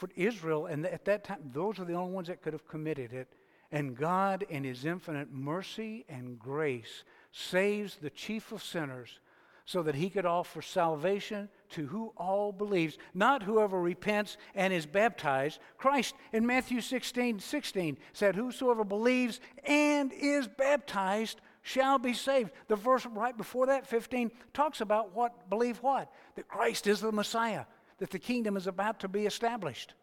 For 0.00 0.08
Israel, 0.16 0.64
and 0.64 0.86
at 0.86 1.04
that 1.04 1.24
time, 1.24 1.50
those 1.52 1.78
are 1.78 1.84
the 1.84 1.92
only 1.92 2.14
ones 2.14 2.28
that 2.28 2.40
could 2.40 2.54
have 2.54 2.66
committed 2.66 3.12
it. 3.12 3.28
And 3.70 3.94
God, 3.94 4.46
in 4.48 4.64
His 4.64 4.86
infinite 4.86 5.30
mercy 5.30 6.06
and 6.08 6.38
grace, 6.38 7.04
saves 7.32 7.96
the 7.96 8.08
chief 8.08 8.50
of 8.50 8.62
sinners 8.62 9.20
so 9.66 9.82
that 9.82 9.94
He 9.94 10.08
could 10.08 10.24
offer 10.24 10.62
salvation 10.62 11.50
to 11.72 11.86
who 11.86 12.14
all 12.16 12.50
believes, 12.50 12.96
not 13.12 13.42
whoever 13.42 13.78
repents 13.78 14.38
and 14.54 14.72
is 14.72 14.86
baptized. 14.86 15.60
Christ 15.76 16.14
in 16.32 16.46
Matthew 16.46 16.80
16 16.80 17.38
16 17.38 17.98
said, 18.14 18.36
Whosoever 18.36 18.84
believes 18.84 19.38
and 19.64 20.14
is 20.14 20.48
baptized 20.48 21.42
shall 21.60 21.98
be 21.98 22.14
saved. 22.14 22.52
The 22.68 22.76
verse 22.76 23.04
right 23.04 23.36
before 23.36 23.66
that, 23.66 23.86
15, 23.86 24.30
talks 24.54 24.80
about 24.80 25.14
what, 25.14 25.50
believe 25.50 25.76
what? 25.82 26.10
That 26.36 26.48
Christ 26.48 26.86
is 26.86 27.02
the 27.02 27.12
Messiah, 27.12 27.66
that 28.00 28.10
the 28.10 28.18
kingdom 28.18 28.56
is 28.56 28.66
about 28.66 29.00
to 29.00 29.08
be 29.08 29.26
established. 29.26 29.94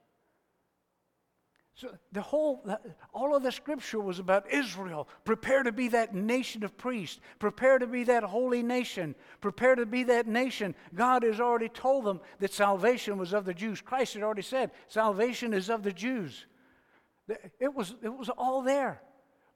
So 1.76 1.90
the 2.12 2.22
whole, 2.22 2.68
all 3.14 3.36
of 3.36 3.44
the 3.44 3.52
scripture 3.52 4.00
was 4.00 4.18
about 4.18 4.52
Israel. 4.52 5.08
Prepare 5.26 5.62
to 5.62 5.72
be 5.72 5.90
that 5.90 6.16
nation 6.16 6.64
of 6.64 6.76
priests. 6.76 7.20
Prepare 7.38 7.78
to 7.78 7.86
be 7.86 8.04
that 8.06 8.24
holy 8.24 8.64
nation. 8.64 9.14
Prepare 9.42 9.76
to 9.76 9.86
be 9.86 10.04
that 10.06 10.26
nation. 10.26 10.74
God 10.96 11.22
has 11.22 11.40
already 11.40 11.70
told 11.70 12.06
them 12.06 12.20
that 12.40 12.52
salvation 12.52 13.20
was 13.20 13.32
of 13.32 13.46
the 13.46 13.54
Jews. 13.54 13.80
Christ 13.80 14.16
had 14.16 14.24
already 14.24 14.42
said, 14.42 14.72
salvation 14.88 15.54
is 15.54 15.70
of 15.70 15.84
the 15.84 15.92
Jews. 15.92 16.48
It 17.60 17.74
was, 17.74 17.94
it 18.02 18.10
was 18.10 18.30
all 18.30 18.64
there. 18.64 19.02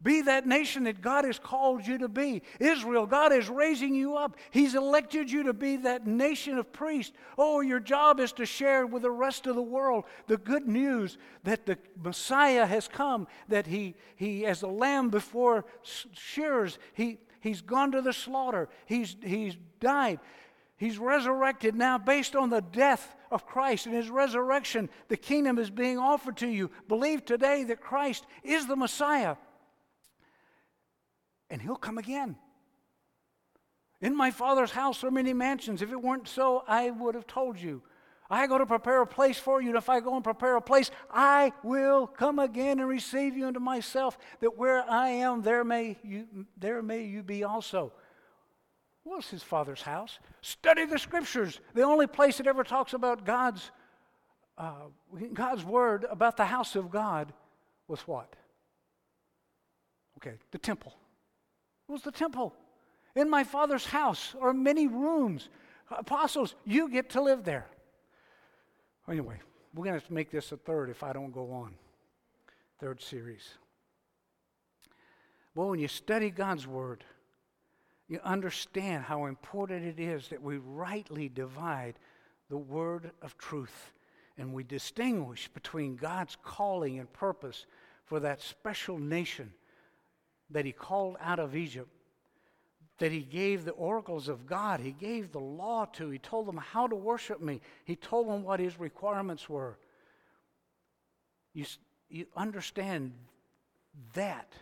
Be 0.04 0.22
that 0.22 0.48
nation 0.48 0.86
that 0.86 1.02
God 1.02 1.26
has 1.26 1.38
called 1.38 1.86
you 1.86 2.00
to 2.00 2.08
be. 2.08 2.42
Israel, 2.60 3.06
God 3.06 3.32
is 3.32 3.50
raising 3.50 3.94
you 3.94 4.16
up. 4.16 4.36
He's 4.50 4.74
elected 4.74 5.32
you 5.32 5.44
to 5.44 5.54
be 5.54 5.78
that 5.78 6.08
nation 6.08 6.58
of 6.58 6.74
priests. 6.74 7.16
Oh, 7.38 7.62
your 7.62 7.80
job 7.80 8.20
is 8.20 8.32
to 8.34 8.46
share 8.46 8.88
with 8.88 9.04
the 9.04 9.12
rest 9.12 9.46
of 9.46 9.56
the 9.56 9.62
world 9.62 10.06
the 10.26 10.38
good 10.38 10.68
news 10.68 11.20
that 11.44 11.68
the 11.68 11.78
Messiah 12.02 12.66
has 12.66 12.88
come, 12.88 13.28
that 13.48 13.68
he, 13.68 13.96
he 14.16 14.46
as 14.46 14.64
a 14.64 14.68
lamb 14.68 15.10
before 15.10 15.66
shears, 15.84 16.80
he, 16.94 17.20
he's 17.40 17.62
gone 17.62 17.92
to 17.92 18.02
the 18.02 18.14
slaughter, 18.14 18.70
he's, 18.86 19.16
he's 19.22 19.56
died. 19.80 20.20
He's 20.78 20.98
resurrected 20.98 21.76
now 21.76 22.00
based 22.00 22.36
on 22.36 22.50
the 22.50 22.62
death 22.62 23.16
of 23.30 23.46
Christ 23.46 23.86
and 23.86 23.94
his 23.94 24.10
resurrection. 24.10 24.90
The 25.10 25.16
kingdom 25.16 25.60
is 25.60 25.70
being 25.70 26.00
offered 26.00 26.38
to 26.38 26.48
you. 26.48 26.72
Believe 26.88 27.24
today 27.24 27.64
that 27.66 27.82
Christ 27.82 28.26
is 28.44 28.66
the 28.66 28.76
Messiah 28.76 29.36
and 31.52 31.62
he'll 31.62 31.76
come 31.76 32.00
again. 32.00 32.36
In 34.00 34.16
my 34.16 34.32
Father's 34.32 34.72
house 34.72 35.04
are 35.04 35.12
many 35.12 35.34
mansions. 35.34 35.84
If 35.84 35.92
it 35.92 36.02
weren't 36.02 36.28
so, 36.28 36.64
I 36.68 36.90
would 36.90 37.14
have 37.14 37.28
told 37.28 37.60
you. 37.60 37.84
I 38.32 38.48
go 38.48 38.58
to 38.58 38.66
prepare 38.66 39.02
a 39.02 39.08
place 39.08 39.38
for 39.38 39.62
you, 39.62 39.68
and 39.68 39.78
if 39.78 39.90
I 39.90 40.00
go 40.00 40.16
and 40.16 40.24
prepare 40.24 40.56
a 40.56 40.62
place, 40.62 40.90
I 41.12 41.52
will 41.64 42.08
come 42.08 42.40
again 42.40 42.80
and 42.80 42.88
receive 42.88 43.36
you 43.36 43.46
into 43.46 43.60
myself, 43.60 44.18
that 44.40 44.58
where 44.58 44.90
I 44.90 45.10
am, 45.10 45.42
there 45.42 45.66
may 45.66 45.98
you, 46.02 46.48
there 46.58 46.82
may 46.82 47.04
you 47.04 47.22
be 47.22 47.44
also. 47.44 47.92
What's 49.04 49.30
his 49.30 49.44
Father's 49.44 49.82
house? 49.82 50.18
Study 50.42 50.86
the 50.86 50.98
Scriptures. 50.98 51.60
The 51.74 51.82
only 51.82 52.08
place 52.08 52.40
it 52.40 52.48
ever 52.48 52.64
talks 52.64 52.94
about 52.94 53.26
God's, 53.26 53.70
uh, 54.58 54.88
God's 55.34 55.66
Word, 55.66 56.06
about 56.10 56.38
the 56.38 56.46
house 56.46 56.78
of 56.78 56.90
God, 56.90 57.34
was 57.90 58.00
what? 58.02 58.34
Okay, 60.18 60.38
the 60.52 60.58
temple. 60.58 60.94
It 61.88 61.92
was 61.92 62.02
the 62.02 62.12
temple. 62.12 62.54
In 63.16 63.30
my 63.30 63.44
father's 63.44 63.86
house 63.86 64.36
are 64.40 64.54
many 64.54 64.88
rooms. 64.88 65.50
Apostles, 65.90 66.56
you 66.66 66.90
get 66.90 67.10
to 67.12 67.22
live 67.22 67.44
there. 67.44 67.68
Anyway, 69.10 69.40
we're 69.74 69.86
going 69.86 70.00
to, 70.00 70.06
to 70.06 70.14
make 70.14 70.32
this 70.32 70.52
a 70.52 70.58
third 70.58 70.90
if 70.90 71.04
I 71.04 71.12
don't 71.12 71.32
go 71.32 71.52
on. 71.52 71.74
Third 72.80 73.02
series. 73.02 73.50
Well, 75.54 75.70
when 75.70 75.80
you 75.80 75.90
study 75.90 76.30
God's 76.30 76.66
Word, 76.66 77.04
you 78.08 78.20
understand 78.24 79.04
how 79.04 79.26
important 79.26 79.86
it 79.86 80.00
is 80.00 80.30
that 80.30 80.42
we 80.42 80.58
rightly 80.58 81.30
divide 81.30 81.96
the 82.50 82.58
Word 82.58 83.12
of 83.22 83.38
truth 83.38 83.94
and 84.38 84.54
we 84.54 84.64
distinguish 84.64 85.50
between 85.50 85.96
God's 85.96 86.38
calling 86.44 87.00
and 87.00 87.12
purpose 87.12 87.66
for 88.06 88.20
that 88.22 88.42
special 88.42 88.98
nation 88.98 89.54
that 90.52 90.66
he 90.66 90.72
called 90.72 91.18
out 91.20 91.40
of 91.40 91.56
Egypt, 91.56 91.90
that 93.00 93.12
he 93.12 93.22
gave 93.22 93.66
the 93.66 93.72
oracles 93.72 94.28
of 94.28 94.46
God, 94.46 94.80
he 94.80 94.92
gave 94.92 95.32
the 95.32 95.40
law 95.40 95.86
to, 95.94 96.10
he 96.10 96.20
told 96.20 96.48
them 96.48 96.58
how 96.58 96.88
to 96.88 96.96
worship 96.96 97.42
me, 97.42 97.62
he 97.84 97.96
told 97.96 98.28
them 98.28 98.44
what 98.44 98.60
his 98.60 98.80
requirements 98.80 99.50
were. 99.50 99.78
You, 101.54 101.66
you 102.10 102.26
understand 102.36 103.14
that, 104.14 104.54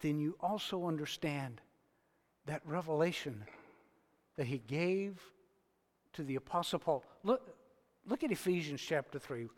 then 0.00 0.18
you 0.20 0.36
also 0.40 0.86
understand 0.86 1.60
that 2.46 2.60
revelation 2.66 3.44
that 4.36 4.46
he 4.46 4.58
gave 4.58 5.20
to 6.12 6.22
the 6.22 6.36
Apostle 6.36 6.78
Paul. 6.78 7.04
Look, 7.22 7.56
look 8.06 8.22
at 8.22 8.30
Ephesians 8.30 8.80
chapter 8.80 9.18
3. 9.18 9.48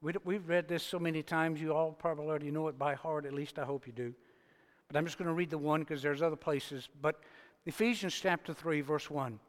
We, 0.00 0.12
have 0.12 0.48
read 0.48 0.68
this 0.68 0.84
so 0.84 0.98
many 0.98 1.22
times, 1.22 1.60
you 1.60 1.74
all 1.74 1.92
probably 1.92 2.26
already 2.26 2.50
know 2.52 2.68
it 2.68 2.78
by 2.78 2.94
heart, 2.94 3.26
at 3.26 3.34
least 3.34 3.58
I 3.58 3.64
hope 3.64 3.86
you 3.86 3.92
do. 3.92 4.14
But 4.86 4.96
I'm 4.96 5.04
just 5.04 5.18
going 5.18 5.26
to 5.26 5.34
read 5.34 5.50
the 5.50 5.58
one 5.58 5.80
because 5.80 6.02
there's 6.02 6.22
other 6.22 6.36
places. 6.36 6.88
But 7.02 7.20
Ephesians 7.66 8.14
chapter 8.14 8.54
3, 8.54 8.80
verse 8.80 9.10
1. 9.10 9.40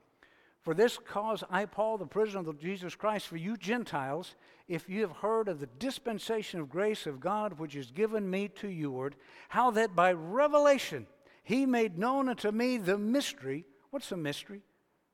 For 0.62 0.74
this 0.74 0.98
cause 0.98 1.44
I, 1.50 1.66
Paul, 1.66 1.98
the 1.98 2.06
prisoner 2.06 2.50
of 2.50 2.60
Jesus 2.60 2.96
Christ, 2.96 3.28
for 3.28 3.38
you 3.38 3.58
Gentiles, 3.58 4.36
if 4.68 4.90
you 4.90 5.02
have 5.02 5.18
heard 5.18 5.48
of 5.48 5.60
the 5.60 5.70
dispensation 5.78 6.60
of 6.60 6.70
grace 6.70 7.06
of 7.06 7.20
God 7.20 7.60
which 7.60 7.76
is 7.76 7.92
given 7.92 8.30
me 8.30 8.50
to 8.56 8.68
youward, 8.68 9.14
how 9.50 9.72
that 9.72 9.96
by 9.96 10.12
revelation 10.12 11.08
he 11.44 11.66
made 11.66 11.98
known 11.98 12.28
unto 12.28 12.52
me 12.52 12.78
the 12.78 12.98
mystery. 12.98 13.66
What's 13.92 14.12
a 14.12 14.18
mystery? 14.18 14.62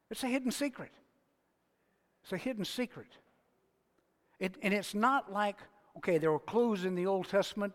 It's 0.10 0.24
a 0.24 0.28
hidden 0.28 0.52
secret. 0.52 0.92
It's 2.24 2.34
a 2.34 2.38
hidden 2.38 2.66
secret 2.66 3.18
it, 4.40 4.56
and 4.62 4.74
it's 4.74 4.94
not 4.94 5.32
like, 5.32 5.58
okay, 5.98 6.18
there 6.18 6.32
were 6.32 6.40
clues 6.40 6.86
in 6.86 6.96
the 6.96 7.06
Old 7.06 7.30
Testament. 7.30 7.74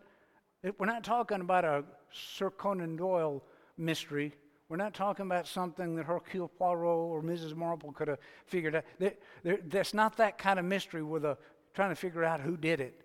It, 0.63 0.79
we're 0.79 0.87
not 0.87 1.05
talking 1.05 1.41
about 1.41 1.65
a 1.65 1.85
Sir 2.13 2.51
Conan 2.51 2.97
Doyle 2.97 3.43
mystery. 3.79 4.35
We're 4.69 4.77
not 4.77 4.95
talking 4.95 5.27
about 5.27 5.47
something 5.49 5.97
that 5.97 6.07
Hercule 6.07 6.49
Poirot 6.49 6.85
or 6.85 7.23
Mrs. 7.23 7.57
Marple 7.57 7.93
could 7.93 8.09
have 8.09 8.19
figured 8.47 8.77
out. 8.77 8.85
There, 8.99 9.15
there, 9.43 9.59
that's 9.67 9.95
not 9.95 10.17
that 10.19 10.39
kind 10.39 10.59
of 10.59 10.65
mystery 10.65 11.03
with 11.03 11.25
a 11.25 11.37
trying 11.75 11.91
to 11.91 11.97
figure 11.97 12.25
out 12.25 12.41
who 12.41 12.57
did 12.57 12.81
it. 12.81 13.01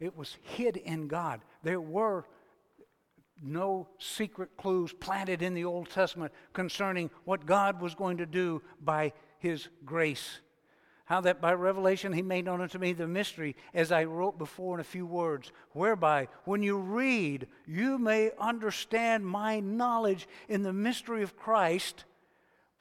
It 0.00 0.16
was 0.16 0.36
hid 0.42 0.76
in 0.76 1.08
God. 1.08 1.40
There 1.62 1.80
were 1.80 2.26
no 3.42 3.88
secret 3.98 4.50
clues 4.56 4.92
planted 4.92 5.42
in 5.42 5.54
the 5.54 5.64
Old 5.64 5.90
Testament 5.90 6.32
concerning 6.52 7.10
what 7.24 7.46
God 7.46 7.80
was 7.80 7.94
going 7.94 8.16
to 8.18 8.26
do 8.26 8.62
by 8.80 9.12
His 9.38 9.68
grace 9.84 10.40
how 11.08 11.22
that 11.22 11.40
by 11.40 11.54
revelation 11.54 12.12
he 12.12 12.20
made 12.20 12.44
known 12.44 12.60
unto 12.60 12.78
me 12.78 12.92
the 12.92 13.08
mystery, 13.08 13.56
as 13.72 13.90
I 13.90 14.04
wrote 14.04 14.36
before 14.36 14.74
in 14.74 14.80
a 14.80 14.84
few 14.84 15.06
words, 15.06 15.50
whereby 15.72 16.28
when 16.44 16.62
you 16.62 16.76
read, 16.76 17.46
you 17.66 17.98
may 17.98 18.30
understand 18.38 19.24
my 19.24 19.58
knowledge 19.58 20.28
in 20.50 20.62
the 20.62 20.72
mystery 20.72 21.22
of 21.22 21.34
Christ. 21.34 22.04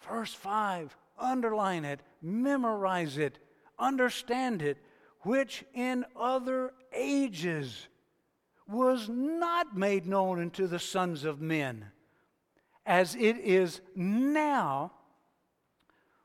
Verse 0.09 0.33
5, 0.33 0.93
underline 1.17 1.85
it, 1.85 2.01
memorize 2.21 3.17
it, 3.17 3.39
understand 3.79 4.61
it, 4.61 4.77
which 5.21 5.63
in 5.73 6.03
other 6.13 6.73
ages 6.91 7.87
was 8.67 9.07
not 9.07 9.77
made 9.77 10.05
known 10.05 10.41
unto 10.41 10.67
the 10.67 10.79
sons 10.79 11.23
of 11.23 11.39
men, 11.39 11.85
as 12.85 13.15
it 13.15 13.37
is 13.37 13.79
now 13.95 14.91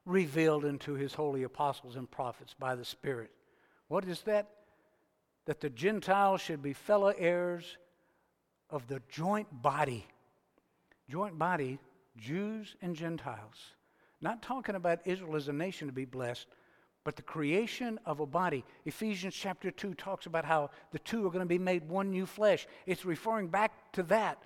revealed 0.04 0.64
unto 0.64 0.94
his 0.94 1.14
holy 1.14 1.42
apostles 1.42 1.96
and 1.96 2.10
prophets 2.10 2.54
by 2.58 2.74
the 2.74 2.84
Spirit. 2.84 3.30
What 3.88 4.04
is 4.04 4.22
that? 4.22 4.48
That 5.46 5.60
the 5.60 5.70
Gentiles 5.70 6.40
should 6.40 6.62
be 6.62 6.72
fellow 6.72 7.12
heirs 7.16 7.76
of 8.70 8.86
the 8.86 9.02
joint 9.08 9.48
body. 9.62 10.06
Joint 11.08 11.38
body, 11.38 11.78
Jews 12.16 12.74
and 12.80 12.96
Gentiles. 12.96 13.74
Not 14.20 14.42
talking 14.42 14.76
about 14.76 15.00
Israel 15.04 15.36
as 15.36 15.48
a 15.48 15.52
nation 15.52 15.88
to 15.88 15.92
be 15.92 16.04
blessed, 16.04 16.46
but 17.04 17.16
the 17.16 17.22
creation 17.22 17.98
of 18.06 18.20
a 18.20 18.26
body. 18.26 18.64
Ephesians 18.84 19.34
chapter 19.34 19.70
2 19.70 19.94
talks 19.94 20.26
about 20.26 20.44
how 20.44 20.70
the 20.92 21.00
two 21.00 21.26
are 21.26 21.30
going 21.30 21.40
to 21.40 21.46
be 21.46 21.58
made 21.58 21.88
one 21.88 22.10
new 22.10 22.26
flesh. 22.26 22.66
It's 22.86 23.04
referring 23.04 23.48
back 23.48 23.92
to 23.92 24.04
that 24.04 24.40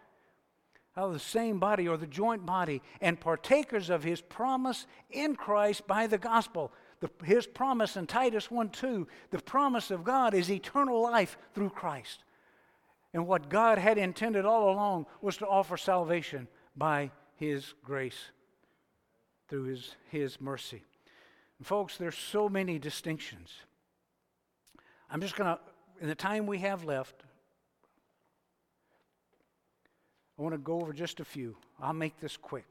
of 0.96 1.12
the 1.12 1.18
same 1.18 1.58
body 1.58 1.86
or 1.86 1.96
the 1.96 2.06
joint 2.06 2.46
body 2.46 2.82
and 3.00 3.20
partakers 3.20 3.90
of 3.90 4.02
his 4.02 4.20
promise 4.20 4.86
in 5.10 5.36
Christ 5.36 5.86
by 5.86 6.06
the 6.06 6.18
gospel. 6.18 6.72
The, 7.00 7.10
his 7.24 7.46
promise 7.46 7.96
in 7.96 8.06
Titus 8.06 8.50
1 8.50 8.70
2, 8.70 9.06
the 9.30 9.38
promise 9.38 9.90
of 9.90 10.04
God 10.04 10.32
is 10.32 10.50
eternal 10.50 11.02
life 11.02 11.36
through 11.54 11.70
Christ. 11.70 12.24
And 13.12 13.26
what 13.26 13.50
God 13.50 13.78
had 13.78 13.98
intended 13.98 14.46
all 14.46 14.70
along 14.70 15.06
was 15.20 15.36
to 15.38 15.46
offer 15.46 15.76
salvation 15.76 16.48
by 16.74 17.10
his 17.34 17.74
grace 17.84 18.30
through 19.48 19.64
his, 19.64 19.94
his 20.10 20.40
mercy. 20.40 20.82
And 21.58 21.66
folks, 21.66 21.96
there's 21.96 22.16
so 22.16 22.48
many 22.48 22.78
distinctions. 22.78 23.50
I'm 25.10 25.20
just 25.20 25.36
going 25.36 25.54
to, 25.54 25.60
in 26.00 26.08
the 26.08 26.14
time 26.14 26.46
we 26.46 26.58
have 26.58 26.84
left, 26.84 27.22
I 30.38 30.42
want 30.42 30.54
to 30.54 30.58
go 30.58 30.80
over 30.80 30.92
just 30.92 31.20
a 31.20 31.24
few. 31.24 31.56
I'll 31.80 31.92
make 31.92 32.20
this 32.20 32.36
quick. 32.36 32.66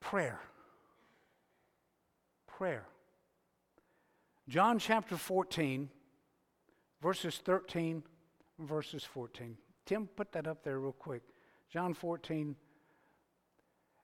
Prayer. 0.00 0.40
Prayer. 2.46 2.86
John 4.48 4.78
chapter 4.78 5.16
14, 5.16 5.88
verses 7.02 7.40
13, 7.44 8.02
verses 8.58 9.04
14. 9.04 9.56
Tim, 9.86 10.06
put 10.16 10.32
that 10.32 10.46
up 10.46 10.62
there 10.64 10.78
real 10.78 10.92
quick. 10.92 11.22
John 11.70 11.94
14. 11.94 12.56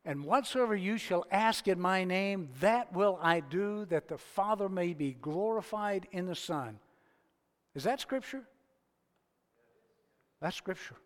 And 0.07 0.25
whatsoever 0.25 0.77
you 0.77 0.99
shall 0.99 1.25
ask 1.31 1.67
in 1.67 1.81
my 1.81 2.05
name, 2.05 2.51
that 2.61 2.93
will 2.93 3.19
I 3.23 3.41
do, 3.41 3.87
that 3.87 4.09
the 4.09 4.19
Father 4.19 4.69
may 4.69 4.93
be 4.93 5.13
glorified 5.13 6.07
in 6.13 6.27
the 6.27 6.35
Son. 6.35 6.79
Is 7.75 7.85
that 7.85 8.01
Scripture? 8.01 8.45
That's 10.45 10.57
Scripture. 10.57 10.97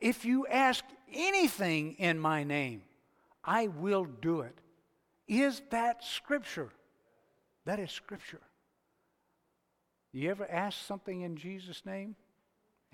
If 0.00 0.24
you 0.24 0.46
ask 0.46 0.82
anything 1.12 1.96
in 1.98 2.18
my 2.18 2.42
name, 2.42 2.80
I 3.44 3.66
will 3.66 4.06
do 4.06 4.40
it. 4.40 4.56
Is 5.28 5.60
that 5.72 6.02
Scripture? 6.02 6.70
That 7.66 7.78
is 7.78 7.90
Scripture. 7.90 8.40
You 10.14 10.30
ever 10.30 10.50
ask 10.50 10.86
something 10.86 11.20
in 11.20 11.36
Jesus' 11.36 11.84
name 11.84 12.16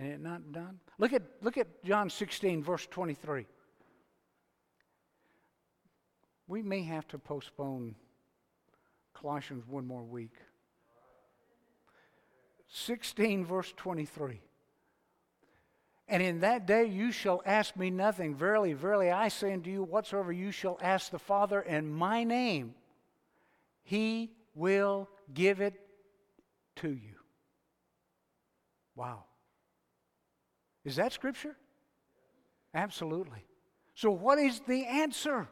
and 0.00 0.08
it 0.08 0.20
not 0.20 0.50
done? 0.50 0.80
Look 0.98 1.12
at, 1.12 1.22
look 1.40 1.56
at 1.56 1.84
John 1.84 2.10
16, 2.10 2.64
verse 2.64 2.88
23. 2.90 3.46
We 6.48 6.60
may 6.60 6.82
have 6.82 7.06
to 7.06 7.18
postpone 7.18 7.94
Colossians 9.14 9.62
one 9.68 9.86
more 9.86 10.02
week. 10.02 10.34
16, 12.68 13.44
verse 13.44 13.72
23. 13.76 14.40
And 16.08 16.22
in 16.22 16.40
that 16.40 16.66
day 16.66 16.84
you 16.86 17.12
shall 17.12 17.42
ask 17.44 17.76
me 17.76 17.90
nothing. 17.90 18.34
Verily, 18.34 18.72
verily, 18.72 19.10
I 19.10 19.28
say 19.28 19.52
unto 19.52 19.70
you, 19.70 19.82
whatsoever 19.82 20.32
you 20.32 20.50
shall 20.50 20.78
ask 20.80 21.10
the 21.10 21.18
Father 21.18 21.60
in 21.60 21.90
my 21.90 22.24
name, 22.24 22.74
he 23.82 24.30
will 24.54 25.08
give 25.32 25.60
it 25.60 25.74
to 26.76 26.88
you. 26.88 27.14
Wow. 28.96 29.24
Is 30.84 30.96
that 30.96 31.12
scripture? 31.12 31.56
Absolutely. 32.74 33.44
So, 33.94 34.10
what 34.10 34.38
is 34.38 34.60
the 34.66 34.86
answer? 34.86 35.48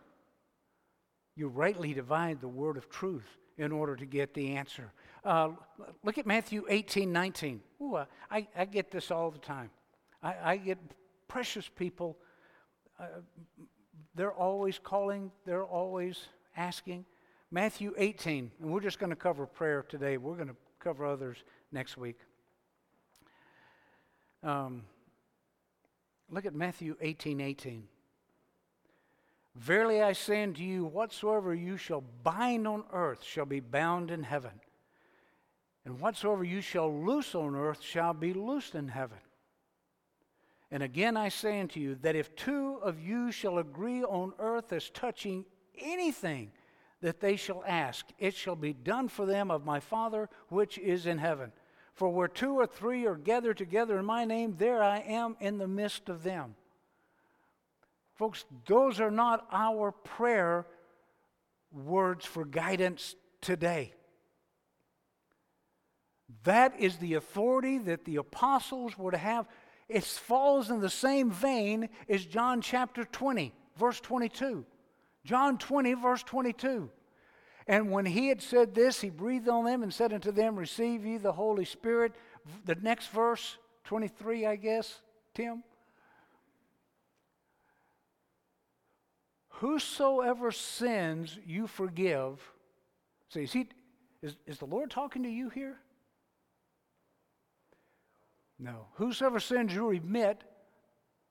You 1.35 1.49
rightly 1.49 1.93
divide 1.93 2.41
the 2.41 2.49
word 2.49 2.77
of 2.77 2.89
truth 2.89 3.29
in 3.59 3.73
order 3.73 3.97
to 3.97 4.07
get 4.07 4.35
the 4.35 4.57
answer. 4.57 4.93
Uh, 5.25 5.51
look 6.05 6.19
at 6.19 6.27
Matthew 6.27 6.65
18 6.69 7.13
19. 7.13 7.61
Ooh, 7.83 7.97
I, 8.31 8.47
I 8.57 8.65
get 8.65 8.91
this 8.91 9.11
all 9.11 9.31
the 9.31 9.39
time. 9.39 9.71
I, 10.23 10.35
I 10.45 10.57
get 10.57 10.79
precious 11.29 11.69
people. 11.69 12.19
Uh, 12.99 13.07
they're 14.15 14.33
always 14.33 14.79
calling, 14.79 15.31
they're 15.45 15.65
always 15.65 16.29
asking. 16.57 17.05
Matthew 17.51 17.95
18, 17.97 18.51
and 18.61 18.71
we're 18.73 18.81
just 18.81 18.99
going 18.99 19.11
to 19.11 19.17
cover 19.17 19.47
prayer 19.47 19.85
today. 19.89 20.17
We're 20.17 20.35
going 20.35 20.49
to 20.49 20.57
cover 20.81 21.07
others 21.07 21.39
next 21.71 21.97
week. 21.97 22.19
Um, 24.43 24.83
look 26.31 26.45
at 26.45 26.55
Matthew 26.55 26.97
18 27.01 27.41
18. 27.41 27.85
Verily 29.57 30.03
I 30.03 30.13
say 30.13 30.43
unto 30.43 30.63
you, 30.63 30.85
whatsoever 30.85 31.55
you 31.55 31.79
shall 31.79 32.05
bind 32.23 32.69
on 32.69 32.85
earth 32.93 33.25
shall 33.25 33.47
be 33.47 33.61
bound 33.61 34.11
in 34.11 34.23
heaven, 34.23 34.61
and 35.85 35.99
whatsoever 35.99 36.45
you 36.45 36.61
shall 36.61 36.93
loose 36.93 37.35
on 37.35 37.57
earth 37.57 37.83
shall 37.83 38.13
be 38.13 38.35
loosed 38.35 38.75
in 38.75 38.89
heaven. 38.89 39.19
And 40.71 40.83
again 40.83 41.17
I 41.17 41.31
say 41.31 41.59
unto 41.59 41.81
you 41.81 41.95
that 42.03 42.17
if 42.17 42.37
two 42.37 42.79
of 42.83 43.01
you 43.01 43.33
shall 43.33 43.59
agree 43.59 44.05
on 44.05 44.35
earth 44.39 44.73
as 44.73 44.91
touching 44.91 45.47
anything 45.79 46.51
that 47.01 47.21
they 47.21 47.37
shall 47.37 47.65
ask, 47.67 48.07
it 48.19 48.35
shall 48.35 48.57
be 48.57 48.75
done 48.75 49.09
for 49.09 49.25
them 49.25 49.51
of 49.51 49.65
my 49.65 49.81
Father 49.81 50.29
which 50.49 50.77
is 50.77 51.07
in 51.07 51.19
heaven. 51.19 51.53
For 51.95 52.11
where 52.11 52.29
two 52.29 52.55
or 52.55 52.67
three 52.67 53.07
are 53.07 53.17
gathered 53.17 53.57
together 53.57 53.99
in 53.99 54.05
my 54.05 54.27
name, 54.27 54.57
there 54.59 54.83
I 54.83 54.99
am 54.99 55.37
in 55.41 55.57
the 55.57 55.69
midst 55.69 56.11
of 56.11 56.25
them. 56.25 56.57
Folks, 58.17 58.45
those 58.67 59.01
are 59.01 59.11
not 59.11 59.47
our 59.53 59.93
prayer 59.93 60.67
words 61.71 62.25
for 62.25 62.45
guidance 62.45 63.15
today. 63.41 63.93
That 66.45 66.81
is 66.81 66.97
the 66.97 67.15
authority 67.15 67.79
that 67.79 68.05
the 68.05 68.17
apostles 68.17 68.99
were 68.99 69.11
to 69.11 69.19
have 69.19 69.47
it 69.89 70.05
falls 70.05 70.71
in 70.71 70.81
the 70.81 70.91
same 70.91 71.31
vein 71.31 71.89
as 72.09 72.25
John 72.25 72.61
chapter 72.61 73.05
20, 73.05 73.53
verse 73.77 74.01
22. 74.01 74.65
John 75.25 75.59
20, 75.59 75.95
verse 75.95 76.23
22. 76.25 76.91
And 77.69 77.91
when 77.91 78.07
he 78.07 78.29
had 78.29 78.43
said 78.43 78.75
this, 78.75 79.01
he 79.01 79.11
breathed 79.11 79.49
on 79.49 79.65
them 79.65 79.83
and 79.83 79.93
said 79.93 80.13
unto 80.13 80.33
them, 80.33 80.57
Receive 80.57 81.05
ye 81.05 81.19
the 81.19 81.33
Holy 81.33 81.65
Spirit. 81.65 82.15
The 82.65 82.77
next 82.77 83.09
verse, 83.09 83.59
23, 83.85 84.47
I 84.47 84.57
guess, 84.57 85.03
Tim. 85.35 85.63
Whosoever 89.61 90.51
sins 90.51 91.39
you 91.47 91.67
forgive. 91.67 92.41
See, 93.31 93.45
is, 93.45 93.53
he, 93.53 93.69
is, 94.23 94.37
is 94.47 94.59
the 94.59 94.67
Lord 94.67 94.91
talking 94.91 95.23
to 95.23 95.31
you 95.31 95.49
here? 95.49 95.79
No. 98.59 98.87
Whosoever 98.95 99.41
sins 99.41 99.75
you 99.75 99.89
remit, 99.89 100.45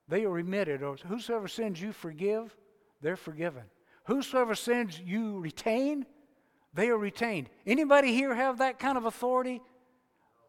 they 0.08 0.24
are 0.24 0.30
remitted. 0.30 0.82
Or 0.82 0.96
whosoever 0.96 1.46
sins 1.46 1.80
you 1.80 1.92
forgive, 1.92 2.56
they're 3.00 3.16
forgiven. 3.16 3.62
Whosoever 4.04 4.54
sins 4.54 5.00
you 5.04 5.38
retain, 5.38 6.04
they 6.74 6.88
are 6.88 6.98
retained. 6.98 7.48
Anybody 7.64 8.12
here 8.12 8.34
have 8.34 8.58
that 8.58 8.78
kind 8.78 8.98
of 8.98 9.04
authority? 9.04 9.62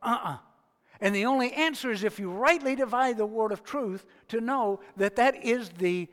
Uh-uh. 0.01 0.37
And 0.99 1.13
the 1.13 1.25
only 1.25 1.53
answer 1.53 1.91
is 1.91 2.03
if 2.03 2.17
you 2.19 2.31
rightly 2.31 2.75
divide 2.75 3.17
the 3.17 3.25
word 3.25 3.51
of 3.51 3.63
truth 3.63 4.05
to 4.29 4.41
know 4.41 4.79
that 4.95 5.15
that 5.17 5.43
is 5.45 5.69
the 5.69 6.07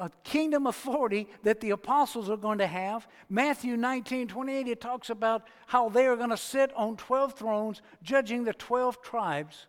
uh, 0.00 0.08
kingdom 0.24 0.66
authority 0.66 1.28
that 1.42 1.60
the 1.60 1.70
apostles 1.70 2.30
are 2.30 2.36
going 2.36 2.58
to 2.58 2.66
have. 2.66 3.06
Matthew 3.28 3.76
19, 3.76 4.28
28, 4.28 4.66
it 4.66 4.80
talks 4.80 5.10
about 5.10 5.46
how 5.66 5.88
they 5.90 6.06
are 6.06 6.16
going 6.16 6.30
to 6.30 6.36
sit 6.36 6.72
on 6.74 6.96
12 6.96 7.34
thrones 7.34 7.82
judging 8.02 8.44
the 8.44 8.54
12 8.54 9.02
tribes 9.02 9.66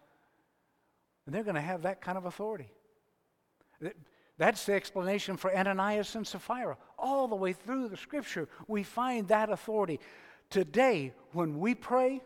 and 1.26 1.36
they're 1.36 1.44
going 1.44 1.56
to 1.56 1.62
have 1.62 1.84
that 1.84 2.02
kind 2.02 2.18
of 2.18 2.26
authority. 2.26 2.72
That's 4.38 4.66
the 4.66 4.74
explanation 4.74 5.38
for 5.38 5.56
Ananias 5.56 6.16
and 6.16 6.26
Sapphira. 6.26 6.78
All 6.98 7.28
the 7.28 7.36
way 7.36 7.54
through 7.54 7.90
the 7.90 7.98
scripture, 7.98 8.48
we 8.68 8.84
find 8.84 9.28
that 9.28 9.50
authority. 9.50 10.00
Today, 10.50 11.14
when 11.34 11.60
we 11.60 11.76
pray, 11.76 12.22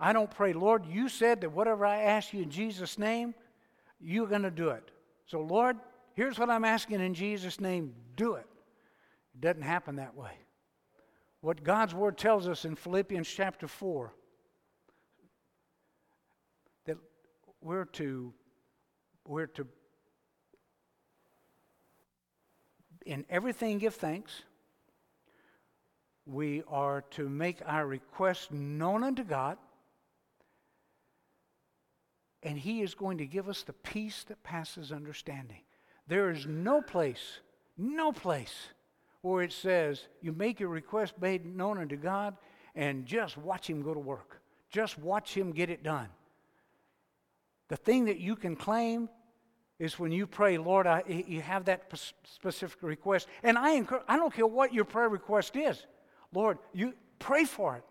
I 0.00 0.12
don't 0.12 0.30
pray, 0.30 0.52
Lord, 0.52 0.86
you 0.86 1.08
said 1.08 1.42
that 1.42 1.52
whatever 1.52 1.86
I 1.86 2.02
ask 2.02 2.32
you 2.32 2.42
in 2.42 2.50
Jesus' 2.50 2.98
name, 2.98 3.34
you're 4.00 4.26
going 4.26 4.42
to 4.42 4.50
do 4.50 4.70
it. 4.70 4.90
So, 5.26 5.40
Lord, 5.40 5.76
here's 6.14 6.38
what 6.38 6.50
I'm 6.50 6.64
asking 6.64 7.00
in 7.00 7.14
Jesus' 7.14 7.60
name, 7.60 7.94
do 8.16 8.34
it. 8.34 8.46
It 9.34 9.40
doesn't 9.40 9.62
happen 9.62 9.96
that 9.96 10.14
way. 10.14 10.32
What 11.40 11.62
God's 11.62 11.94
word 11.94 12.16
tells 12.16 12.48
us 12.48 12.64
in 12.64 12.76
Philippians 12.76 13.28
chapter 13.28 13.68
4 13.68 14.12
that 16.86 16.96
we're 17.60 17.84
to 17.84 18.32
we're 19.26 19.46
to 19.46 19.66
in 23.06 23.24
everything 23.28 23.78
give 23.78 23.94
thanks 23.94 24.42
we 26.26 26.62
are 26.68 27.02
to 27.10 27.28
make 27.28 27.60
our 27.66 27.86
requests 27.86 28.48
known 28.50 29.02
unto 29.02 29.24
god 29.24 29.56
and 32.44 32.58
he 32.58 32.82
is 32.82 32.94
going 32.94 33.18
to 33.18 33.26
give 33.26 33.48
us 33.48 33.62
the 33.62 33.72
peace 33.72 34.24
that 34.28 34.42
passes 34.42 34.92
understanding 34.92 35.62
there 36.06 36.30
is 36.30 36.46
no 36.46 36.80
place 36.80 37.40
no 37.76 38.12
place 38.12 38.68
where 39.22 39.42
it 39.42 39.52
says 39.52 40.02
you 40.20 40.32
make 40.32 40.60
your 40.60 40.68
request 40.68 41.14
made 41.20 41.44
known 41.44 41.78
unto 41.78 41.96
god 41.96 42.36
and 42.74 43.06
just 43.06 43.36
watch 43.36 43.68
him 43.68 43.82
go 43.82 43.94
to 43.94 44.00
work 44.00 44.40
just 44.70 44.98
watch 44.98 45.34
him 45.34 45.52
get 45.52 45.70
it 45.70 45.82
done 45.82 46.08
the 47.68 47.76
thing 47.76 48.04
that 48.04 48.18
you 48.18 48.36
can 48.36 48.56
claim 48.56 49.08
is 49.78 49.98
when 49.98 50.12
you 50.12 50.26
pray, 50.26 50.58
Lord, 50.58 50.86
I, 50.86 51.02
you 51.06 51.40
have 51.40 51.64
that 51.64 51.90
specific 52.24 52.82
request. 52.82 53.28
And 53.42 53.58
I, 53.58 53.72
encourage, 53.72 54.04
I 54.08 54.16
don't 54.16 54.32
care 54.32 54.46
what 54.46 54.72
your 54.72 54.84
prayer 54.84 55.08
request 55.08 55.56
is. 55.56 55.86
Lord, 56.32 56.58
you 56.72 56.94
pray 57.18 57.44
for 57.44 57.76
it. 57.76 57.84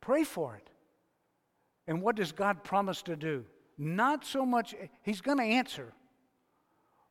Pray 0.00 0.24
for 0.24 0.56
it. 0.56 0.70
And 1.86 2.02
what 2.02 2.16
does 2.16 2.32
God 2.32 2.64
promise 2.64 3.02
to 3.02 3.16
do? 3.16 3.44
Not 3.76 4.24
so 4.24 4.46
much, 4.46 4.74
He's 5.02 5.20
going 5.20 5.38
to 5.38 5.44
answer, 5.44 5.92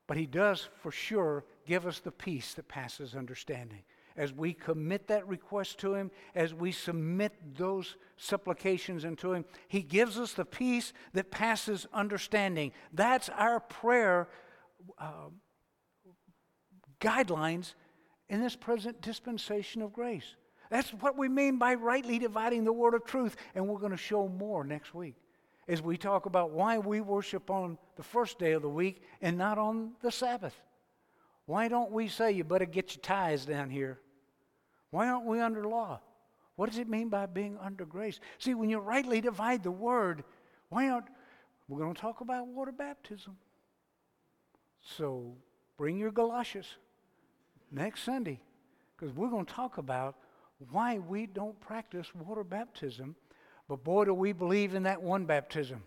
but 0.08 0.18
He 0.18 0.26
does 0.26 0.70
for 0.82 0.92
sure 0.92 1.46
give 1.66 1.86
us 1.86 2.00
the 2.00 2.12
peace 2.12 2.54
that 2.54 2.68
passes 2.68 3.16
understanding 3.16 3.84
as 4.16 4.34
we 4.34 4.54
commit 4.54 5.08
that 5.08 5.28
request 5.28 5.80
to 5.80 5.94
Him, 5.94 6.12
as 6.36 6.54
we 6.54 6.72
submit 6.72 7.34
those 7.56 7.96
supplications 8.18 9.04
into 9.06 9.34
Him, 9.34 9.46
He 9.68 9.82
gives 9.82 10.20
us 10.20 10.34
the 10.34 10.46
peace 10.46 10.94
that 11.14 11.32
passes 11.32 11.88
understanding. 11.94 12.72
That's 12.94 13.30
our 13.30 13.60
prayer 13.60 14.28
uh, 14.98 15.30
guidelines 17.00 17.74
in 18.30 18.42
this 18.42 18.56
present 18.56 19.02
dispensation 19.02 19.82
of 19.82 19.94
grace. 19.94 20.36
That's 20.74 20.90
what 20.90 21.16
we 21.16 21.30
mean 21.30 21.60
by 21.60 21.76
rightly 21.76 22.18
dividing 22.18 22.64
the 22.64 22.74
word 22.74 22.96
of 22.96 23.06
truth. 23.06 23.36
And 23.54 23.68
we're 23.68 23.78
going 23.78 23.92
to 23.92 23.98
show 23.98 24.28
more 24.28 24.64
next 24.64 24.96
week 24.96 25.14
as 25.68 25.84
we 25.84 25.98
talk 25.98 26.26
about 26.26 26.50
why 26.50 26.80
we 26.80 27.00
worship 27.00 27.52
on 27.52 27.78
the 27.96 28.02
first 28.02 28.40
day 28.40 28.54
of 28.54 28.64
the 28.64 28.70
week 28.70 29.04
and 29.22 29.38
not 29.38 29.60
on 29.60 29.92
the 30.02 30.12
Sabbath. 30.12 30.60
Why 31.46 31.68
don't 31.68 31.92
we 31.92 32.08
say 32.08 32.32
you 32.32 32.44
better 32.44 32.66
get 32.66 32.96
your 32.96 33.04
ties 33.04 33.46
down 33.46 33.70
here? 33.70 34.00
Why 34.90 35.10
aren't 35.10 35.28
we 35.28 35.40
under 35.40 35.64
law? 35.64 36.02
What 36.56 36.72
does 36.72 36.80
it 36.80 36.90
mean 36.90 37.08
by 37.08 37.28
being 37.28 37.56
under 37.62 37.86
grace? 37.86 38.20
See, 38.40 38.56
when 38.56 38.72
you 38.72 38.80
rightly 38.80 39.22
divide 39.22 39.62
the 39.62 39.70
word, 39.70 40.24
why 40.70 40.90
aren't 40.90 41.06
we're 41.68 41.82
going 41.82 41.94
to 41.94 42.02
talk 42.02 42.22
about 42.22 42.48
water 42.48 42.72
baptism? 42.72 43.38
So 44.82 45.36
bring 45.78 46.00
your 46.00 46.12
galoshes 46.12 46.66
next 47.72 48.02
Sunday 48.02 48.40
because 48.98 49.16
we're 49.16 49.30
going 49.30 49.46
to 49.46 49.54
talk 49.54 49.78
about 49.78 50.16
why 50.72 50.98
we 50.98 51.26
don't 51.26 51.60
practice 51.60 52.14
water 52.16 52.44
baptism. 52.44 53.16
But 53.68 53.84
boy, 53.84 54.06
do 54.06 54.14
we 54.14 54.34
believe 54.34 54.76
in 54.76 54.84
that 54.84 55.02
one 55.02 55.26
baptism. 55.26 55.84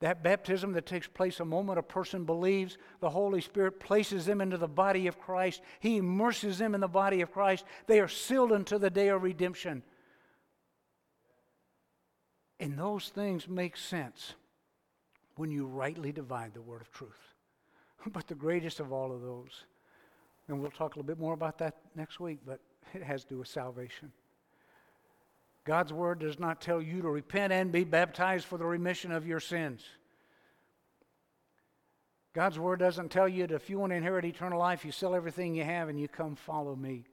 That 0.00 0.22
baptism 0.22 0.72
that 0.72 0.86
takes 0.86 1.06
place 1.06 1.40
a 1.40 1.44
moment 1.44 1.78
a 1.78 1.82
person 1.82 2.24
believes, 2.24 2.78
the 3.00 3.10
Holy 3.10 3.42
Spirit 3.42 3.80
places 3.80 4.24
them 4.24 4.40
into 4.40 4.56
the 4.56 4.66
body 4.66 5.06
of 5.06 5.18
Christ. 5.18 5.60
He 5.78 5.98
immerses 5.98 6.56
them 6.56 6.74
in 6.74 6.80
the 6.80 6.88
body 6.88 7.20
of 7.20 7.30
Christ. 7.30 7.64
They 7.86 8.00
are 8.00 8.08
sealed 8.08 8.52
until 8.52 8.78
the 8.78 8.88
day 8.88 9.08
of 9.08 9.22
redemption. 9.22 9.82
And 12.58 12.78
those 12.78 13.10
things 13.10 13.46
make 13.46 13.76
sense 13.76 14.34
when 15.36 15.50
you 15.50 15.66
rightly 15.66 16.12
divide 16.12 16.54
the 16.54 16.62
word 16.62 16.80
of 16.80 16.90
truth. 16.90 17.10
But 18.12 18.26
the 18.26 18.34
greatest 18.34 18.80
of 18.80 18.92
all 18.92 19.12
of 19.12 19.20
those, 19.20 19.64
and 20.48 20.58
we'll 20.58 20.70
talk 20.70 20.94
a 20.94 20.98
little 20.98 21.02
bit 21.06 21.18
more 21.18 21.34
about 21.34 21.58
that 21.58 21.76
next 21.94 22.18
week, 22.18 22.38
but 22.46 22.60
it 22.94 23.02
has 23.02 23.24
to 23.24 23.30
do 23.30 23.38
with 23.38 23.48
salvation. 23.48 24.12
God's 25.64 25.92
word 25.92 26.20
does 26.20 26.38
not 26.38 26.60
tell 26.60 26.80
you 26.80 27.02
to 27.02 27.08
repent 27.08 27.52
and 27.52 27.70
be 27.70 27.84
baptized 27.84 28.46
for 28.46 28.58
the 28.58 28.64
remission 28.64 29.12
of 29.12 29.26
your 29.26 29.40
sins. 29.40 29.84
God's 32.32 32.58
word 32.58 32.78
doesn't 32.78 33.10
tell 33.10 33.28
you 33.28 33.46
that 33.46 33.54
if 33.54 33.68
you 33.68 33.78
want 33.78 33.90
to 33.90 33.96
inherit 33.96 34.24
eternal 34.24 34.58
life, 34.58 34.84
you 34.84 34.92
sell 34.92 35.14
everything 35.14 35.54
you 35.54 35.64
have 35.64 35.88
and 35.88 36.00
you 36.00 36.08
come 36.08 36.36
follow 36.36 36.76
me. 36.76 37.04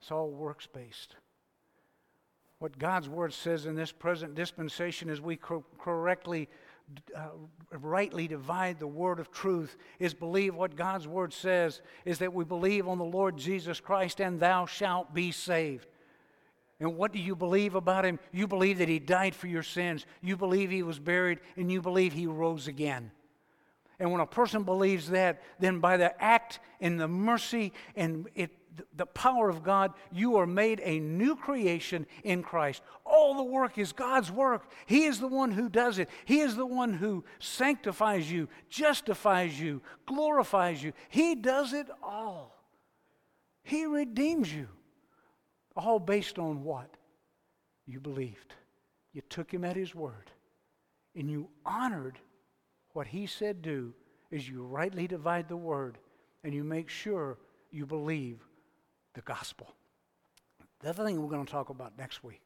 It's 0.00 0.10
all 0.10 0.30
works 0.30 0.66
based. 0.66 1.16
What 2.58 2.78
God's 2.78 3.08
word 3.08 3.32
says 3.32 3.66
in 3.66 3.74
this 3.74 3.92
present 3.92 4.34
dispensation 4.34 5.10
is 5.10 5.20
we 5.20 5.36
co- 5.36 5.64
correctly, 5.78 6.48
uh, 7.16 7.28
rightly 7.70 8.28
divide 8.28 8.78
the 8.78 8.86
word 8.86 9.18
of 9.18 9.30
truth 9.30 9.76
is 9.98 10.14
believe 10.14 10.54
what 10.54 10.76
God's 10.76 11.08
word 11.08 11.32
says 11.32 11.80
is 12.04 12.18
that 12.18 12.32
we 12.32 12.44
believe 12.44 12.88
on 12.88 12.98
the 12.98 13.04
Lord 13.04 13.36
Jesus 13.36 13.80
Christ 13.80 14.20
and 14.20 14.38
thou 14.38 14.66
shalt 14.66 15.14
be 15.14 15.32
saved. 15.32 15.86
And 16.80 16.96
what 16.96 17.12
do 17.12 17.20
you 17.20 17.36
believe 17.36 17.76
about 17.76 18.04
him? 18.04 18.18
You 18.32 18.48
believe 18.48 18.78
that 18.78 18.88
he 18.88 18.98
died 18.98 19.36
for 19.36 19.46
your 19.46 19.62
sins. 19.62 20.04
You 20.20 20.36
believe 20.36 20.68
he 20.68 20.82
was 20.82 20.98
buried, 20.98 21.38
and 21.56 21.70
you 21.70 21.80
believe 21.80 22.12
he 22.12 22.26
rose 22.26 22.66
again. 22.66 23.12
And 24.00 24.10
when 24.10 24.20
a 24.20 24.26
person 24.26 24.64
believes 24.64 25.10
that, 25.10 25.40
then 25.60 25.78
by 25.78 25.96
the 25.96 26.20
act 26.20 26.58
and 26.80 26.98
the 26.98 27.06
mercy 27.06 27.72
and 27.94 28.26
it, 28.34 28.50
the 28.94 29.06
power 29.06 29.48
of 29.48 29.62
God, 29.62 29.92
you 30.10 30.36
are 30.36 30.46
made 30.46 30.80
a 30.82 31.00
new 31.00 31.36
creation 31.36 32.06
in 32.24 32.42
Christ. 32.42 32.82
All 33.04 33.34
the 33.34 33.42
work 33.42 33.78
is 33.78 33.92
God's 33.92 34.30
work. 34.30 34.70
He 34.86 35.04
is 35.04 35.20
the 35.20 35.28
one 35.28 35.50
who 35.52 35.68
does 35.68 35.98
it. 35.98 36.08
He 36.24 36.40
is 36.40 36.56
the 36.56 36.66
one 36.66 36.94
who 36.94 37.24
sanctifies 37.38 38.30
you, 38.30 38.48
justifies 38.68 39.58
you, 39.58 39.82
glorifies 40.06 40.82
you. 40.82 40.92
He 41.08 41.34
does 41.34 41.72
it 41.72 41.88
all. 42.02 42.56
He 43.62 43.84
redeems 43.84 44.52
you. 44.52 44.68
All 45.76 45.98
based 45.98 46.38
on 46.38 46.64
what? 46.64 46.96
You 47.86 48.00
believed. 48.00 48.54
You 49.12 49.22
took 49.28 49.52
him 49.52 49.64
at 49.64 49.76
his 49.76 49.94
word. 49.94 50.30
And 51.14 51.30
you 51.30 51.48
honored 51.64 52.18
what 52.92 53.06
he 53.06 53.26
said 53.26 53.62
do 53.62 53.92
is 54.30 54.48
you 54.48 54.62
rightly 54.62 55.06
divide 55.06 55.48
the 55.48 55.56
word 55.56 55.98
and 56.42 56.54
you 56.54 56.64
make 56.64 56.88
sure 56.88 57.38
you 57.70 57.86
believe 57.86 58.38
the 59.14 59.22
gospel. 59.22 59.68
The 60.80 60.90
other 60.90 61.04
thing 61.04 61.20
we're 61.20 61.30
going 61.30 61.46
to 61.46 61.52
talk 61.52 61.70
about 61.70 61.96
next 61.96 62.24
week 62.24 62.40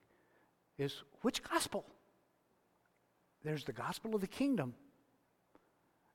is 0.79 1.03
which 1.23 1.43
gospel? 1.43 1.85
There's 3.43 3.65
the 3.65 3.73
gospel 3.73 4.15
of 4.15 4.21
the 4.21 4.27
kingdom. 4.27 4.75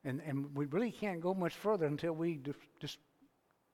And, 0.04 0.22
and 0.26 0.56
we 0.56 0.66
really 0.66 0.91
can't 0.91 1.22
go 1.22 1.34
much 1.34 1.54
further 1.54 1.86
until 1.86 2.14
we 2.14 2.36
de- 2.36 2.54
de- 2.80 2.88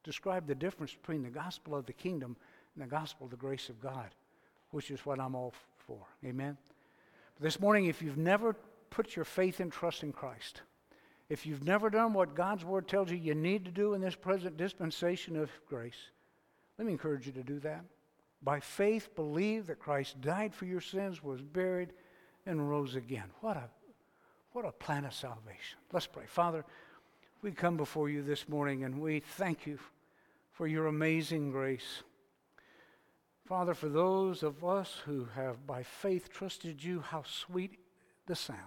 describe 0.04 0.48
the 0.48 0.56
difference 0.56 0.94
between 0.94 1.24
the 1.24 1.30
gospel 1.30 1.76
of 1.76 1.86
the 1.86 1.94
kingdom 1.94 2.36
and 2.76 2.84
the 2.84 2.90
gospel 2.90 3.26
of 3.26 3.32
the 3.32 3.38
grace 3.38 3.70
of 3.70 3.80
God, 3.80 4.10
which 4.72 4.92
is 4.92 5.06
what 5.06 5.20
I'm 5.20 5.36
all 5.36 5.54
for. 5.86 6.00
Amen? 6.26 6.58
This 7.40 7.60
morning, 7.60 7.86
if 7.86 8.02
you've 8.02 8.18
never 8.18 8.56
put 8.90 9.16
your 9.16 9.26
faith 9.26 9.60
and 9.60 9.72
trust 9.72 10.04
in 10.04 10.12
Christ, 10.12 10.62
if 11.30 11.46
you've 11.46 11.64
never 11.64 11.90
done 11.90 12.14
what 12.14 12.36
God's 12.36 12.64
Word 12.64 12.88
tells 12.88 13.12
you 13.12 13.18
you 13.18 13.36
need 13.36 13.66
to 13.66 13.72
do 13.72 13.94
in 13.94 14.02
this 14.02 14.16
present 14.16 14.58
dispensation 14.58 15.36
of 15.36 15.50
grace, 15.68 16.12
let 16.78 16.86
me 16.86 16.92
encourage 16.92 17.26
you 17.26 17.32
to 17.34 17.44
do 17.44 17.60
that. 17.60 17.84
By 18.44 18.60
faith, 18.60 19.16
believe 19.16 19.68
that 19.68 19.80
Christ 19.80 20.22
died 20.22 20.54
for 20.54 20.66
your 20.66 20.82
sins, 20.82 21.24
was 21.24 21.42
buried, 21.42 21.90
and 22.46 22.70
rose 22.70 22.96
again. 22.96 23.26
What 23.42 23.58
a, 23.58 23.70
what 24.52 24.66
a 24.66 24.72
plan 24.72 25.06
of 25.06 25.14
salvation. 25.14 25.80
Let's 25.92 26.08
pray. 26.08 26.26
Father, 26.28 26.64
we 27.42 27.52
come 27.52 27.78
before 27.78 28.10
you 28.10 28.22
this 28.22 28.48
morning 28.48 28.84
and 28.84 29.02
we 29.02 29.20
thank 29.20 29.66
you 29.66 29.80
for 30.52 30.68
your 30.68 30.88
amazing 30.88 31.52
grace. 31.52 32.04
Father, 33.46 33.74
for 33.74 33.90
those 33.90 34.44
of 34.44 34.64
us 34.64 35.02
who 35.06 35.28
have 35.36 35.66
by 35.66 35.82
faith 35.84 36.30
trusted 36.30 36.84
you, 36.84 37.00
how 37.00 37.24
sweet 37.24 37.80
the 38.26 38.36
sound. 38.36 38.60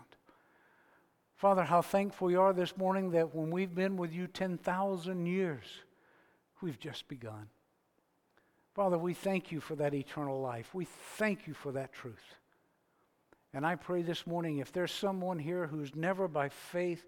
Father, 1.37 1.65
how 1.65 1.83
thankful 1.83 2.27
we 2.27 2.37
are 2.37 2.53
this 2.53 2.77
morning 2.77 3.11
that 3.11 3.35
when 3.35 3.51
we've 3.51 3.75
been 3.75 3.97
with 3.97 4.13
you 4.13 4.27
10,000 4.27 5.27
years, 5.27 5.65
we've 6.61 6.79
just 6.79 7.09
begun. 7.09 7.49
Father, 8.75 8.99
we 8.99 9.15
thank 9.15 9.51
you 9.51 9.61
for 9.61 9.75
that 9.77 9.95
eternal 9.95 10.41
life. 10.41 10.75
We 10.75 10.87
thank 11.17 11.47
you 11.47 11.55
for 11.55 11.73
that 11.73 11.93
truth. 11.93 12.37
And 13.53 13.67
I 13.67 13.75
pray 13.75 14.03
this 14.03 14.27
morning 14.27 14.59
if 14.59 14.73
there's 14.73 14.93
someone 14.93 15.39
here 15.39 15.67
who's 15.67 15.95
never 15.97 16.29
by 16.29 16.49
faith 16.49 17.05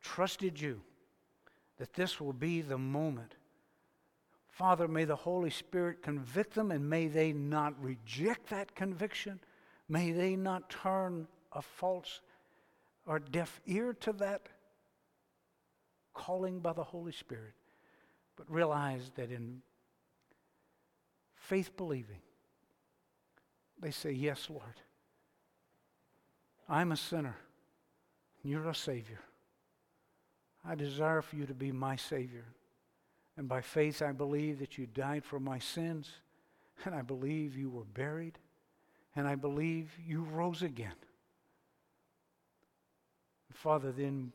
trusted 0.00 0.60
you, 0.60 0.80
that 1.78 1.94
this 1.94 2.20
will 2.20 2.32
be 2.32 2.60
the 2.60 2.78
moment 2.78 3.34
Father, 4.56 4.88
may 4.88 5.04
the 5.04 5.16
Holy 5.16 5.50
Spirit 5.50 6.00
convict 6.00 6.54
them 6.54 6.70
and 6.70 6.88
may 6.88 7.08
they 7.08 7.30
not 7.30 7.78
reject 7.78 8.48
that 8.48 8.74
conviction. 8.74 9.38
May 9.86 10.12
they 10.12 10.34
not 10.34 10.70
turn 10.70 11.28
a 11.52 11.60
false 11.60 12.22
or 13.04 13.18
deaf 13.18 13.60
ear 13.66 13.92
to 14.00 14.14
that 14.14 14.48
calling 16.14 16.60
by 16.60 16.72
the 16.72 16.82
Holy 16.82 17.12
Spirit, 17.12 17.52
but 18.34 18.50
realize 18.50 19.10
that 19.16 19.30
in 19.30 19.60
faith 21.48 21.76
believing, 21.76 22.20
they 23.80 23.90
say, 23.90 24.10
Yes, 24.10 24.48
Lord, 24.50 24.80
I'm 26.68 26.92
a 26.92 26.96
sinner. 26.96 27.36
and 28.42 28.50
You're 28.50 28.68
a 28.68 28.74
Savior. 28.74 29.20
I 30.68 30.74
desire 30.74 31.22
for 31.22 31.36
you 31.36 31.46
to 31.46 31.54
be 31.54 31.70
my 31.70 31.94
Savior. 31.96 32.46
And 33.36 33.48
by 33.48 33.60
faith, 33.60 34.02
I 34.02 34.12
believe 34.12 34.58
that 34.58 34.78
you 34.78 34.86
died 34.86 35.24
for 35.24 35.38
my 35.38 35.58
sins. 35.58 36.10
And 36.84 36.94
I 36.94 37.02
believe 37.02 37.56
you 37.56 37.70
were 37.70 37.84
buried. 37.84 38.38
And 39.14 39.28
I 39.28 39.34
believe 39.34 39.92
you 40.04 40.22
rose 40.22 40.62
again. 40.62 40.96
Father, 43.52 43.92
then 43.92 44.32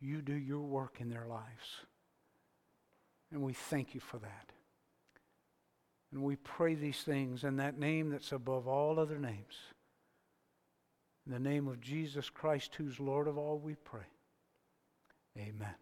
you 0.00 0.22
do 0.22 0.34
your 0.34 0.60
work 0.60 0.96
in 1.00 1.10
their 1.10 1.26
lives. 1.26 1.84
And 3.30 3.42
we 3.42 3.52
thank 3.52 3.94
you 3.94 4.00
for 4.00 4.18
that. 4.18 4.55
And 6.16 6.24
we 6.24 6.36
pray 6.36 6.74
these 6.74 7.02
things 7.02 7.44
in 7.44 7.56
that 7.56 7.78
name 7.78 8.08
that's 8.08 8.32
above 8.32 8.66
all 8.66 8.98
other 8.98 9.18
names. 9.18 9.54
In 11.26 11.32
the 11.34 11.38
name 11.38 11.68
of 11.68 11.78
Jesus 11.78 12.30
Christ, 12.30 12.74
who's 12.74 12.98
Lord 12.98 13.28
of 13.28 13.36
all, 13.36 13.58
we 13.58 13.74
pray. 13.74 14.06
Amen. 15.36 15.74